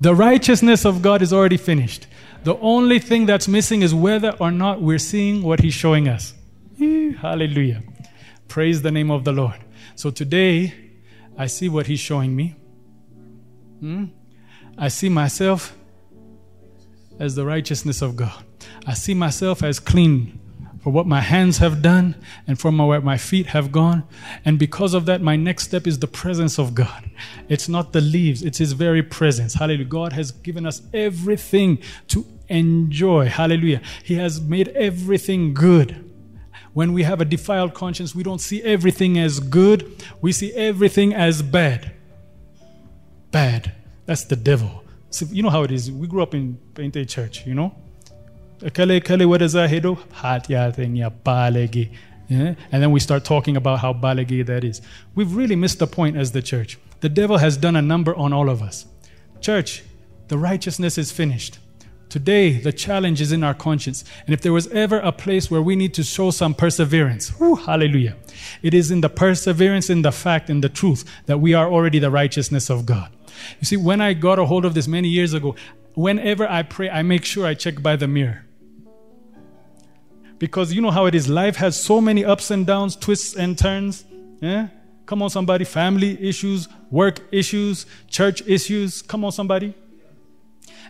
The 0.00 0.14
righteousness 0.14 0.84
of 0.84 1.02
God 1.02 1.22
is 1.22 1.32
already 1.32 1.56
finished. 1.56 2.06
The 2.44 2.56
only 2.58 2.98
thing 2.98 3.26
that's 3.26 3.48
missing 3.48 3.82
is 3.82 3.94
whether 3.94 4.36
or 4.38 4.50
not 4.50 4.82
we're 4.82 4.98
seeing 4.98 5.42
what 5.42 5.60
He's 5.60 5.74
showing 5.74 6.08
us. 6.08 6.34
Hallelujah. 6.78 7.82
Praise 8.48 8.82
the 8.82 8.90
name 8.90 9.10
of 9.10 9.24
the 9.24 9.32
Lord. 9.32 9.56
So 9.94 10.10
today, 10.10 10.74
I 11.38 11.46
see 11.46 11.68
what 11.68 11.86
He's 11.86 12.00
showing 12.00 12.36
me. 12.36 12.54
Hmm? 13.80 14.06
I 14.76 14.88
see 14.88 15.08
myself 15.08 15.76
as 17.18 17.34
the 17.34 17.46
righteousness 17.46 18.02
of 18.02 18.16
God. 18.16 18.44
I 18.86 18.94
see 18.94 19.14
myself 19.14 19.62
as 19.62 19.80
clean 19.80 20.38
for 20.84 20.90
what 20.90 21.06
my 21.06 21.20
hands 21.20 21.56
have 21.58 21.80
done 21.80 22.14
and 22.46 22.60
for 22.60 22.70
my, 22.70 22.84
where 22.84 23.00
my 23.00 23.16
feet 23.16 23.46
have 23.46 23.72
gone. 23.72 24.04
And 24.44 24.58
because 24.58 24.92
of 24.92 25.06
that, 25.06 25.22
my 25.22 25.34
next 25.34 25.64
step 25.64 25.86
is 25.86 25.98
the 25.98 26.06
presence 26.06 26.58
of 26.58 26.74
God. 26.74 27.08
It's 27.48 27.70
not 27.70 27.94
the 27.94 28.02
leaves, 28.02 28.42
it's 28.42 28.58
His 28.58 28.74
very 28.74 29.02
presence. 29.02 29.54
Hallelujah. 29.54 29.86
God 29.86 30.12
has 30.12 30.30
given 30.30 30.66
us 30.66 30.82
everything 30.92 31.78
to 32.08 32.26
enjoy. 32.50 33.30
Hallelujah. 33.30 33.80
He 34.02 34.16
has 34.16 34.42
made 34.42 34.68
everything 34.68 35.54
good. 35.54 36.04
When 36.74 36.92
we 36.92 37.04
have 37.04 37.22
a 37.22 37.24
defiled 37.24 37.72
conscience, 37.72 38.14
we 38.14 38.22
don't 38.22 38.42
see 38.42 38.62
everything 38.62 39.18
as 39.18 39.40
good, 39.40 40.04
we 40.20 40.32
see 40.32 40.52
everything 40.52 41.14
as 41.14 41.40
bad. 41.40 41.94
Bad. 43.30 43.72
That's 44.04 44.24
the 44.24 44.36
devil. 44.36 44.84
So 45.08 45.24
you 45.30 45.42
know 45.42 45.48
how 45.48 45.62
it 45.62 45.70
is. 45.70 45.90
We 45.90 46.06
grew 46.06 46.22
up 46.22 46.34
in 46.34 46.58
Pente 46.74 47.08
Church, 47.08 47.46
you 47.46 47.54
know? 47.54 47.74
Kale 48.72 49.00
wadaza 49.00 49.68
hedo 49.68 49.98
hatya 50.12 51.12
balegi. 51.24 51.90
Yeah? 52.28 52.54
And 52.72 52.82
then 52.82 52.90
we 52.90 53.00
start 53.00 53.24
talking 53.24 53.56
about 53.56 53.80
how 53.80 53.92
balegi 53.92 54.44
that 54.46 54.64
is. 54.64 54.80
We've 55.14 55.34
really 55.34 55.56
missed 55.56 55.78
the 55.78 55.86
point 55.86 56.16
as 56.16 56.32
the 56.32 56.42
church. 56.42 56.78
The 57.00 57.08
devil 57.08 57.38
has 57.38 57.56
done 57.56 57.76
a 57.76 57.82
number 57.82 58.14
on 58.16 58.32
all 58.32 58.48
of 58.48 58.62
us. 58.62 58.86
Church, 59.40 59.82
the 60.28 60.38
righteousness 60.38 60.96
is 60.96 61.12
finished. 61.12 61.58
Today, 62.08 62.52
the 62.58 62.72
challenge 62.72 63.20
is 63.20 63.32
in 63.32 63.42
our 63.42 63.54
conscience. 63.54 64.04
And 64.24 64.32
if 64.32 64.40
there 64.40 64.52
was 64.52 64.68
ever 64.68 65.00
a 65.00 65.12
place 65.12 65.50
where 65.50 65.60
we 65.60 65.74
need 65.74 65.92
to 65.94 66.04
show 66.04 66.30
some 66.30 66.54
perseverance, 66.54 67.32
hallelujah, 67.66 68.16
it 68.62 68.72
is 68.72 68.90
in 68.90 69.00
the 69.00 69.08
perseverance, 69.08 69.90
in 69.90 70.02
the 70.02 70.12
fact, 70.12 70.48
in 70.48 70.60
the 70.60 70.68
truth 70.68 71.04
that 71.26 71.40
we 71.40 71.54
are 71.54 71.68
already 71.70 71.98
the 71.98 72.10
righteousness 72.10 72.70
of 72.70 72.86
God. 72.86 73.10
You 73.60 73.66
see, 73.66 73.76
when 73.76 74.00
I 74.00 74.14
got 74.14 74.38
a 74.38 74.46
hold 74.46 74.64
of 74.64 74.74
this 74.74 74.86
many 74.86 75.08
years 75.08 75.34
ago, 75.34 75.56
whenever 75.94 76.48
I 76.48 76.62
pray, 76.62 76.88
I 76.88 77.02
make 77.02 77.24
sure 77.24 77.46
I 77.46 77.54
check 77.54 77.82
by 77.82 77.96
the 77.96 78.06
mirror. 78.06 78.43
Because 80.44 80.74
you 80.74 80.82
know 80.82 80.90
how 80.90 81.06
it 81.06 81.14
is. 81.14 81.26
Life 81.26 81.56
has 81.56 81.74
so 81.82 82.02
many 82.02 82.22
ups 82.22 82.50
and 82.50 82.66
downs, 82.66 82.96
twists 82.96 83.34
and 83.34 83.56
turns. 83.56 84.04
Yeah? 84.42 84.68
Come 85.06 85.22
on, 85.22 85.30
somebody. 85.30 85.64
Family 85.64 86.22
issues, 86.22 86.68
work 86.90 87.20
issues, 87.32 87.86
church 88.10 88.42
issues. 88.46 89.00
Come 89.00 89.24
on, 89.24 89.32
somebody. 89.32 89.72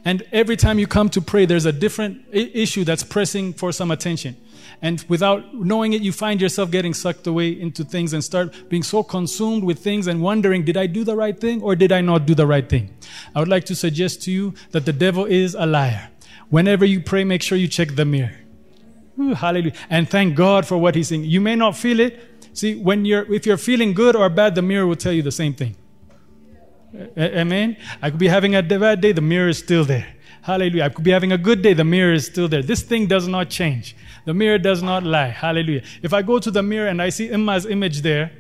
And 0.04 0.24
every 0.32 0.56
time 0.56 0.80
you 0.80 0.88
come 0.88 1.08
to 1.10 1.20
pray, 1.20 1.46
there's 1.46 1.66
a 1.66 1.72
different 1.72 2.22
issue 2.32 2.82
that's 2.82 3.04
pressing 3.04 3.52
for 3.52 3.70
some 3.70 3.92
attention. 3.92 4.36
And 4.82 5.04
without 5.08 5.54
knowing 5.54 5.92
it, 5.92 6.02
you 6.02 6.10
find 6.10 6.40
yourself 6.40 6.72
getting 6.72 6.92
sucked 6.92 7.28
away 7.28 7.50
into 7.50 7.84
things 7.84 8.12
and 8.12 8.24
start 8.24 8.68
being 8.68 8.82
so 8.82 9.04
consumed 9.04 9.62
with 9.62 9.78
things 9.78 10.08
and 10.08 10.20
wondering, 10.20 10.64
did 10.64 10.76
I 10.76 10.88
do 10.88 11.04
the 11.04 11.14
right 11.14 11.40
thing 11.40 11.62
or 11.62 11.76
did 11.76 11.92
I 11.92 12.00
not 12.00 12.26
do 12.26 12.34
the 12.34 12.48
right 12.48 12.68
thing? 12.68 12.92
I 13.36 13.38
would 13.38 13.46
like 13.48 13.66
to 13.66 13.76
suggest 13.76 14.20
to 14.22 14.32
you 14.32 14.54
that 14.72 14.84
the 14.84 14.92
devil 14.92 15.26
is 15.26 15.54
a 15.54 15.64
liar. 15.64 16.10
Whenever 16.48 16.84
you 16.84 17.00
pray, 17.00 17.22
make 17.22 17.40
sure 17.40 17.56
you 17.56 17.68
check 17.68 17.94
the 17.94 18.04
mirror. 18.04 18.34
Ooh, 19.20 19.34
hallelujah. 19.34 19.74
And 19.90 20.08
thank 20.08 20.34
God 20.34 20.66
for 20.66 20.76
what 20.76 20.94
he's 20.94 21.08
saying. 21.08 21.24
You 21.24 21.40
may 21.40 21.54
not 21.54 21.76
feel 21.76 22.00
it. 22.00 22.20
See, 22.52 22.76
when 22.76 23.04
you're, 23.04 23.32
if 23.32 23.46
you're 23.46 23.56
feeling 23.56 23.94
good 23.94 24.16
or 24.16 24.28
bad, 24.28 24.54
the 24.54 24.62
mirror 24.62 24.86
will 24.86 24.96
tell 24.96 25.12
you 25.12 25.22
the 25.22 25.32
same 25.32 25.54
thing. 25.54 25.76
Amen. 27.18 27.76
I 28.00 28.10
could 28.10 28.20
be 28.20 28.28
having 28.28 28.54
a 28.54 28.62
bad 28.62 29.00
day, 29.00 29.12
the 29.12 29.20
mirror 29.20 29.48
is 29.48 29.58
still 29.58 29.84
there. 29.84 30.06
Hallelujah. 30.42 30.84
I 30.84 30.88
could 30.90 31.04
be 31.04 31.10
having 31.10 31.32
a 31.32 31.38
good 31.38 31.62
day, 31.62 31.72
the 31.72 31.84
mirror 31.84 32.12
is 32.12 32.26
still 32.26 32.48
there. 32.48 32.62
This 32.62 32.82
thing 32.82 33.06
does 33.06 33.26
not 33.26 33.50
change. 33.50 33.96
The 34.24 34.34
mirror 34.34 34.58
does 34.58 34.82
not 34.82 35.02
lie. 35.02 35.28
Hallelujah. 35.28 35.82
If 36.02 36.12
I 36.12 36.22
go 36.22 36.38
to 36.38 36.50
the 36.50 36.62
mirror 36.62 36.88
and 36.88 37.02
I 37.02 37.08
see 37.08 37.28
Imma's 37.28 37.66
image 37.66 38.02
there, 38.02 38.30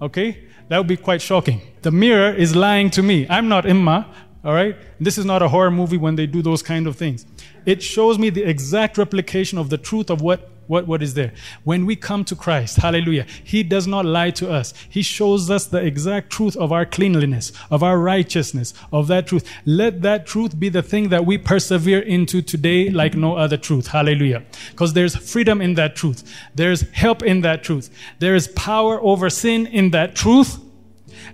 okay, 0.00 0.44
that 0.68 0.78
would 0.78 0.86
be 0.86 0.96
quite 0.96 1.20
shocking. 1.20 1.60
The 1.82 1.90
mirror 1.90 2.32
is 2.32 2.54
lying 2.54 2.90
to 2.90 3.02
me. 3.02 3.26
I'm 3.28 3.48
not 3.48 3.66
Imma, 3.66 4.06
all 4.44 4.54
right? 4.54 4.76
This 5.00 5.18
is 5.18 5.24
not 5.24 5.42
a 5.42 5.48
horror 5.48 5.70
movie 5.70 5.96
when 5.96 6.16
they 6.16 6.26
do 6.26 6.42
those 6.42 6.62
kind 6.62 6.86
of 6.86 6.96
things. 6.96 7.26
It 7.66 7.82
shows 7.82 8.18
me 8.18 8.30
the 8.30 8.42
exact 8.42 8.98
replication 8.98 9.58
of 9.58 9.70
the 9.70 9.78
truth 9.78 10.10
of 10.10 10.20
what 10.20 10.50
what, 10.66 10.86
what 10.86 11.02
is 11.02 11.14
there? 11.14 11.32
When 11.64 11.84
we 11.86 11.96
come 11.96 12.24
to 12.26 12.34
Christ, 12.34 12.78
hallelujah, 12.78 13.26
He 13.42 13.62
does 13.62 13.86
not 13.86 14.04
lie 14.04 14.30
to 14.32 14.50
us. 14.50 14.72
He 14.88 15.02
shows 15.02 15.50
us 15.50 15.66
the 15.66 15.84
exact 15.84 16.30
truth 16.30 16.56
of 16.56 16.72
our 16.72 16.86
cleanliness, 16.86 17.52
of 17.70 17.82
our 17.82 17.98
righteousness, 17.98 18.72
of 18.92 19.08
that 19.08 19.26
truth. 19.26 19.48
Let 19.64 20.02
that 20.02 20.26
truth 20.26 20.58
be 20.58 20.68
the 20.68 20.82
thing 20.82 21.10
that 21.10 21.26
we 21.26 21.38
persevere 21.38 22.00
into 22.00 22.40
today 22.42 22.90
like 22.90 23.14
no 23.14 23.36
other 23.36 23.56
truth. 23.56 23.88
Hallelujah. 23.88 24.42
Because 24.70 24.94
there's 24.94 25.16
freedom 25.16 25.60
in 25.60 25.74
that 25.74 25.96
truth. 25.96 26.24
There's 26.54 26.82
help 26.92 27.22
in 27.22 27.42
that 27.42 27.62
truth. 27.62 27.90
There 28.18 28.34
is 28.34 28.48
power 28.48 29.00
over 29.02 29.28
sin 29.28 29.66
in 29.66 29.90
that 29.90 30.14
truth. 30.14 30.58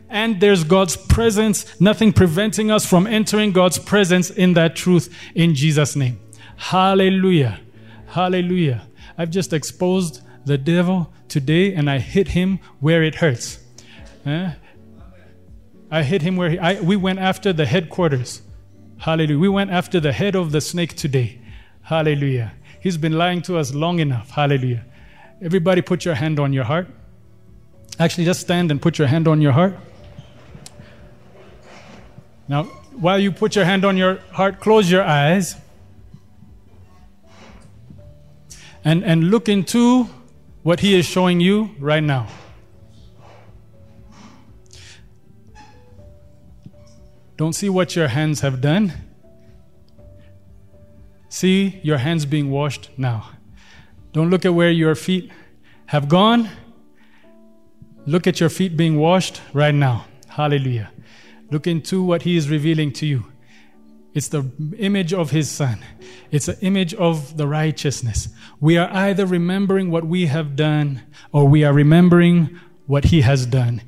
And 0.09 0.41
there's 0.41 0.65
God's 0.65 0.97
presence, 0.97 1.81
nothing 1.81 2.13
preventing 2.13 2.71
us 2.71 2.87
from 2.87 3.07
entering 3.07 3.53
God's 3.53 3.79
presence 3.79 4.31
in 4.31 4.55
that 4.55 4.77
truth 4.77 5.15
in 5.35 5.55
Jesus' 5.55 5.97
name. 5.97 6.19
Hallelujah. 6.57 7.61
Hallelujah. 8.07 8.87
I've 9.17 9.31
just 9.31 9.53
exposed 9.53 10.23
the 10.45 10.59
devil 10.59 11.13
today 11.29 11.75
and 11.75 11.89
I 11.89 11.99
hit 11.99 12.29
him 12.29 12.61
where 12.81 13.03
it 13.03 13.17
hurts. 13.17 13.59
Eh? 14.27 14.53
I 15.91 16.03
hit 16.03 16.23
him 16.23 16.37
where 16.37 16.51
he, 16.51 16.59
I, 16.59 16.81
we 16.81 16.97
went 16.97 17.19
after 17.19 17.53
the 17.53 17.67
headquarters. 17.67 18.43
Hallelujah. 18.99 19.39
We 19.39 19.49
went 19.49 19.71
after 19.71 20.01
the 20.01 20.13
head 20.13 20.35
of 20.37 20.53
the 20.53 20.61
snake 20.61 20.95
today. 20.95 21.41
Hallelujah. 21.83 22.53
He's 22.81 22.97
been 22.97 23.13
lying 23.13 23.43
to 23.43 23.57
us 23.57 23.75
long 23.75 23.99
enough. 23.99 24.31
Hallelujah. 24.31 24.85
Everybody 25.43 25.83
put 25.83 26.05
your 26.05 26.15
hand 26.15 26.39
on 26.39 26.53
your 26.53 26.65
heart. 26.65 26.89
Actually, 28.01 28.25
just 28.25 28.41
stand 28.41 28.73
and 28.73 28.83
put 28.83 28.99
your 28.99 29.07
hand 29.07 29.29
on 29.29 29.41
your 29.41 29.53
heart. 29.53 29.79
Now, 32.49 32.65
while 32.99 33.21
you 33.21 33.31
put 33.31 33.55
your 33.55 33.65
hand 33.65 33.85
on 33.85 33.97
your 33.97 34.17
heart, 34.33 34.59
close 34.59 34.91
your 34.91 35.05
eyes. 35.05 35.55
and, 38.85 39.05
and 39.05 39.31
look 39.31 39.49
into 39.49 40.05
what 40.63 40.81
He 40.81 40.95
is 40.95 41.07
showing 41.07 41.41
you 41.41 41.71
right 41.79 42.03
now. 42.03 42.27
Don't 47.37 47.55
see 47.55 47.71
what 47.71 47.97
your 47.97 48.09
hands 48.09 48.41
have 48.41 48.61
done. 48.61 48.93
See 51.29 51.81
your 51.83 51.99
hands 51.99 52.27
being 52.27 52.51
washed 52.51 52.91
now. 52.99 53.31
Don't 54.13 54.29
look 54.29 54.45
at 54.45 54.53
where 54.53 54.71
your 54.71 54.95
feet 54.95 55.31
have 55.87 56.09
gone. 56.09 56.51
Look 58.07 58.27
at 58.27 58.41
your 58.41 58.49
feet 58.49 58.77
being 58.77 58.97
washed 58.97 59.41
right 59.53 59.75
now. 59.75 60.07
Hallelujah. 60.29 60.91
Look 61.51 61.67
into 61.67 62.03
what 62.03 62.23
He 62.23 62.37
is 62.37 62.49
revealing 62.49 62.93
to 62.95 63.07
you. 63.07 63.25
It's 64.13 64.29
the 64.29 64.51
image 64.79 65.13
of 65.15 65.31
his 65.31 65.49
son. 65.49 65.79
It's 66.31 66.49
an 66.49 66.57
image 66.63 66.95
of 66.95 67.37
the 67.37 67.47
righteousness. 67.47 68.29
We 68.59 68.77
are 68.77 68.91
either 68.91 69.25
remembering 69.25 69.91
what 69.91 70.05
we 70.05 70.27
have 70.27 70.57
done 70.57 71.03
or 71.33 71.47
we 71.47 71.63
are 71.63 71.73
remembering 71.73 72.59
what 72.87 73.05
he 73.05 73.21
has 73.21 73.47
done. 73.47 73.83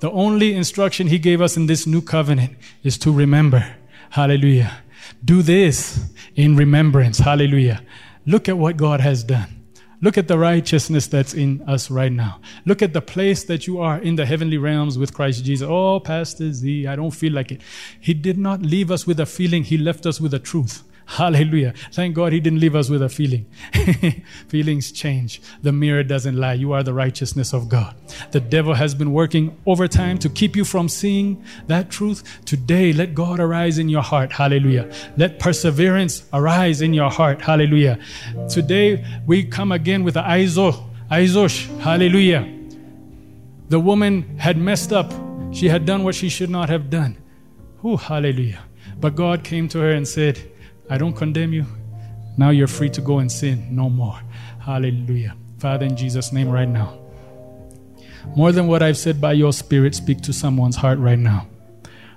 The 0.00 0.10
only 0.10 0.54
instruction 0.54 1.06
he 1.06 1.18
gave 1.18 1.40
us 1.40 1.56
in 1.56 1.66
this 1.66 1.86
new 1.86 2.02
covenant 2.02 2.56
is 2.82 2.98
to 2.98 3.12
remember. 3.12 3.74
Hallelujah. 4.10 4.82
Do 5.24 5.40
this 5.40 6.10
in 6.36 6.56
remembrance. 6.56 7.18
Hallelujah. 7.18 7.82
Look 8.26 8.50
at 8.50 8.58
what 8.58 8.76
God 8.76 9.00
has 9.00 9.24
done. 9.24 9.63
Look 10.04 10.18
at 10.18 10.28
the 10.28 10.36
righteousness 10.36 11.06
that's 11.06 11.32
in 11.32 11.62
us 11.66 11.90
right 11.90 12.12
now. 12.12 12.38
Look 12.66 12.82
at 12.82 12.92
the 12.92 13.00
place 13.00 13.42
that 13.44 13.66
you 13.66 13.80
are 13.80 13.96
in 13.98 14.16
the 14.16 14.26
heavenly 14.26 14.58
realms 14.58 14.98
with 14.98 15.14
Christ 15.14 15.46
Jesus. 15.46 15.66
Oh, 15.66 15.98
Pastor 15.98 16.52
Z, 16.52 16.86
I 16.86 16.94
don't 16.94 17.10
feel 17.10 17.32
like 17.32 17.50
it. 17.50 17.62
He 17.98 18.12
did 18.12 18.36
not 18.36 18.60
leave 18.60 18.90
us 18.90 19.06
with 19.06 19.18
a 19.18 19.24
feeling, 19.24 19.64
He 19.64 19.78
left 19.78 20.04
us 20.04 20.20
with 20.20 20.34
a 20.34 20.38
truth. 20.38 20.84
Hallelujah. 21.06 21.74
Thank 21.92 22.14
God 22.14 22.32
he 22.32 22.40
didn't 22.40 22.60
leave 22.60 22.74
us 22.74 22.88
with 22.88 23.02
a 23.02 23.08
feeling. 23.08 23.46
Feelings 24.48 24.90
change. 24.90 25.42
The 25.62 25.72
mirror 25.72 26.02
doesn't 26.02 26.36
lie. 26.36 26.54
You 26.54 26.72
are 26.72 26.82
the 26.82 26.94
righteousness 26.94 27.52
of 27.52 27.68
God. 27.68 27.94
The 28.32 28.40
devil 28.40 28.74
has 28.74 28.94
been 28.94 29.12
working 29.12 29.56
overtime 29.66 30.18
to 30.18 30.28
keep 30.28 30.56
you 30.56 30.64
from 30.64 30.88
seeing 30.88 31.44
that 31.66 31.90
truth. 31.90 32.40
Today, 32.46 32.92
let 32.92 33.14
God 33.14 33.38
arise 33.38 33.78
in 33.78 33.88
your 33.88 34.02
heart. 34.02 34.32
Hallelujah. 34.32 34.90
Let 35.16 35.38
perseverance 35.38 36.24
arise 36.32 36.80
in 36.80 36.94
your 36.94 37.10
heart. 37.10 37.42
Hallelujah. 37.42 37.98
Today, 38.48 39.04
we 39.26 39.44
come 39.44 39.72
again 39.72 40.04
with 40.04 40.14
the 40.14 40.22
Aizo. 40.22 40.90
Aizosh. 41.10 41.66
Hallelujah. 41.80 42.50
The 43.68 43.78
woman 43.78 44.38
had 44.38 44.56
messed 44.56 44.92
up. 44.92 45.12
She 45.52 45.68
had 45.68 45.84
done 45.84 46.02
what 46.02 46.14
she 46.14 46.28
should 46.28 46.50
not 46.50 46.68
have 46.70 46.90
done. 46.90 47.18
Oh, 47.82 47.96
hallelujah. 47.96 48.64
But 48.98 49.14
God 49.14 49.44
came 49.44 49.68
to 49.68 49.78
her 49.80 49.90
and 49.90 50.08
said, 50.08 50.50
I 50.90 50.98
don't 50.98 51.14
condemn 51.14 51.52
you. 51.52 51.64
Now 52.36 52.50
you're 52.50 52.66
free 52.66 52.90
to 52.90 53.00
go 53.00 53.18
and 53.18 53.30
sin 53.30 53.68
no 53.74 53.88
more. 53.88 54.20
Hallelujah. 54.60 55.36
Father, 55.58 55.86
in 55.86 55.96
Jesus' 55.96 56.32
name, 56.32 56.50
right 56.50 56.68
now. 56.68 56.98
More 58.36 58.52
than 58.52 58.66
what 58.66 58.82
I've 58.82 58.96
said 58.96 59.20
by 59.20 59.32
your 59.34 59.52
Spirit, 59.52 59.94
speak 59.94 60.20
to 60.22 60.32
someone's 60.32 60.76
heart 60.76 60.98
right 60.98 61.18
now. 61.18 61.46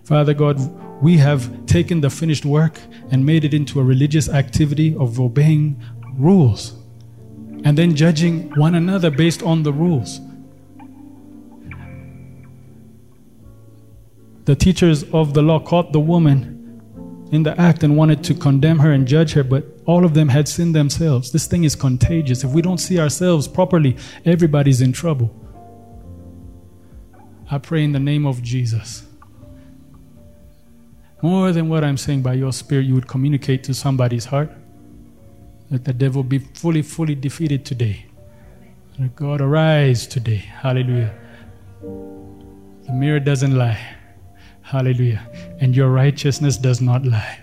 Father 0.03 0.33
God, 0.33 0.59
we 1.01 1.17
have 1.17 1.65
taken 1.65 2.01
the 2.01 2.09
finished 2.09 2.45
work 2.45 2.79
and 3.11 3.25
made 3.25 3.45
it 3.45 3.53
into 3.53 3.79
a 3.79 3.83
religious 3.83 4.29
activity 4.29 4.95
of 4.95 5.19
obeying 5.19 5.81
rules 6.15 6.73
and 7.63 7.77
then 7.77 7.95
judging 7.95 8.49
one 8.55 8.75
another 8.75 9.11
based 9.11 9.43
on 9.43 9.63
the 9.63 9.73
rules. 9.73 10.19
The 14.45 14.55
teachers 14.55 15.03
of 15.11 15.33
the 15.33 15.41
law 15.41 15.59
caught 15.59 15.91
the 15.91 15.99
woman 15.99 16.56
in 17.31 17.43
the 17.43 17.59
act 17.59 17.83
and 17.83 17.97
wanted 17.97 18.23
to 18.25 18.33
condemn 18.33 18.79
her 18.79 18.91
and 18.91 19.07
judge 19.07 19.33
her, 19.33 19.43
but 19.43 19.65
all 19.85 20.05
of 20.05 20.13
them 20.13 20.29
had 20.29 20.47
sinned 20.47 20.75
themselves. 20.75 21.31
This 21.31 21.47
thing 21.47 21.63
is 21.63 21.75
contagious. 21.75 22.43
If 22.43 22.51
we 22.51 22.61
don't 22.61 22.77
see 22.77 22.99
ourselves 22.99 23.47
properly, 23.47 23.97
everybody's 24.25 24.81
in 24.81 24.93
trouble. 24.93 25.33
I 27.49 27.57
pray 27.57 27.83
in 27.83 27.91
the 27.91 27.99
name 27.99 28.25
of 28.25 28.41
Jesus. 28.41 29.05
More 31.21 31.51
than 31.51 31.67
what 31.69 31.83
I'm 31.83 31.97
saying 31.97 32.21
by 32.21 32.33
your 32.33 32.53
spirit, 32.53 32.85
you 32.85 32.93
would 32.93 33.07
communicate 33.07 33.63
to 33.65 33.73
somebody's 33.73 34.25
heart. 34.25 34.51
Let 35.71 35.83
the 35.83 35.93
devil 35.93 36.23
be 36.23 36.39
fully, 36.39 36.81
fully 36.81 37.15
defeated 37.15 37.65
today. 37.65 38.05
Let 38.99 39.15
God 39.15 39.41
arise 39.41 40.07
today. 40.07 40.37
Hallelujah. 40.37 41.13
The 41.81 42.93
mirror 42.93 43.19
doesn't 43.19 43.55
lie. 43.55 43.96
Hallelujah. 44.67 45.25
And 45.61 45.73
your 45.73 45.89
righteousness 45.89 46.57
does 46.57 46.81
not 46.81 47.05
lie. 47.05 47.39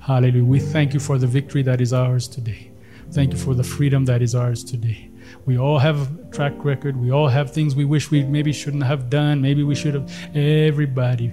Hallelujah. 0.00 0.44
We 0.44 0.58
thank 0.58 0.94
you 0.94 1.00
for 1.00 1.18
the 1.18 1.26
victory 1.26 1.62
that 1.64 1.82
is 1.82 1.92
ours 1.92 2.26
today. 2.26 2.70
Thank 3.10 3.32
you 3.32 3.38
for 3.38 3.54
the 3.54 3.62
freedom 3.62 4.06
that 4.06 4.22
is 4.22 4.34
ours 4.34 4.64
today. 4.64 5.10
We 5.44 5.58
all 5.58 5.78
have 5.78 6.30
track 6.30 6.54
record. 6.64 6.96
We 6.96 7.12
all 7.12 7.28
have 7.28 7.52
things 7.52 7.76
we 7.76 7.84
wish 7.84 8.10
we 8.10 8.24
maybe 8.24 8.54
shouldn't 8.54 8.84
have 8.84 9.10
done. 9.10 9.42
Maybe 9.42 9.62
we 9.62 9.74
should 9.74 9.92
have. 9.92 10.10
Everybody. 10.34 11.30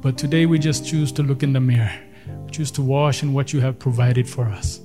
But 0.00 0.18
today 0.18 0.46
we 0.46 0.58
just 0.58 0.84
choose 0.84 1.12
to 1.12 1.22
look 1.22 1.44
in 1.44 1.52
the 1.52 1.60
mirror. 1.60 1.92
We 2.44 2.50
choose 2.50 2.72
to 2.72 2.82
wash 2.82 3.22
in 3.22 3.32
what 3.32 3.52
you 3.52 3.60
have 3.60 3.78
provided 3.78 4.28
for 4.28 4.46
us. 4.46 4.80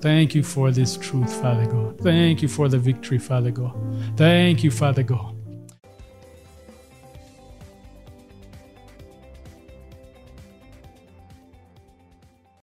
Thank 0.00 0.36
you 0.36 0.44
for 0.44 0.70
this 0.70 0.96
truth, 0.96 1.34
Father 1.42 1.66
God. 1.66 2.00
Thank 2.00 2.42
you 2.42 2.48
for 2.48 2.68
the 2.68 2.78
victory, 2.78 3.18
Father 3.18 3.50
God. 3.50 3.74
Thank 4.16 4.62
you, 4.62 4.70
Father 4.70 5.02
God. 5.02 5.39